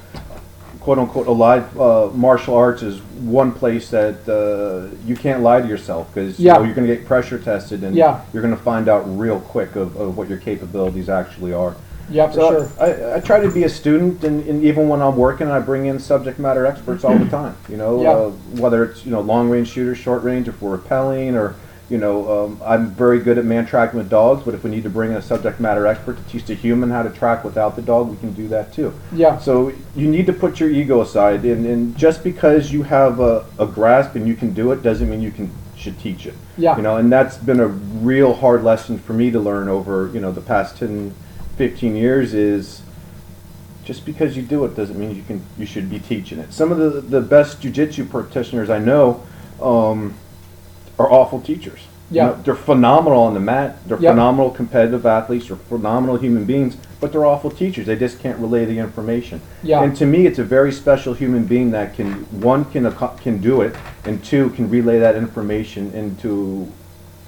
quote 0.79 0.99
unquote, 0.99 1.27
alive 1.27 1.79
uh, 1.79 2.09
martial 2.13 2.55
arts 2.55 2.83
is 2.83 2.99
one 3.21 3.51
place 3.53 3.89
that 3.89 4.17
uh, 4.29 4.93
you 5.05 5.15
can't 5.15 5.41
lie 5.41 5.61
to 5.61 5.67
yourself 5.67 6.13
because 6.13 6.39
Yeah. 6.39 6.53
you 6.53 6.59
know, 6.59 6.65
you're 6.65 6.75
going 6.75 6.87
to 6.87 6.95
get 6.95 7.05
pressure 7.05 7.39
tested 7.39 7.83
and 7.83 7.95
Yeah. 7.95 8.19
you're 8.33 8.43
going 8.43 8.55
to 8.55 8.61
find 8.61 8.87
out 8.87 9.03
real 9.17 9.39
quick 9.39 9.75
of, 9.75 9.95
of 9.95 10.17
what 10.17 10.29
your 10.29 10.37
capabilities 10.39 11.09
actually 11.09 11.53
are. 11.53 11.75
Yeah, 12.09 12.27
for 12.27 12.33
So 12.33 12.67
sure. 12.67 13.13
I, 13.13 13.17
I 13.17 13.19
try 13.19 13.39
to 13.39 13.49
be 13.51 13.63
a 13.63 13.69
student, 13.69 14.23
and, 14.23 14.45
and 14.47 14.63
even 14.63 14.89
when 14.89 15.01
I'm 15.01 15.15
working, 15.17 15.47
I 15.49 15.59
bring 15.59 15.85
in 15.85 15.99
subject 15.99 16.39
matter 16.39 16.65
experts 16.65 17.03
all 17.03 17.17
the 17.17 17.29
time. 17.29 17.55
You 17.69 17.77
know, 17.77 18.01
Yeah. 18.01 18.09
uh, 18.11 18.29
whether 18.61 18.83
it's 18.83 19.05
you 19.05 19.11
know 19.11 19.21
long 19.21 19.49
range 19.49 19.69
shooters, 19.69 19.97
short 19.97 20.23
range, 20.23 20.47
if 20.47 20.61
we're 20.61 20.77
rappelling, 20.77 21.35
or 21.35 21.55
You 21.89 21.97
know, 21.99 22.45
um, 22.45 22.61
I'm 22.65 22.91
very 22.91 23.19
good 23.19 23.37
at 23.37 23.45
man 23.45 23.65
tracking 23.65 23.99
with 23.99 24.09
dogs, 24.09 24.41
but 24.45 24.53
if 24.55 24.63
we 24.63 24.69
need 24.71 24.83
to 24.83 24.89
bring 24.89 25.11
in 25.11 25.17
a 25.17 25.21
subject 25.21 25.59
matter 25.59 25.85
expert 25.85 26.15
to 26.17 26.23
teach 26.31 26.45
the 26.45 26.55
human 26.55 26.89
how 26.89 27.03
to 27.03 27.09
track 27.09 27.43
without 27.43 27.75
the 27.75 27.81
dog, 27.81 28.09
we 28.09 28.15
can 28.17 28.31
do 28.33 28.47
that 28.47 28.73
too. 28.73 28.93
Yeah. 29.11 29.37
So 29.37 29.71
you 29.95 30.07
need 30.07 30.25
to 30.27 30.33
put 30.33 30.59
your 30.61 30.69
ego 30.71 31.01
aside, 31.01 31.43
and, 31.45 31.65
and 31.65 31.95
just 31.97 32.23
because 32.23 32.71
you 32.71 32.83
have 32.83 33.19
a, 33.19 33.45
a 33.59 33.65
grasp 33.67 34.15
and 34.15 34.25
you 34.27 34.33
can 34.35 34.53
do 34.53 34.71
it 34.71 34.81
doesn't 34.81 35.09
mean 35.09 35.21
you 35.21 35.31
can 35.31 35.51
should 35.75 35.99
teach 35.99 36.25
it. 36.25 36.33
Yeah. 36.57 36.77
You 36.77 36.83
know, 36.83 36.95
and 36.97 37.11
that's 37.11 37.35
been 37.37 37.59
a 37.59 37.67
real 37.67 38.33
hard 38.33 38.63
lesson 38.63 38.97
for 38.97 39.11
me 39.13 39.29
to 39.31 39.39
learn 39.39 39.67
over 39.67 40.09
you 40.13 40.21
know 40.21 40.31
the 40.31 40.41
past 40.41 40.77
10, 40.77 41.13
15 41.57 41.95
years 41.95 42.33
is 42.33 42.81
just 43.85 44.05
because 44.05 44.35
you 44.37 44.41
do 44.43 44.63
it 44.65 44.75
doesn't 44.75 44.97
mean 44.97 45.15
you 45.15 45.23
can 45.23 45.41
you 45.57 45.65
should 45.65 45.89
be 45.89 45.99
teaching 45.99 46.39
it. 46.39 46.53
Some 46.53 46.71
of 46.71 46.77
the 46.77 47.01
the 47.01 47.21
best 47.21 47.61
jujitsu 47.61 48.09
practitioners 48.09 48.69
I 48.69 48.79
know 48.79 49.23
um, 49.61 50.13
are 50.97 51.11
awful 51.11 51.41
teachers. 51.41 51.79
You 52.09 52.17
Yeah. 52.17 52.25
know, 52.27 52.37
they're 52.43 52.55
phenomenal 52.55 53.21
on 53.23 53.33
the 53.33 53.39
mat. 53.39 53.77
They're 53.87 53.99
Yep. 53.99 54.11
phenomenal 54.11 54.51
competitive 54.51 55.05
athletes. 55.05 55.47
They're 55.47 55.57
phenomenal 55.57 56.17
human 56.17 56.45
beings, 56.45 56.77
but 56.99 57.11
they're 57.11 57.25
awful 57.25 57.49
teachers. 57.49 57.85
They 57.87 57.95
just 57.95 58.19
can't 58.19 58.37
relay 58.39 58.65
the 58.65 58.77
information. 58.77 59.41
Yeah. 59.63 59.81
And 59.83 59.95
to 59.97 60.05
me, 60.05 60.25
it's 60.25 60.39
a 60.39 60.43
very 60.43 60.71
special 60.71 61.13
human 61.13 61.45
being 61.45 61.71
that 61.71 61.93
can 61.95 62.25
one 62.31 62.65
can 62.65 62.89
can 63.21 63.37
do 63.39 63.61
it, 63.61 63.75
and 64.05 64.23
two 64.23 64.49
can 64.51 64.69
relay 64.69 64.99
that 64.99 65.15
information 65.15 65.91
into 65.93 66.67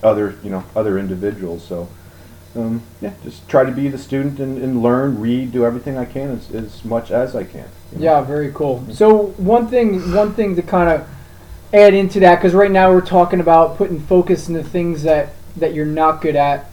other 0.03 0.35
you 0.43 0.49
know 0.49 0.63
other 0.75 0.97
individuals. 0.97 1.63
So. 1.67 1.87
Um, 2.55 2.83
yeah, 3.01 3.13
just 3.23 3.47
try 3.49 3.65
to 3.65 3.71
be 3.71 3.89
the 3.89 3.97
student 3.97 4.39
and, 4.39 4.57
and 4.57 4.81
learn, 4.81 5.19
read, 5.19 5.51
do 5.51 5.65
everything 5.65 5.97
I 5.97 6.05
can 6.05 6.31
as, 6.31 6.55
as 6.55 6.85
much 6.85 7.11
as 7.11 7.35
I 7.35 7.43
can. 7.43 7.67
you 7.91 7.99
know. 7.99 8.03
Yeah, 8.03 8.21
very 8.21 8.51
cool. 8.53 8.85
So 8.93 9.27
one 9.37 9.67
thing, 9.67 10.13
one 10.13 10.33
thing 10.33 10.55
to 10.55 10.61
kind 10.61 10.89
of 10.89 11.07
add 11.73 11.93
into 11.93 12.21
that, 12.21 12.35
because 12.35 12.53
right 12.53 12.71
now 12.71 12.91
we're 12.91 13.01
talking 13.01 13.41
about 13.41 13.77
putting 13.77 13.99
focus 13.99 14.47
into 14.47 14.63
things 14.63 15.03
that 15.03 15.33
that 15.57 15.73
you're 15.73 15.85
not 15.85 16.21
good 16.21 16.35
at, 16.35 16.65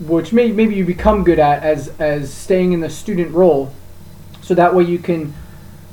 which 0.00 0.32
may, 0.32 0.50
maybe 0.50 0.74
you 0.74 0.84
become 0.84 1.24
good 1.24 1.38
at 1.38 1.62
as 1.62 1.88
as 2.00 2.32
staying 2.32 2.72
in 2.72 2.80
the 2.80 2.90
student 2.90 3.32
role, 3.32 3.72
so 4.42 4.54
that 4.54 4.74
way 4.74 4.84
you 4.84 4.98
can 4.98 5.32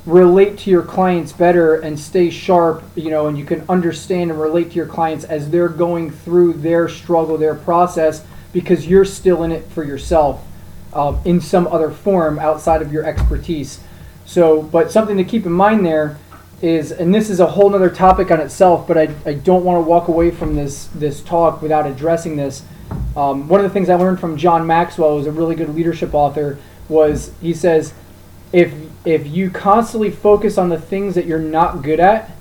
relate 0.06 0.58
to 0.60 0.69
your 0.69 0.84
clients 0.84 1.32
better 1.32 1.75
and 1.75 1.99
stay 1.99 2.30
sharp, 2.30 2.84
you 2.95 3.10
know, 3.10 3.28
and 3.28 3.38
you 3.38 3.45
can 3.45 3.63
understand 3.67 4.30
and 4.30 4.39
relate 4.39 4.69
to 4.69 4.75
your 4.75 4.86
clients 4.86 5.23
as 5.23 5.49
they're 5.49 5.67
going 5.67 6.12
through 6.12 6.54
their 6.54 6.88
struggle, 6.88 7.38
their 7.38 7.56
process, 7.56 8.23
because 8.55 8.87
you're 8.87 9.03
still 9.03 9.43
in 9.43 9.51
it 9.51 9.65
for 9.65 9.83
yourself 9.83 10.41
um, 10.93 11.19
in 11.25 11.41
some 11.41 11.67
other 11.67 11.91
form 11.91 12.39
outside 12.39 12.81
of 12.81 12.93
your 12.93 13.03
expertise. 13.03 13.81
So, 14.25 14.61
but 14.61 14.93
something 14.93 15.17
to 15.17 15.25
keep 15.25 15.45
in 15.45 15.51
mind 15.51 15.85
there 15.85 16.17
is, 16.61 16.93
and 16.93 17.13
this 17.13 17.29
is 17.29 17.41
a 17.41 17.47
whole 17.47 17.69
nother 17.69 17.89
topic 17.89 18.31
on 18.31 18.39
itself, 18.39 18.87
but 18.87 18.97
I, 18.97 19.13
I 19.25 19.33
don't 19.33 19.65
want 19.65 19.83
to 19.83 19.89
walk 19.89 20.07
away 20.07 20.31
from 20.31 20.55
this 20.55 20.87
this 20.95 21.21
talk 21.21 21.61
without 21.61 21.85
addressing 21.85 22.37
this. 22.37 22.63
Um, 23.17 23.49
one 23.49 23.59
of 23.59 23.65
the 23.65 23.73
things 23.73 23.89
I 23.89 23.95
learned 23.95 24.21
from 24.21 24.37
John 24.37 24.65
Maxwell, 24.65 25.17
who's 25.17 25.27
a 25.27 25.33
really 25.33 25.55
good 25.55 25.75
leadership 25.75 26.13
author, 26.13 26.57
was 26.87 27.33
he 27.41 27.53
says, 27.53 27.93
if 28.53 28.73
if 29.03 29.27
you 29.27 29.49
constantly 29.49 30.11
focus 30.11 30.57
on 30.57 30.69
the 30.69 30.79
things 30.79 31.13
that 31.15 31.25
you're 31.25 31.39
not 31.39 31.81
good 31.81 31.99
at 31.99 32.31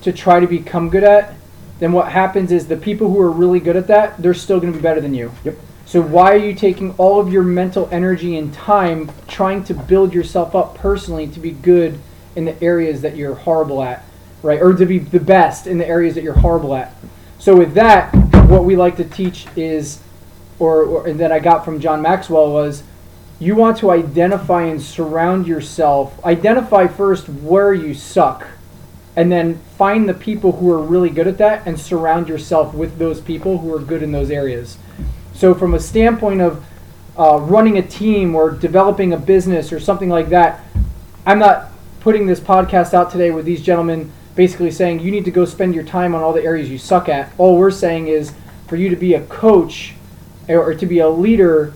to 0.00 0.14
try 0.14 0.40
to 0.40 0.46
become 0.46 0.88
good 0.88 1.04
at, 1.04 1.34
then 1.78 1.92
what 1.92 2.10
happens 2.10 2.52
is 2.52 2.66
the 2.66 2.76
people 2.76 3.10
who 3.10 3.20
are 3.20 3.30
really 3.30 3.60
good 3.60 3.76
at 3.76 3.86
that, 3.86 4.20
they're 4.20 4.34
still 4.34 4.60
going 4.60 4.72
to 4.72 4.78
be 4.78 4.82
better 4.82 5.00
than 5.00 5.14
you. 5.14 5.32
Yep. 5.44 5.56
So 5.86 6.02
why 6.02 6.34
are 6.34 6.36
you 6.36 6.54
taking 6.54 6.94
all 6.98 7.18
of 7.18 7.32
your 7.32 7.42
mental 7.42 7.88
energy 7.90 8.36
and 8.36 8.52
time 8.52 9.10
trying 9.26 9.64
to 9.64 9.74
build 9.74 10.12
yourself 10.12 10.54
up 10.54 10.74
personally 10.74 11.26
to 11.28 11.40
be 11.40 11.52
good 11.52 11.98
in 12.36 12.44
the 12.44 12.62
areas 12.62 13.00
that 13.02 13.16
you're 13.16 13.34
horrible 13.34 13.82
at, 13.82 14.04
right? 14.42 14.60
Or 14.60 14.74
to 14.74 14.84
be 14.84 14.98
the 14.98 15.20
best 15.20 15.66
in 15.66 15.78
the 15.78 15.86
areas 15.86 16.14
that 16.14 16.22
you're 16.22 16.34
horrible 16.34 16.74
at. 16.74 16.94
So 17.38 17.56
with 17.56 17.72
that, 17.74 18.14
what 18.48 18.64
we 18.64 18.76
like 18.76 18.96
to 18.96 19.04
teach 19.04 19.46
is, 19.56 20.02
or, 20.58 20.82
or 20.82 21.06
and 21.06 21.18
that 21.20 21.32
I 21.32 21.38
got 21.38 21.64
from 21.64 21.80
John 21.80 22.02
Maxwell 22.02 22.52
was, 22.52 22.82
you 23.40 23.54
want 23.54 23.78
to 23.78 23.90
identify 23.90 24.64
and 24.64 24.82
surround 24.82 25.46
yourself. 25.46 26.22
Identify 26.24 26.88
first 26.88 27.28
where 27.28 27.72
you 27.72 27.94
suck, 27.94 28.46
and 29.18 29.32
then 29.32 29.58
find 29.76 30.08
the 30.08 30.14
people 30.14 30.52
who 30.52 30.70
are 30.70 30.80
really 30.80 31.10
good 31.10 31.26
at 31.26 31.38
that 31.38 31.66
and 31.66 31.78
surround 31.78 32.28
yourself 32.28 32.72
with 32.72 32.98
those 32.98 33.20
people 33.20 33.58
who 33.58 33.74
are 33.74 33.80
good 33.80 34.00
in 34.00 34.12
those 34.12 34.30
areas. 34.30 34.78
So, 35.34 35.56
from 35.56 35.74
a 35.74 35.80
standpoint 35.80 36.40
of 36.40 36.64
uh, 37.18 37.40
running 37.40 37.78
a 37.78 37.82
team 37.82 38.36
or 38.36 38.52
developing 38.52 39.12
a 39.12 39.16
business 39.16 39.72
or 39.72 39.80
something 39.80 40.08
like 40.08 40.28
that, 40.28 40.60
I'm 41.26 41.40
not 41.40 41.72
putting 41.98 42.28
this 42.28 42.38
podcast 42.38 42.94
out 42.94 43.10
today 43.10 43.32
with 43.32 43.44
these 43.44 43.60
gentlemen 43.60 44.12
basically 44.36 44.70
saying 44.70 45.00
you 45.00 45.10
need 45.10 45.24
to 45.24 45.32
go 45.32 45.44
spend 45.44 45.74
your 45.74 45.82
time 45.82 46.14
on 46.14 46.22
all 46.22 46.32
the 46.32 46.44
areas 46.44 46.70
you 46.70 46.78
suck 46.78 47.08
at. 47.08 47.32
All 47.38 47.58
we're 47.58 47.72
saying 47.72 48.06
is 48.06 48.32
for 48.68 48.76
you 48.76 48.88
to 48.88 48.96
be 48.96 49.14
a 49.14 49.24
coach 49.24 49.94
or, 50.48 50.62
or 50.62 50.74
to 50.74 50.86
be 50.86 51.00
a 51.00 51.08
leader, 51.08 51.72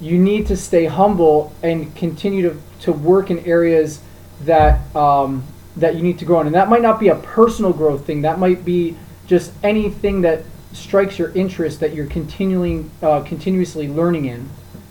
you 0.00 0.16
need 0.16 0.46
to 0.46 0.56
stay 0.56 0.86
humble 0.86 1.52
and 1.62 1.94
continue 1.94 2.48
to, 2.48 2.58
to 2.80 2.92
work 2.92 3.30
in 3.30 3.40
areas 3.40 4.00
that 4.44 4.80
um, 4.96 5.44
that 5.80 5.96
you 5.96 6.02
need 6.02 6.18
to 6.18 6.24
grow 6.24 6.40
in. 6.40 6.46
And 6.46 6.54
that 6.54 6.68
might 6.68 6.82
not 6.82 7.00
be 7.00 7.08
a 7.08 7.14
personal 7.16 7.72
growth 7.72 8.04
thing. 8.06 8.22
That 8.22 8.38
might 8.38 8.64
be 8.64 8.96
just 9.26 9.52
anything 9.62 10.22
that 10.22 10.42
strikes 10.72 11.18
your 11.18 11.30
interest 11.30 11.80
that 11.80 11.94
you're 11.94 12.06
continually 12.06 12.84
uh, 13.02 13.22
continuously 13.22 13.88
learning 13.88 14.26
in. 14.26 14.48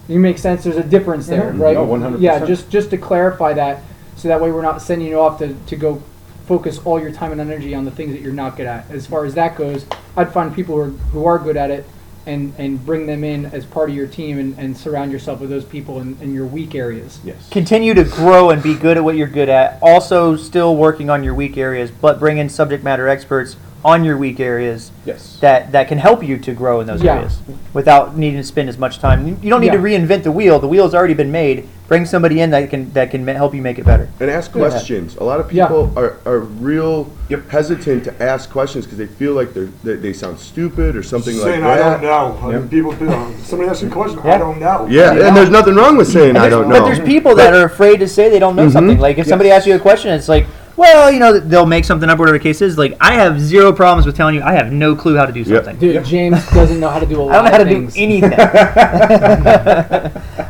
You 0.08 0.20
make 0.20 0.38
sense. 0.38 0.64
There's 0.64 0.78
a 0.78 0.84
difference 0.84 1.28
there, 1.28 1.52
Mhm. 1.54 1.60
right? 1.60 1.74
No, 1.74 1.86
100%. 1.86 2.22
Yeah, 2.22 2.46
just 2.46 2.70
just 2.70 2.90
to 2.92 2.98
clarify 2.98 3.54
that, 3.54 3.82
so 4.16 4.28
that 4.28 4.42
way 4.42 4.52
we're 4.52 4.62
not 4.62 4.82
sending 4.82 5.08
you 5.08 5.20
off 5.20 5.40
to, 5.40 5.54
to 5.68 5.76
go 5.76 6.02
focus 6.48 6.80
all 6.86 7.00
your 7.00 7.12
time 7.12 7.34
and 7.34 7.42
energy 7.42 7.76
on 7.76 7.84
the 7.84 7.92
things 7.92 8.14
that 8.14 8.22
you're 8.22 8.32
not 8.32 8.56
good 8.56 8.68
at. 8.68 8.90
As 8.90 9.06
far 9.06 9.26
as 9.26 9.34
that 9.34 9.58
goes, 9.58 9.86
I'd 10.16 10.32
find 10.32 10.54
people 10.56 10.76
who 10.76 10.82
are, 10.82 10.88
who 11.12 11.26
are 11.26 11.38
good 11.38 11.58
at 11.58 11.70
it 11.72 11.86
and, 12.28 12.54
and 12.58 12.86
bring 12.86 13.08
them 13.08 13.24
in 13.24 13.46
as 13.48 13.66
part 13.66 13.90
of 13.90 13.96
your 13.96 14.06
team 14.06 14.38
and, 14.38 14.58
and 14.60 14.78
surround 14.78 15.12
yourself 15.12 15.40
with 15.40 15.50
those 15.50 15.66
people 15.66 16.00
in, 16.02 16.18
in 16.22 16.34
your 16.34 16.46
weak 16.46 16.76
areas. 16.76 17.20
Yes. 17.24 17.50
Continue 17.50 17.94
to 17.94 18.04
grow 18.04 18.50
and 18.50 18.62
be 18.62 18.76
good 18.76 18.98
at 18.98 19.04
what 19.04 19.16
you're 19.16 19.28
good 19.28 19.50
at. 19.50 19.80
Also, 19.82 20.36
still 20.36 20.76
working 20.76 21.10
on 21.10 21.24
your 21.24 21.34
weak 21.34 21.58
areas, 21.58 21.90
but 21.90 22.20
bring 22.20 22.38
in 22.38 22.50
subject 22.50 22.84
matter 22.84 23.08
experts 23.08 23.56
on 23.86 24.04
your 24.04 24.18
weak 24.18 24.40
areas 24.40 24.92
Yes. 25.06 25.38
that, 25.42 25.72
that 25.72 25.88
can 25.88 25.98
help 25.98 26.24
you 26.24 26.38
to 26.38 26.54
grow 26.54 26.82
in 26.82 26.88
those 26.88 27.02
Yeah. 27.02 27.16
areas 27.16 27.40
without 27.74 28.18
needing 28.18 28.40
to 28.40 28.44
spend 28.44 28.70
as 28.70 28.78
much 28.78 29.00
time. 29.00 29.28
You- 29.28 29.38
You 29.42 29.50
don't 29.50 29.62
need 29.62 29.72
to 29.72 29.78
reinvent 29.78 30.24
the 30.24 30.32
wheel. 30.32 30.60
The 30.60 30.68
wheel's 30.68 30.94
already 30.94 31.14
been 31.14 31.32
made. 31.32 31.68
Bring 31.88 32.06
somebody 32.06 32.42
in 32.42 32.50
that 32.50 32.70
can 32.70 32.92
that 32.94 33.12
can 33.12 33.26
help 33.28 33.56
you 33.56 33.62
make 33.62 33.80
it 33.80 33.86
better. 33.86 34.10
And 34.20 34.30
ask 34.30 34.54
Yeah. 34.54 34.68
questions. 34.68 35.16
A 35.22 35.24
lot 35.24 35.40
of 35.40 35.54
Yeah. 35.54 35.68
people 35.68 35.94
are, 35.96 36.16
are 36.26 36.40
real 36.40 37.08
Yep. 37.30 37.50
hesitant 37.50 38.04
to 38.04 38.14
ask 38.22 38.52
questions 38.52 38.86
because 38.86 38.98
they 38.98 39.06
feel 39.06 39.34
like 39.34 39.54
they're, 39.54 39.70
they, 39.86 39.96
they 39.96 40.14
sound 40.14 40.40
stupid 40.40 40.98
or 40.98 41.04
something 41.04 41.34
Saying 41.36 41.64
like 41.64 41.80
I 41.80 41.90
don't 41.92 42.02
know. 42.02 42.36
I 42.44 42.52
mean, 42.54 42.68
people, 42.68 42.94
you 43.00 43.06
know, 43.06 43.28
somebody 43.44 43.70
asks 43.70 43.84
you 43.84 43.88
a 43.88 43.92
question, 43.92 44.20
Yeah. 44.26 44.36
I 44.36 44.38
don't 44.38 44.60
know. 44.60 44.88
Yeah, 44.90 45.14
You 45.14 45.22
and 45.24 45.38
there's 45.38 45.50
nothing 45.50 45.76
wrong 45.76 45.96
with 45.96 46.10
saying 46.10 46.36
I 46.36 46.50
don't 46.50 46.68
know. 46.68 46.80
But 46.80 46.86
there's 46.88 47.00
people 47.00 47.36
that 47.36 47.54
are 47.54 47.64
afraid 47.64 48.02
to 48.02 48.08
say 48.08 48.30
they 48.30 48.40
don't 48.40 48.58
know 48.58 48.64
mm-hmm. 48.64 48.72
something. 48.72 49.00
Like 49.00 49.18
if 49.18 49.28
somebody 49.28 49.50
asks 49.52 49.66
you 49.66 49.76
a 49.76 49.80
question, 49.80 50.12
it's 50.12 50.28
like, 50.28 50.46
well, 50.78 51.12
you 51.12 51.20
know, 51.20 51.40
they'll 51.40 51.66
make 51.66 51.84
something 51.84 52.08
up, 52.10 52.20
whatever 52.20 52.38
the 52.38 52.44
case 52.44 52.62
is. 52.62 52.78
Like 52.78 52.96
I 53.02 53.16
have 53.16 53.42
zero 53.42 53.74
problems 53.74 54.06
with 54.06 54.16
telling 54.16 54.36
you 54.36 54.42
I 54.44 54.54
have 54.54 54.72
no 54.72 54.96
clue 54.96 55.16
how 55.18 55.26
to 55.26 55.34
do 55.34 55.40
Yep. 55.42 55.48
something. 55.66 55.78
Dude, 55.78 56.06
James 56.06 56.46
doesn't 56.52 56.80
know 56.80 56.90
how 56.90 57.00
to 57.00 57.06
do 57.06 57.20
a 57.20 57.24
lot 57.24 57.32
I 57.32 57.36
don't 57.36 57.46
know 57.46 57.52
how 57.52 57.58
to 57.58 57.64
of 57.86 57.94
do 57.94 58.00
anything. 58.02 58.30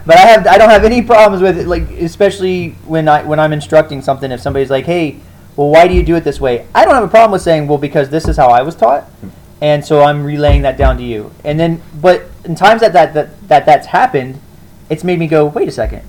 but 0.05 0.15
I 0.17 0.19
have 0.19 0.45
I 0.47 0.57
don't 0.57 0.69
have 0.69 0.83
any 0.83 1.01
problems 1.01 1.41
with 1.41 1.57
it. 1.57 1.67
Like 1.67 1.89
especially 1.91 2.71
when 2.85 3.07
I 3.07 3.23
when 3.23 3.39
I'm 3.39 3.53
instructing 3.53 4.01
something, 4.01 4.31
if 4.31 4.41
somebody's 4.41 4.69
like, 4.69 4.85
"Hey, 4.85 5.17
well, 5.55 5.69
why 5.69 5.87
do 5.87 5.93
you 5.93 6.03
do 6.03 6.15
it 6.15 6.23
this 6.23 6.39
way?" 6.41 6.65
I 6.75 6.85
don't 6.85 6.93
have 6.95 7.03
a 7.03 7.07
problem 7.07 7.31
with 7.31 7.41
saying, 7.41 7.67
"Well, 7.67 7.77
because 7.77 8.09
this 8.09 8.27
is 8.27 8.37
how 8.37 8.49
I 8.49 8.61
was 8.61 8.75
taught," 8.75 9.05
and 9.61 9.83
so 9.85 10.01
I'm 10.03 10.23
relaying 10.23 10.61
that 10.63 10.77
down 10.77 10.97
to 10.97 11.03
you. 11.03 11.31
And 11.43 11.59
then, 11.59 11.81
but 12.01 12.25
in 12.45 12.55
times 12.55 12.81
that 12.81 12.93
that 12.93 13.13
that, 13.13 13.47
that 13.47 13.65
that's 13.65 13.87
happened, 13.87 14.39
it's 14.89 15.03
made 15.03 15.19
me 15.19 15.27
go, 15.27 15.45
"Wait 15.45 15.67
a 15.67 15.71
second." 15.71 16.01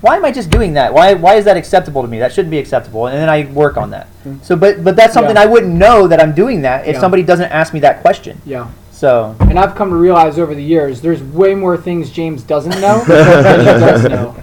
Why 0.00 0.16
am 0.16 0.24
I 0.24 0.30
just 0.30 0.50
doing 0.50 0.74
that? 0.74 0.94
Why, 0.94 1.14
why 1.14 1.34
is 1.34 1.44
that 1.46 1.56
acceptable 1.56 2.02
to 2.02 2.08
me? 2.08 2.20
That 2.20 2.32
shouldn't 2.32 2.50
be 2.52 2.58
acceptable, 2.58 3.08
and 3.08 3.16
then 3.18 3.28
I 3.28 3.50
work 3.52 3.76
on 3.76 3.90
that. 3.90 4.08
So, 4.42 4.54
but 4.54 4.84
but 4.84 4.94
that's 4.94 5.12
something 5.12 5.34
Yeah. 5.36 5.42
I 5.42 5.46
wouldn't 5.46 5.72
know 5.74 6.06
that 6.06 6.20
I'm 6.22 6.34
doing 6.34 6.62
that 6.62 6.86
if 6.86 6.94
Yeah. 6.94 7.00
somebody 7.00 7.22
doesn't 7.24 7.50
ask 7.50 7.74
me 7.74 7.80
that 7.80 8.00
question. 8.02 8.40
Yeah. 8.44 8.68
So 8.92 9.34
And 9.40 9.58
I've 9.58 9.74
come 9.74 9.90
to 9.90 9.96
realize 9.96 10.38
over 10.38 10.54
the 10.54 10.62
years, 10.62 11.00
there's 11.00 11.22
way 11.22 11.54
more 11.54 11.76
things 11.76 12.10
James 12.10 12.42
doesn't 12.42 12.80
know 12.80 13.02
than 13.06 13.60
he 13.60 13.66
does 13.66 14.04
know. 14.04 14.36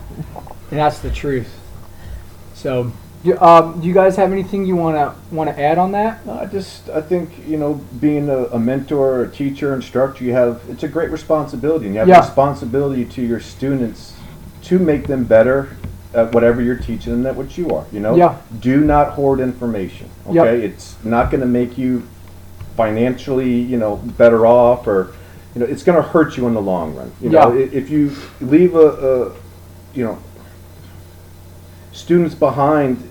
And 0.71 0.79
that's 0.79 0.99
the 0.99 1.09
truth. 1.11 1.53
So, 2.53 2.91
you, 3.23 3.37
um, 3.39 3.79
do 3.81 3.87
you 3.87 3.93
guys 3.93 4.15
have 4.15 4.31
anything 4.31 4.65
you 4.65 4.75
want 4.75 4.95
to 4.97 5.13
want 5.33 5.49
to 5.49 5.61
add 5.61 5.77
on 5.77 5.91
that? 5.93 6.25
No, 6.25 6.33
I 6.33 6.45
just 6.47 6.89
I 6.89 7.01
think 7.01 7.29
you 7.47 7.57
know 7.57 7.75
being 7.99 8.29
a, 8.29 8.45
a 8.45 8.59
mentor, 8.59 9.23
a 9.23 9.29
teacher, 9.29 9.73
instructor, 9.73 10.23
you 10.23 10.33
have 10.33 10.61
it's 10.69 10.83
a 10.83 10.87
great 10.87 11.11
responsibility, 11.11 11.85
and 11.85 11.93
you 11.95 11.99
have 11.99 12.07
Yeah. 12.09 12.17
a 12.19 12.21
responsibility 12.21 13.05
to 13.05 13.21
your 13.21 13.39
students 13.39 14.14
to 14.65 14.79
make 14.79 15.07
them 15.07 15.23
better 15.23 15.69
at 16.13 16.31
whatever 16.33 16.61
you're 16.61 16.77
teaching 16.77 17.11
them 17.11 17.23
that 17.23 17.35
what 17.35 17.57
you 17.57 17.69
are. 17.71 17.85
You 17.91 17.99
know, 17.99 18.15
Yeah. 18.15 18.35
do 18.59 18.81
not 18.81 19.09
hoard 19.13 19.39
information. 19.39 20.09
Yep. 20.31 20.45
Okay, 20.45 20.65
it's 20.65 20.95
not 21.03 21.29
going 21.31 21.41
to 21.41 21.47
make 21.47 21.77
you 21.77 22.03
financially 22.77 23.49
you 23.53 23.77
know 23.77 23.97
better 24.17 24.45
off, 24.45 24.87
or 24.87 25.13
you 25.53 25.61
know 25.61 25.67
it's 25.67 25.83
going 25.83 25.95
to 26.01 26.07
hurt 26.09 26.35
you 26.37 26.47
in 26.47 26.53
the 26.53 26.61
long 26.61 26.95
run. 26.95 27.11
You 27.21 27.29
know, 27.29 27.53
Yeah. 27.53 27.65
i- 27.65 27.69
if 27.71 27.89
you 27.89 28.11
leave 28.41 28.75
a, 28.75 28.87
a 28.87 29.31
you 29.93 30.03
know 30.03 30.17
students 31.91 32.35
behind 32.35 33.01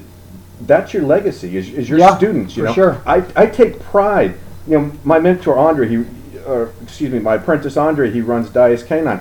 that's 0.66 0.94
your 0.94 1.02
legacy 1.02 1.56
is, 1.56 1.68
is 1.70 1.88
your 1.88 1.98
Yeah, 1.98 2.16
students 2.16 2.56
you 2.56 2.62
for 2.62 2.68
know 2.68 2.74
sure. 2.74 3.02
I, 3.06 3.24
I 3.34 3.46
take 3.46 3.80
pride 3.80 4.34
you 4.68 4.78
know 4.78 4.92
my 5.04 5.18
mentor 5.18 5.56
andre 5.58 5.88
he 5.88 6.04
or 6.46 6.70
excuse 6.82 7.10
me, 7.10 7.18
my 7.20 7.36
apprentice 7.36 7.78
Andre, 7.78 8.10
he 8.10 8.20
runs 8.20 8.50
Dias 8.50 8.82
Canine. 8.82 9.20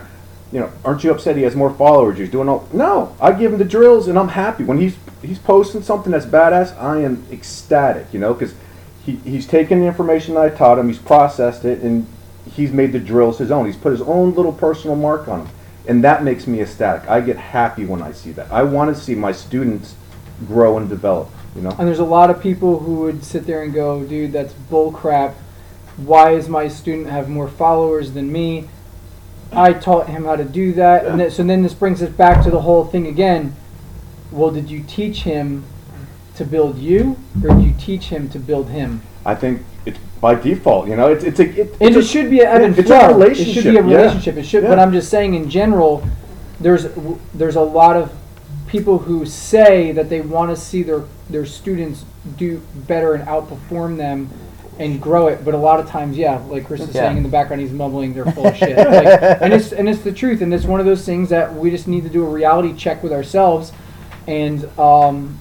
You 0.53 0.59
know, 0.59 0.71
aren't 0.85 1.03
you 1.03 1.09
upset 1.09 1.35
he 1.35 1.41
has 1.41 1.55
more 1.55 1.73
followers? 1.73 2.19
He's 2.19 2.29
doing 2.29 2.47
all. 2.47 2.69
No, 2.71 3.15
I 3.19 3.31
give 3.31 3.51
him 3.51 3.57
the 3.57 3.65
drills, 3.65 4.07
and 4.07 4.19
I'm 4.19 4.27
happy 4.27 4.63
when 4.63 4.77
he's 4.77 4.95
he's 5.23 5.39
posting 5.39 5.81
something 5.81 6.11
that's 6.11 6.27
badass. 6.27 6.77
I 6.79 7.01
am 7.01 7.25
ecstatic, 7.31 8.13
you 8.13 8.19
know, 8.19 8.35
because 8.35 8.53
he, 9.03 9.15
he's 9.17 9.47
taken 9.47 9.79
the 9.79 9.87
information 9.87 10.37
I 10.37 10.49
taught 10.49 10.77
him, 10.77 10.87
he's 10.87 10.99
processed 10.99 11.65
it, 11.65 11.81
and 11.81 12.05
he's 12.51 12.71
made 12.71 12.91
the 12.91 12.99
drills 12.99 13.39
his 13.39 13.49
own. 13.49 13.65
He's 13.65 13.75
put 13.75 13.93
his 13.93 14.03
own 14.03 14.35
little 14.35 14.53
personal 14.53 14.95
mark 14.95 15.27
on 15.27 15.45
them, 15.45 15.53
and 15.87 16.03
that 16.03 16.23
makes 16.23 16.45
me 16.45 16.61
ecstatic. 16.61 17.09
I 17.09 17.19
get 17.21 17.35
happy 17.35 17.85
when 17.85 18.03
I 18.03 18.11
see 18.11 18.31
that. 18.33 18.51
I 18.51 18.61
want 18.61 18.95
to 18.95 19.01
see 19.01 19.15
my 19.15 19.31
students 19.31 19.95
grow 20.45 20.77
and 20.77 20.87
develop. 20.87 21.29
You 21.55 21.63
know. 21.63 21.75
And 21.79 21.87
there's 21.87 21.97
a 21.97 22.05
lot 22.05 22.29
of 22.29 22.39
people 22.39 22.77
who 22.77 23.01
would 23.01 23.23
sit 23.23 23.47
there 23.47 23.63
and 23.63 23.73
go, 23.73 24.03
dude, 24.03 24.31
that's 24.31 24.53
bull 24.53 24.91
crap. 24.91 25.33
Why 25.97 26.31
is 26.35 26.47
my 26.47 26.67
student 26.67 27.07
have 27.07 27.27
more 27.27 27.47
followers 27.47 28.11
than 28.11 28.31
me? 28.31 28.69
I 29.55 29.73
taught 29.73 30.07
him 30.07 30.25
how 30.25 30.35
to 30.35 30.45
do 30.45 30.73
that. 30.73 31.05
And 31.05 31.19
then, 31.19 31.31
so 31.31 31.43
then 31.43 31.63
this 31.63 31.73
brings 31.73 32.01
us 32.01 32.09
back 32.09 32.43
to 32.43 32.51
the 32.51 32.61
whole 32.61 32.85
thing 32.85 33.07
again. 33.07 33.55
Well, 34.31 34.51
did 34.51 34.69
you 34.69 34.83
teach 34.83 35.21
him 35.21 35.63
to 36.35 36.45
build 36.45 36.79
you, 36.79 37.17
or 37.43 37.49
did 37.55 37.63
you 37.63 37.73
teach 37.77 38.05
him 38.05 38.29
to 38.29 38.39
build 38.39 38.69
him? 38.69 39.01
I 39.25 39.35
think 39.35 39.63
it's 39.85 39.99
by 40.19 40.35
default. 40.35 40.87
You 40.87 40.95
know, 40.95 41.11
it's 41.11 41.23
it's 41.23 41.39
a 41.39 41.43
it, 41.43 41.57
It 41.57 41.77
it's 41.79 41.95
just 41.95 42.11
should 42.11 42.29
be 42.29 42.39
an 42.39 42.47
ebb 42.47 42.61
yeah, 42.61 42.65
and 42.67 42.79
it's 42.79 42.89
a 42.89 43.09
flow. 43.13 43.21
It 43.21 43.35
should 43.35 43.63
be 43.63 43.77
a 43.77 43.83
relationship, 43.83 44.35
yeah. 44.35 44.41
It 44.41 44.45
should, 44.45 44.63
but 44.63 44.79
I'm 44.79 44.91
just 44.91 45.09
saying 45.09 45.35
in 45.35 45.49
general, 45.49 46.07
there's 46.59 46.87
there's 47.33 47.55
a 47.55 47.61
lot 47.61 47.95
of 47.95 48.11
people 48.67 48.97
who 48.97 49.25
say 49.25 49.91
that 49.91 50.09
they 50.09 50.21
want 50.21 50.49
to 50.49 50.55
see 50.55 50.81
their 50.81 51.03
their 51.29 51.45
students 51.45 52.05
do 52.37 52.61
better 52.87 53.13
and 53.13 53.27
outperform 53.27 53.97
them 53.97 54.29
and 54.79 55.01
grow 55.01 55.27
it. 55.27 55.43
But 55.45 55.53
a 55.53 55.57
lot 55.57 55.79
of 55.79 55.87
times, 55.87 56.17
yeah, 56.17 56.37
like 56.49 56.65
Chris 56.65 56.81
is 56.81 56.87
Yeah. 56.95 57.03
saying 57.03 57.17
in 57.17 57.23
the 57.23 57.29
background, 57.29 57.61
he's 57.61 57.71
mumbling, 57.71 58.13
they're 58.13 58.25
full 58.25 58.47
of 58.47 58.55
shit. 58.57 58.77
Like, 58.77 59.41
and 59.41 59.53
it's 59.53 59.71
and 59.71 59.87
it's 59.89 60.01
the 60.01 60.11
truth. 60.11 60.41
And 60.41 60.53
it's 60.53 60.65
one 60.65 60.79
of 60.79 60.85
those 60.85 61.05
things 61.05 61.29
that 61.29 61.53
we 61.55 61.69
just 61.69 61.87
need 61.87 62.03
to 62.03 62.09
do 62.09 62.25
a 62.25 62.29
reality 62.29 62.73
check 62.75 63.03
with 63.03 63.11
ourselves, 63.13 63.71
and 64.27 64.65
um, 64.79 65.39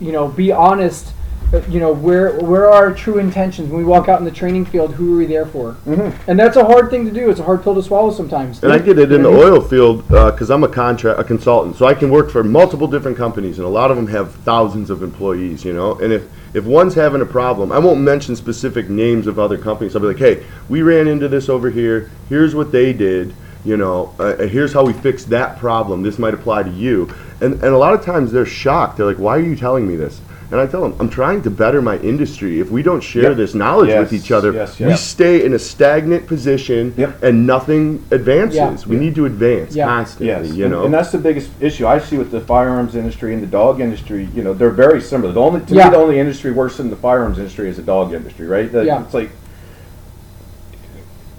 you 0.00 0.12
know, 0.12 0.28
be 0.28 0.52
honest. 0.52 1.12
Uh, 1.52 1.60
You 1.68 1.80
know, 1.80 1.92
where 1.92 2.32
where 2.40 2.68
are 2.68 2.86
our 2.86 2.94
true 2.94 3.18
intentions 3.18 3.68
when 3.70 3.78
we 3.78 3.84
walk 3.84 4.08
out 4.08 4.18
in 4.18 4.24
the 4.24 4.30
training 4.30 4.66
field? 4.66 4.94
Who 4.94 5.14
are 5.14 5.18
we 5.18 5.26
there 5.26 5.46
for? 5.46 5.72
Mm-hmm. 5.86 6.30
And 6.30 6.38
that's 6.38 6.56
a 6.56 6.64
hard 6.64 6.90
thing 6.90 7.04
to 7.04 7.10
do. 7.10 7.30
It's 7.30 7.40
a 7.40 7.44
hard 7.44 7.62
pill 7.62 7.74
to 7.74 7.82
swallow 7.82 8.10
sometimes. 8.10 8.62
And 8.62 8.72
I 8.72 8.78
get 8.78 8.98
it 8.98 9.12
in 9.12 9.22
the 9.22 9.28
oil 9.28 9.60
field 9.60 10.06
because 10.08 10.50
I'm 10.50 10.64
a 10.64 10.68
contract, 10.68 11.18
a 11.18 11.24
consultant, 11.24 11.76
so 11.76 11.86
I 11.86 11.94
can 11.94 12.10
work 12.10 12.30
for 12.30 12.44
multiple 12.44 12.86
different 12.86 13.16
companies, 13.16 13.58
and 13.58 13.66
a 13.66 13.70
lot 13.70 13.90
of 13.90 13.96
them 13.96 14.06
have 14.08 14.34
thousands 14.34 14.90
of 14.90 15.02
employees. 15.02 15.64
You 15.64 15.72
know, 15.72 15.98
and 15.98 16.12
if 16.12 16.28
if 16.54 16.64
one's 16.64 16.94
having 16.94 17.22
a 17.22 17.26
problem, 17.26 17.72
I 17.72 17.78
won't 17.78 18.00
mention 18.00 18.36
specific 18.36 18.88
names 18.88 19.26
of 19.26 19.38
other 19.38 19.58
companies. 19.58 19.94
I'll 19.94 20.02
be 20.02 20.08
like, 20.08 20.18
hey, 20.18 20.44
we 20.68 20.82
ran 20.82 21.08
into 21.08 21.28
this 21.28 21.48
over 21.48 21.70
here. 21.70 22.10
Here's 22.28 22.54
what 22.54 22.72
they 22.72 22.92
did. 22.92 23.34
You 23.64 23.76
know, 23.76 24.14
uh, 24.18 24.22
uh, 24.22 24.46
here's 24.46 24.72
how 24.72 24.84
we 24.84 24.92
fixed 24.92 25.30
that 25.30 25.58
problem. 25.58 26.02
This 26.02 26.18
might 26.18 26.32
apply 26.32 26.62
to 26.62 26.70
you. 26.70 27.12
And 27.40 27.54
and 27.54 27.74
a 27.74 27.78
lot 27.78 27.94
of 27.94 28.04
times 28.04 28.32
they're 28.32 28.46
shocked. 28.46 28.96
They're 28.96 29.06
like, 29.06 29.18
why 29.18 29.36
are 29.36 29.42
you 29.42 29.56
telling 29.56 29.86
me 29.86 29.96
this? 29.96 30.20
And 30.50 30.58
I 30.58 30.66
tell 30.66 30.80
them, 30.80 30.96
I'm 30.98 31.10
trying 31.10 31.42
to 31.42 31.50
better 31.50 31.82
my 31.82 31.98
industry. 31.98 32.58
If 32.58 32.70
we 32.70 32.82
don't 32.82 33.02
share 33.02 33.24
Yep. 33.24 33.36
this 33.36 33.54
knowledge 33.54 33.90
with 33.90 34.14
each 34.14 34.32
other, 34.32 34.52
yes, 34.52 34.80
we 34.80 34.94
stay 34.94 35.44
in 35.44 35.52
a 35.52 35.58
stagnant 35.58 36.26
position 36.26 36.94
Yep. 36.96 37.22
and 37.22 37.46
nothing 37.46 38.02
advances. 38.10 38.56
Yeah. 38.56 38.76
We 38.86 38.96
need 38.96 39.14
to 39.16 39.26
advance 39.26 39.76
Yeah. 39.76 39.84
constantly, 39.86 40.28
Yes, 40.28 40.52
you 40.56 40.64
and, 40.64 40.72
know. 40.72 40.84
and 40.84 40.94
that's 40.94 41.12
the 41.12 41.18
biggest 41.18 41.50
issue 41.60 41.86
I 41.86 41.98
see 41.98 42.16
with 42.16 42.30
the 42.30 42.40
firearms 42.40 42.96
industry 42.96 43.34
and 43.34 43.42
the 43.42 43.46
dog 43.46 43.80
industry. 43.82 44.26
You 44.34 44.42
know, 44.42 44.54
they're 44.54 44.70
very 44.70 45.02
similar. 45.02 45.32
The 45.32 45.40
only 45.40 45.60
to 45.60 45.74
Yeah. 45.74 45.84
me, 45.84 45.90
the 45.90 45.96
only 45.98 46.18
industry 46.18 46.50
worse 46.50 46.78
than 46.78 46.88
the 46.88 46.96
firearms 46.96 47.36
industry 47.36 47.68
is 47.68 47.76
the 47.76 47.82
dog 47.82 48.14
industry, 48.14 48.46
right? 48.46 48.72
The- 48.72 48.86
Yeah. 48.86 49.02
It's 49.02 49.12
like 49.12 49.28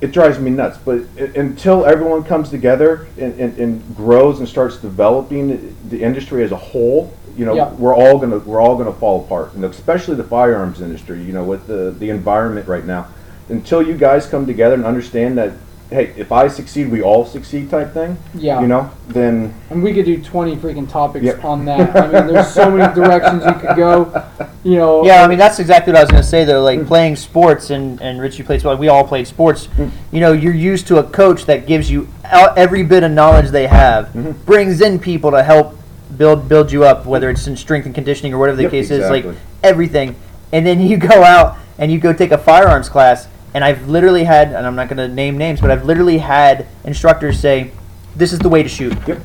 it 0.01 0.11
drives 0.11 0.39
me 0.39 0.51
nuts. 0.51 0.77
But 0.85 1.01
i 1.19 1.23
until 1.35 1.85
everyone 1.85 2.23
comes 2.23 2.49
together 2.49 3.07
and, 3.17 3.37
and, 3.39 3.57
and 3.57 3.95
grows 3.97 4.39
and 4.39 4.47
starts 4.47 4.77
developing 4.77 5.75
the 5.89 6.01
industry 6.01 6.43
as 6.43 6.51
a 6.51 6.55
whole, 6.57 7.11
you 7.39 7.45
know, 7.45 7.55
Yeah. 7.55 7.69
we're 7.77 7.95
all 7.95 8.19
gonna 8.19 8.39
we're 8.39 8.61
all 8.61 8.75
gonna 8.75 8.91
fall 8.91 9.23
apart, 9.23 9.53
and 9.53 9.63
especially 9.63 10.15
the 10.15 10.25
firearms 10.25 10.81
industry. 10.81 11.21
You 11.21 11.31
know, 11.31 11.45
with 11.45 11.67
the 11.67 11.95
the 11.97 12.09
environment 12.09 12.67
right 12.67 12.85
now. 12.85 13.07
Until 13.47 13.81
you 13.81 13.95
guys 13.95 14.27
come 14.27 14.45
together 14.45 14.75
and 14.75 14.85
understand 14.85 15.35
that, 15.39 15.53
hey, 15.89 16.13
if 16.15 16.31
I 16.31 16.49
succeed, 16.49 16.91
we 16.91 17.01
all 17.01 17.25
succeed, 17.25 17.71
type 17.71 17.93
thing. 17.95 18.15
Yeah. 18.35 18.61
You 18.61 18.67
know, 18.67 18.91
then 19.07 19.55
And 19.71 19.81
we 19.81 19.91
could 19.91 20.05
do 20.05 20.21
20 20.21 20.55
freaking 20.57 20.87
topics 20.87 21.25
Yep. 21.25 21.43
on 21.43 21.65
that. 21.65 21.95
I 21.95 22.11
mean, 22.11 22.31
there's 22.31 22.53
so 22.53 22.69
many 22.69 22.93
directions 23.01 23.43
you 23.43 23.53
could 23.53 23.75
go. 23.75 24.23
You 24.63 24.75
know. 24.75 25.03
Yeah, 25.03 25.23
I 25.23 25.27
mean 25.27 25.39
that's 25.39 25.57
exactly 25.59 25.93
what 25.93 25.99
I 25.99 26.03
was 26.03 26.11
gonna 26.11 26.21
say 26.21 26.43
though. 26.43 26.61
Like 26.61 26.85
playing 26.85 27.15
sports, 27.15 27.69
and 27.69 28.01
and 28.01 28.19
Richie 28.19 28.43
played 28.43 28.59
sports. 28.59 28.77
We 28.77 28.89
all 28.89 29.07
played 29.07 29.27
sports. 29.27 29.67
Mm-hmm. 29.67 30.15
You 30.15 30.19
know, 30.19 30.33
you're 30.33 30.53
used 30.53 30.87
to 30.87 30.97
a 30.97 31.03
coach 31.03 31.45
that 31.45 31.65
gives 31.65 31.89
you 31.89 32.09
every 32.55 32.83
bit 32.83 33.03
of 33.03 33.11
knowledge 33.11 33.49
they 33.49 33.67
have, 33.67 34.07
mm-hmm. 34.07 34.31
brings 34.43 34.81
in 34.81 34.99
people 34.99 35.31
to 35.31 35.41
help 35.41 35.78
build 36.17 36.47
build 36.49 36.71
you 36.71 36.83
up, 36.83 37.05
whether 37.05 37.29
it's 37.29 37.45
in 37.47 37.55
strength 37.57 37.85
and 37.85 37.95
conditioning 37.95 38.33
or 38.33 38.37
whatever 38.37 38.57
the 38.57 38.63
Yep, 38.63 38.71
case 38.71 38.91
exactly. 38.91 39.19
is. 39.19 39.25
Like 39.25 39.35
everything, 39.63 40.15
and 40.51 40.65
then 40.65 40.79
you 40.81 40.97
go 41.13 41.23
out 41.23 41.57
and 41.77 41.91
you 41.91 41.99
go 41.99 42.13
take 42.13 42.31
a 42.31 42.37
firearms 42.37 42.89
class. 42.89 43.27
And 43.51 43.63
I've 43.63 43.87
literally 43.89 44.25
had, 44.25 44.49
and 44.49 44.67
I'm 44.67 44.75
not 44.75 44.89
gonna 44.89 45.07
name 45.07 45.35
names, 45.37 45.59
but 45.59 45.71
I've 45.71 45.83
literally 45.83 46.19
had 46.19 46.67
instructors 46.83 47.39
say, 47.39 47.71
"This 48.15 48.31
is 48.31 48.37
the 48.39 48.49
way 48.49 48.61
to 48.61 48.69
shoot." 48.69 48.95
Yep. 49.07 49.19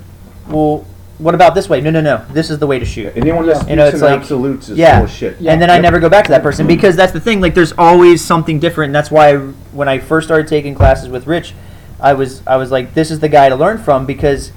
Well, 0.48 0.86
what 1.18 1.34
about 1.34 1.54
this 1.54 1.68
way? 1.68 1.82
No, 1.82 1.90
no, 1.90 2.00
no. 2.00 2.24
This 2.32 2.48
is 2.50 2.58
the 2.58 2.66
way 2.66 2.78
to 2.78 2.86
shoot. 2.86 3.12
anyone 3.16 3.46
that 3.46 3.68
You 3.68 3.76
know, 3.76 3.86
it's 3.86 4.00
like- 4.00 4.18
absolutes 4.18 4.70
is 4.70 4.78
yeah. 4.78 4.96
full 4.96 5.04
of 5.04 5.10
shit. 5.10 5.36
Yeah. 5.40 5.52
And 5.52 5.60
then 5.60 5.68
I 5.70 5.78
never 5.78 5.98
go 6.00 6.08
back 6.08 6.24
to 6.24 6.30
that 6.32 6.42
person 6.42 6.66
because 6.66 6.96
that's 6.96 7.12
the 7.12 7.20
thing. 7.20 7.40
Like, 7.42 7.54
there's 7.54 7.72
always 7.76 8.22
something 8.24 8.58
different. 8.58 8.88
And 8.88 8.94
that's 8.94 9.10
why 9.10 9.36
when 9.36 9.88
I 9.88 9.98
first 9.98 10.26
started 10.26 10.48
taking 10.48 10.74
classes 10.74 11.08
with 11.10 11.26
Rich, 11.26 11.52
I 12.00 12.14
was 12.14 12.40
I 12.46 12.56
was 12.56 12.70
like, 12.72 12.94
this 12.94 13.10
is 13.10 13.20
the 13.20 13.28
guy 13.28 13.48
to 13.50 13.54
learn 13.56 13.76
from 13.78 14.06
because 14.06 14.52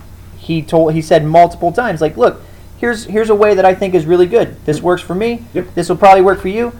he 0.47 0.61
told 0.61 0.93
he 0.93 1.01
said 1.01 1.25
multiple 1.25 1.71
times, 1.71 1.99
like, 2.01 2.15
look, 2.17 2.41
here's 2.77 3.03
here's 3.05 3.29
a 3.29 3.35
way 3.35 3.53
that 3.53 3.65
I 3.65 3.75
think 3.75 3.93
is 3.93 4.05
really 4.05 4.27
good. 4.27 4.55
This 4.65 4.81
works 4.81 5.01
for 5.01 5.13
me. 5.13 5.43
Yep. 5.53 5.75
This 5.75 5.89
will 5.89 5.97
probably 5.97 6.21
work 6.23 6.39
for 6.39 6.47
you. 6.47 6.71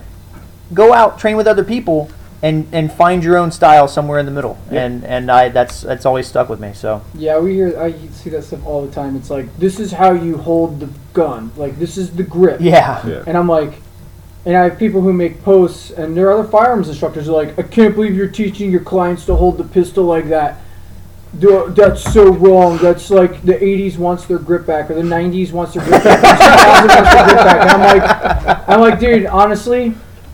Go 0.73 0.93
out, 0.93 1.19
train 1.19 1.35
with 1.37 1.47
other 1.47 1.63
people, 1.63 2.09
and 2.41 2.67
and 2.71 2.91
find 2.91 3.23
your 3.23 3.37
own 3.37 3.51
style 3.51 3.87
somewhere 3.87 4.19
in 4.19 4.25
the 4.25 4.31
middle. 4.31 4.57
Yep. 4.71 4.81
And 4.81 5.03
and 5.03 5.31
I 5.31 5.49
that's 5.49 5.81
that's 5.81 6.05
always 6.05 6.27
stuck 6.27 6.47
with 6.49 6.59
me. 6.59 6.71
So 6.73 7.01
Yeah, 7.13 7.39
we 7.39 7.55
hear, 7.55 7.77
I 7.79 7.91
see 8.09 8.29
that 8.31 8.43
stuff 8.43 8.65
all 8.65 8.85
the 8.85 8.91
time. 8.91 9.15
It's 9.17 9.29
like, 9.29 9.55
this 9.57 9.79
is 9.79 9.91
how 9.91 10.13
you 10.13 10.37
hold 10.37 10.79
the 10.79 10.89
gun. 11.13 11.51
Like, 11.57 11.77
this 11.77 11.97
is 11.97 12.11
the 12.15 12.23
grip. 12.23 12.61
yeah. 12.61 13.05
Yeah. 13.05 13.23
And 13.27 13.37
I'm 13.37 13.47
like, 13.49 13.73
and 14.45 14.55
I 14.55 14.63
have 14.63 14.79
people 14.79 15.01
who 15.01 15.11
make 15.11 15.43
posts, 15.43 15.91
and 15.91 16.15
there 16.15 16.27
are 16.29 16.39
other 16.39 16.49
firearms 16.49 16.87
instructors 16.87 17.25
who 17.25 17.35
are 17.35 17.43
like, 17.45 17.59
I 17.59 17.63
can't 17.63 17.95
believe 17.95 18.15
you're 18.15 18.29
teaching 18.29 18.71
your 18.71 18.83
clients 18.83 19.25
to 19.25 19.35
hold 19.35 19.57
the 19.57 19.65
pistol 19.65 20.05
like 20.05 20.29
that. 20.29 20.61
That's 21.33 22.01
so 22.13 22.31
wrong. 22.31 22.77
That's 22.77 23.09
like 23.09 23.41
the 23.43 23.53
80s 23.53 23.97
wants 23.97 24.25
their 24.25 24.39
grip 24.39 24.65
back, 24.65 24.89
or 24.89 24.95
the 24.95 25.01
90s 25.01 25.51
wants 25.51 25.73
their 25.73 25.83
grip 25.83 26.03
back, 26.03 26.19
or 26.19 26.87
2000 26.87 26.87
wants 26.87 27.13
their 27.13 27.23
grip 27.25 27.35
back. 27.37 27.61
And 27.61 27.69
I'm 27.69 27.99
like, 27.99 28.69
I'm 28.69 28.79
like, 28.79 28.99
dude, 28.99 29.25
honestly, 29.27 29.93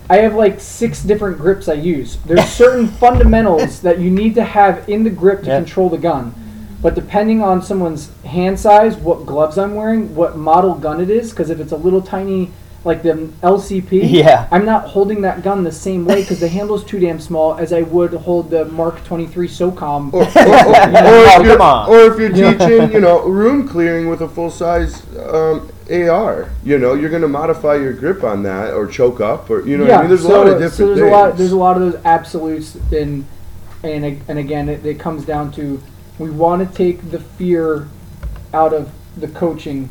I 0.10 0.18
have 0.18 0.36
like 0.36 0.60
six 0.60 1.02
different 1.04 1.38
grips 1.38 1.68
I 1.68 1.74
use. 1.74 2.18
There's 2.26 2.46
certain 2.46 2.88
fundamentals 3.00 3.82
that 3.82 4.00
you 4.00 4.10
need 4.12 4.36
to 4.36 4.44
have 4.44 4.88
in 4.88 5.04
the 5.04 5.10
grip 5.10 5.42
to 5.44 5.48
Yeah. 5.48 5.58
control 5.58 5.90
the 5.90 5.98
gun. 5.98 6.34
But 6.82 6.96
depending 6.96 7.42
on 7.42 7.62
someone's 7.62 8.12
hand 8.24 8.60
size, 8.60 8.98
what 8.98 9.26
gloves 9.26 9.58
I'm 9.58 9.74
wearing, 9.76 10.14
what 10.16 10.38
model 10.38 10.76
gun 10.76 11.00
it 11.00 11.10
is, 11.10 11.30
because 11.30 11.50
if 11.50 11.60
it's 11.62 11.72
a 11.72 11.78
little 11.78 12.02
tiny, 12.02 12.52
like 12.86 13.02
the 13.02 13.14
LCP, 13.42 14.02
Yeah. 14.04 14.48
I'm 14.52 14.66
not 14.66 14.88
holding 14.88 15.22
that 15.22 15.42
gun 15.42 15.64
the 15.64 15.72
same 15.72 16.06
way 16.06 16.22
because 16.22 16.40
the 16.42 16.50
handle's 16.50 16.84
too 16.84 17.00
damn 17.00 17.20
small 17.20 17.56
as 17.56 17.72
I 17.72 17.84
would 17.84 18.14
hold 18.14 18.50
the 18.50 18.66
Mark 18.66 19.04
23 19.06 19.48
SOCOM. 19.48 20.14
or, 20.14 20.24
or, 20.24 20.26
or, 20.26 20.26
or 20.26 20.30
Oh, 21.06 21.40
if 21.40 21.46
you're, 21.46 21.62
or 21.62 22.14
if 22.14 22.20
you're 22.20 22.58
teaching, 22.58 22.92
you 22.92 23.00
know, 23.06 23.24
room 23.24 23.68
clearing 23.68 24.10
with 24.10 24.22
a 24.22 24.28
full 24.28 24.52
size 24.52 25.02
um, 25.18 25.72
AR, 25.90 26.50
you 26.64 26.78
know, 26.78 26.94
you're 26.94 27.10
going 27.10 27.22
to 27.22 27.28
modify 27.30 27.76
your 27.76 27.94
grip 27.94 28.24
on 28.24 28.44
that 28.44 28.74
or 28.74 28.86
choke 28.88 29.22
up 29.22 29.50
or 29.50 29.66
you 29.66 29.78
know. 29.78 29.86
what 29.86 29.94
I 29.94 30.00
mean, 30.02 30.10
there's 30.10 30.24
so, 30.24 30.30
a 30.30 30.38
lot 30.38 30.48
of 30.48 30.54
different 30.54 30.74
so 30.74 30.86
there's 30.88 31.00
things. 31.00 31.08
a 31.08 31.12
lot 31.12 31.38
there's 31.38 31.52
a 31.52 31.58
lot 31.58 31.82
of 31.82 31.92
those 31.94 32.02
absolutes 32.06 32.76
and 32.92 33.26
and 33.84 34.22
and 34.28 34.40
again 34.40 34.70
it, 34.70 34.86
it 34.86 35.00
comes 35.00 35.26
down 35.26 35.52
to 35.54 35.82
we 36.20 36.30
want 36.30 36.68
to 36.70 36.78
take 36.78 37.12
the 37.12 37.20
fear 37.20 37.88
out 38.54 38.74
of 38.74 38.92
the 39.18 39.28
coaching 39.28 39.90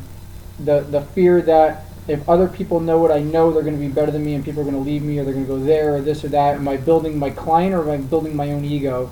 the 0.59 0.80
the 0.80 1.01
fear 1.03 1.43
that 1.43 1.84
if 2.09 2.28
other 2.28 2.48
people 2.48 2.80
know 2.80 2.98
what 2.98 3.11
I 3.11 3.20
know 3.20 3.53
they're 3.53 3.62
going 3.62 3.76
to 3.76 3.80
be 3.80 3.92
better 3.92 4.11
than 4.11 4.24
me 4.24 4.34
and 4.34 4.44
people 4.44 4.61
are 4.61 4.64
going 4.64 4.76
to 4.76 4.80
leave 4.80 5.03
me 5.03 5.18
or 5.18 5.24
they're 5.24 5.34
going 5.34 5.46
to 5.46 5.53
go 5.53 5.62
there 5.62 5.96
or 5.96 6.00
this 6.00 6.24
or 6.24 6.28
that 6.28 6.57
am 6.57 6.66
I 6.68 6.76
building 6.76 7.18
my 7.18 7.30
client 7.30 7.74
or 7.74 7.82
am 7.82 7.90
I 7.90 7.96
building 7.98 8.34
my 8.34 8.50
own 8.53 8.64
ego 8.64 9.11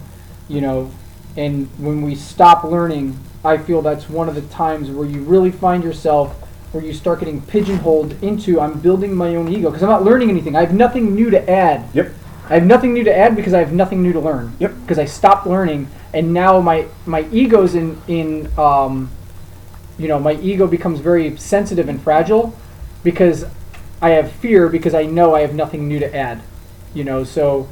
you 0.48 0.60
know 0.60 0.90
and 1.36 1.68
when 1.78 2.02
we 2.02 2.14
stop 2.14 2.64
learning 2.64 3.18
I 3.44 3.58
feel 3.58 3.80
that's 3.80 4.08
one 4.08 4.28
of 4.28 4.34
the 4.34 4.42
times 4.42 4.90
where 4.90 5.06
you 5.06 5.22
really 5.22 5.50
find 5.50 5.84
yourself 5.84 6.36
where 6.72 6.84
you 6.84 6.92
start 6.92 7.20
getting 7.20 7.40
pigeonholed 7.42 8.22
into 8.22 8.60
I'm 8.60 8.80
building 8.80 9.14
my 9.14 9.34
own 9.36 9.48
ego 9.48 9.70
because 9.70 9.82
I'm 9.82 9.88
not 9.88 10.04
learning 10.04 10.30
anything. 10.30 10.54
I 10.54 10.60
have 10.60 10.74
nothing 10.74 11.14
new 11.14 11.30
to 11.30 11.50
add. 11.50 11.88
Yep. 11.94 12.12
I 12.48 12.54
have 12.54 12.66
nothing 12.66 12.92
new 12.92 13.04
to 13.04 13.16
add 13.16 13.36
because 13.36 13.54
I 13.54 13.58
have 13.60 13.72
nothing 13.72 14.02
new 14.02 14.12
to 14.12 14.20
learn. 14.20 14.54
Yep. 14.58 14.74
Because 14.82 14.98
I 14.98 15.04
stopped 15.04 15.46
learning, 15.46 15.88
and 16.14 16.32
now 16.32 16.60
my 16.60 16.86
my 17.06 17.22
ego's 17.30 17.74
in 17.74 18.00
in 18.06 18.50
um, 18.58 19.10
you 19.98 20.08
know, 20.08 20.18
my 20.18 20.32
ego 20.34 20.66
becomes 20.66 21.00
very 21.00 21.36
sensitive 21.36 21.88
and 21.88 22.00
fragile 22.00 22.56
because 23.02 23.44
I 24.02 24.10
have 24.10 24.32
fear 24.32 24.68
because 24.68 24.94
I 24.94 25.04
know 25.04 25.34
I 25.34 25.40
have 25.40 25.54
nothing 25.54 25.88
new 25.88 25.98
to 25.98 26.14
add. 26.14 26.42
You 26.94 27.04
know, 27.04 27.24
so 27.24 27.68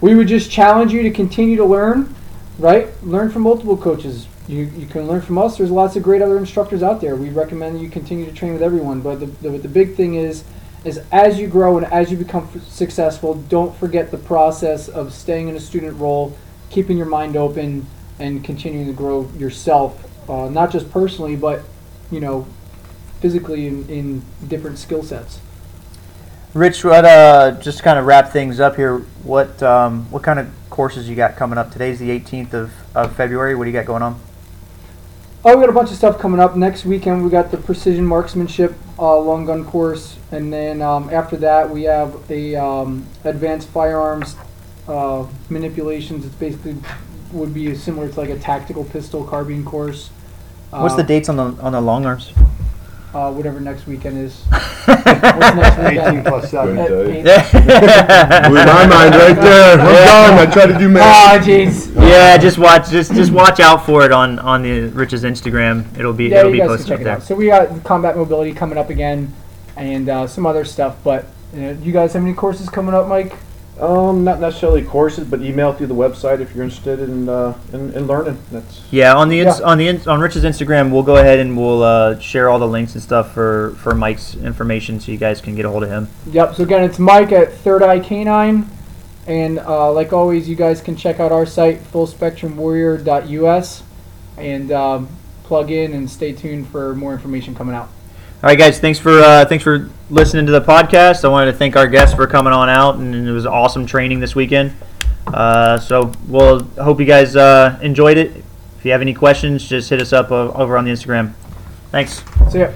we 0.00 0.14
would 0.14 0.28
just 0.28 0.50
challenge 0.50 0.92
you 0.92 1.02
to 1.02 1.10
continue 1.10 1.56
to 1.56 1.64
learn, 1.64 2.14
right? 2.58 2.88
Learn 3.04 3.30
from 3.30 3.42
multiple 3.42 3.76
coaches. 3.76 4.26
You, 4.48 4.64
you 4.76 4.86
can 4.86 5.06
learn 5.06 5.20
from 5.20 5.38
us. 5.38 5.58
There's 5.58 5.70
lots 5.70 5.94
of 5.94 6.02
great 6.02 6.22
other 6.22 6.36
instructors 6.36 6.82
out 6.82 7.00
there. 7.00 7.14
We 7.14 7.30
recommend 7.30 7.80
you 7.80 7.88
continue 7.88 8.26
to 8.26 8.32
train 8.32 8.52
with 8.52 8.62
everyone. 8.62 9.00
But 9.00 9.20
the, 9.20 9.26
the, 9.26 9.50
the 9.58 9.68
big 9.68 9.94
thing 9.94 10.14
is, 10.14 10.42
is 10.84 11.00
as 11.12 11.38
you 11.38 11.46
grow 11.46 11.76
and 11.76 11.86
as 11.86 12.10
you 12.10 12.16
become 12.16 12.48
f- 12.54 12.66
successful, 12.66 13.34
don't 13.34 13.76
forget 13.76 14.10
the 14.10 14.18
process 14.18 14.88
of 14.88 15.12
staying 15.12 15.48
in 15.48 15.54
a 15.54 15.60
student 15.60 15.96
role, 15.98 16.36
keeping 16.70 16.96
your 16.96 17.06
mind 17.06 17.36
open, 17.36 17.86
and 18.18 18.42
continuing 18.42 18.86
to 18.86 18.92
grow 18.92 19.30
yourself, 19.36 20.04
uh, 20.28 20.48
not 20.48 20.70
just 20.70 20.90
personally, 20.90 21.36
but 21.36 21.62
you 22.10 22.20
know, 22.20 22.46
physically 23.20 23.66
in, 23.66 23.88
in 23.88 24.22
different 24.48 24.78
skill 24.78 25.02
sets. 25.02 25.40
Rich, 26.52 26.84
what 26.84 27.04
uh, 27.04 27.52
just 27.60 27.78
to 27.78 27.84
kind 27.84 27.98
of 27.98 28.06
wrap 28.06 28.30
things 28.32 28.58
up 28.58 28.74
here. 28.74 28.98
What 29.22 29.62
um, 29.62 30.10
what 30.10 30.24
kind 30.24 30.40
of 30.40 30.48
courses 30.68 31.08
you 31.08 31.14
got 31.14 31.36
coming 31.36 31.58
up? 31.58 31.70
Today's 31.70 32.00
the 32.00 32.10
18th 32.10 32.54
of, 32.54 32.72
of 32.96 33.14
February. 33.14 33.54
What 33.54 33.64
do 33.64 33.70
you 33.70 33.76
got 33.76 33.86
going 33.86 34.02
on? 34.02 34.20
Oh, 35.44 35.56
we 35.56 35.62
got 35.62 35.70
a 35.70 35.72
bunch 35.72 35.90
of 35.90 35.96
stuff 35.96 36.18
coming 36.18 36.40
up 36.40 36.56
next 36.56 36.84
weekend. 36.84 37.24
We 37.24 37.30
got 37.30 37.50
the 37.50 37.56
precision 37.56 38.04
marksmanship 38.04 38.74
uh, 38.98 39.16
long 39.18 39.46
gun 39.46 39.64
course, 39.64 40.18
and 40.32 40.52
then 40.52 40.82
um, 40.82 41.08
after 41.10 41.36
that 41.38 41.70
we 41.70 41.84
have 41.84 42.30
a 42.30 42.56
um, 42.56 43.06
advanced 43.24 43.68
firearms 43.68 44.36
uh, 44.88 45.26
manipulations. 45.48 46.26
It's 46.26 46.34
basically 46.34 46.76
would 47.32 47.54
be 47.54 47.76
similar 47.76 48.08
to 48.08 48.20
like 48.20 48.28
a 48.28 48.38
tactical 48.38 48.84
pistol 48.84 49.22
carbine 49.24 49.64
course. 49.64 50.08
What's 50.70 50.96
the 50.96 51.04
Uh, 51.04 51.06
dates 51.06 51.28
on 51.28 51.36
the 51.36 51.62
on 51.62 51.72
the 51.72 51.80
long 51.80 52.06
arms? 52.06 52.32
Uh, 53.12 53.32
whatever 53.32 53.58
next 53.58 53.88
weekend 53.88 54.16
is. 54.18 54.44
What's 54.84 55.04
next 55.04 55.78
weekend? 55.78 56.18
18 56.18 56.22
plus 56.24 56.50
seven. 56.50 56.78
At 56.78 56.86
Couldn't 56.88 57.26
eight. 57.26 58.44
Blew 58.48 58.54
my 58.64 58.86
mind 58.86 59.14
right 59.16 59.34
there. 59.34 59.72
I'm 59.72 60.36
done. 60.36 60.48
I 60.48 60.50
try 60.52 60.66
to 60.66 60.78
do 60.78 60.88
math. 60.88 61.42
Oh, 61.42 61.44
jeez. 61.44 61.92
Yeah, 61.96 62.36
just 62.38 62.56
watch 62.58 62.88
just 62.88 63.12
just 63.12 63.32
watch 63.32 63.58
out 63.58 63.84
for 63.84 64.04
it 64.04 64.12
on 64.12 64.38
on 64.38 64.62
the 64.62 64.82
Rich's 64.90 65.24
Instagram. 65.24 65.98
It'll 65.98 66.12
be 66.12 66.26
Yeah, 66.28 66.40
it'll 66.40 66.54
you 66.54 66.62
be 66.62 66.68
guys 66.68 66.68
can 66.68 66.76
posted 66.76 66.86
check 66.88 66.94
up 66.94 67.00
it 67.00 67.04
there. 67.04 67.12
out. 67.16 67.22
So 67.24 67.34
we 67.34 67.46
got 67.46 67.82
combat 67.82 68.16
mobility 68.16 68.52
coming 68.54 68.78
up 68.78 68.90
again, 68.90 69.32
and 69.76 70.08
uh, 70.08 70.26
some 70.28 70.46
other 70.46 70.64
stuff. 70.64 70.96
But 71.02 71.26
uh, 71.56 71.70
you 71.82 71.92
guys 71.92 72.12
have 72.12 72.22
any 72.22 72.32
courses 72.34 72.68
coming 72.68 72.94
up, 72.94 73.08
Mike? 73.08 73.34
Um, 73.80 74.24
not 74.24 74.40
necessarily 74.40 74.82
courses, 74.82 75.26
but 75.26 75.40
email 75.40 75.72
through 75.72 75.86
the 75.86 75.94
website 75.94 76.40
if 76.40 76.54
you're 76.54 76.64
interested 76.64 77.00
in, 77.00 77.28
uh, 77.30 77.56
in, 77.72 77.92
in 77.94 78.06
learning. 78.06 78.38
That's 78.52 78.82
Yeah, 78.90 79.14
on 79.14 79.28
the 79.30 79.40
ins- 79.40 79.58
Yeah. 79.60 79.64
on 79.66 79.78
the 79.78 79.88
ins- 79.88 80.06
on 80.06 80.20
Rich's 80.20 80.44
Instagram, 80.44 80.90
we'll 80.90 81.02
go 81.02 81.16
ahead 81.16 81.38
and 81.38 81.56
we'll 81.56 81.82
uh, 81.82 82.18
share 82.18 82.50
all 82.50 82.58
the 82.58 82.68
links 82.68 82.92
and 82.94 83.02
stuff 83.02 83.32
for 83.32 83.70
for 83.78 83.94
Mike's 83.94 84.34
information, 84.34 85.00
so 85.00 85.10
you 85.12 85.18
guys 85.18 85.40
can 85.40 85.54
get 85.54 85.64
a 85.64 85.70
hold 85.70 85.82
of 85.82 85.88
him. 85.88 86.08
Yep. 86.30 86.56
So 86.56 86.62
again, 86.62 86.84
it's 86.84 86.98
Mike 86.98 87.32
at 87.32 87.52
Third 87.54 87.82
Eye 87.82 88.00
K9, 88.00 88.66
and 89.26 89.58
uh, 89.60 89.90
like 89.92 90.12
always, 90.12 90.46
you 90.48 90.56
guys 90.56 90.82
can 90.82 90.94
check 90.94 91.18
out 91.18 91.32
our 91.32 91.46
site 91.46 91.80
fullspectrumwarrior.us 91.92 93.82
and 94.36 94.72
um, 94.72 95.08
plug 95.44 95.70
in 95.70 95.94
and 95.94 96.10
stay 96.10 96.32
tuned 96.32 96.68
for 96.68 96.94
more 96.94 97.12
information 97.12 97.54
coming 97.54 97.74
out. 97.74 97.88
All 98.42 98.48
right, 98.48 98.58
guys. 98.58 98.80
Thanks 98.80 98.98
for 98.98 99.20
uh, 99.20 99.44
thanks 99.44 99.62
for 99.62 99.90
listening 100.08 100.46
to 100.46 100.52
the 100.52 100.62
podcast. 100.62 101.26
I 101.26 101.28
wanted 101.28 101.52
to 101.52 101.58
thank 101.58 101.76
our 101.76 101.86
guests 101.86 102.14
for 102.14 102.26
coming 102.26 102.54
on 102.54 102.70
out, 102.70 102.94
and 102.94 103.14
it 103.14 103.32
was 103.32 103.44
awesome 103.44 103.84
training 103.84 104.20
this 104.20 104.34
weekend. 104.34 104.72
Uh, 105.26 105.78
so 105.78 106.10
we'll 106.26 106.64
hope 106.82 107.00
you 107.00 107.06
guys 107.06 107.36
uh, 107.36 107.78
enjoyed 107.82 108.16
it. 108.16 108.42
If 108.78 108.84
you 108.86 108.92
have 108.92 109.02
any 109.02 109.12
questions, 109.12 109.68
just 109.68 109.90
hit 109.90 110.00
us 110.00 110.14
up 110.14 110.30
over 110.30 110.78
on 110.78 110.86
the 110.86 110.90
Instagram. 110.90 111.34
Thanks. 111.90 112.22
See 112.50 112.60
yeah. 112.60 112.72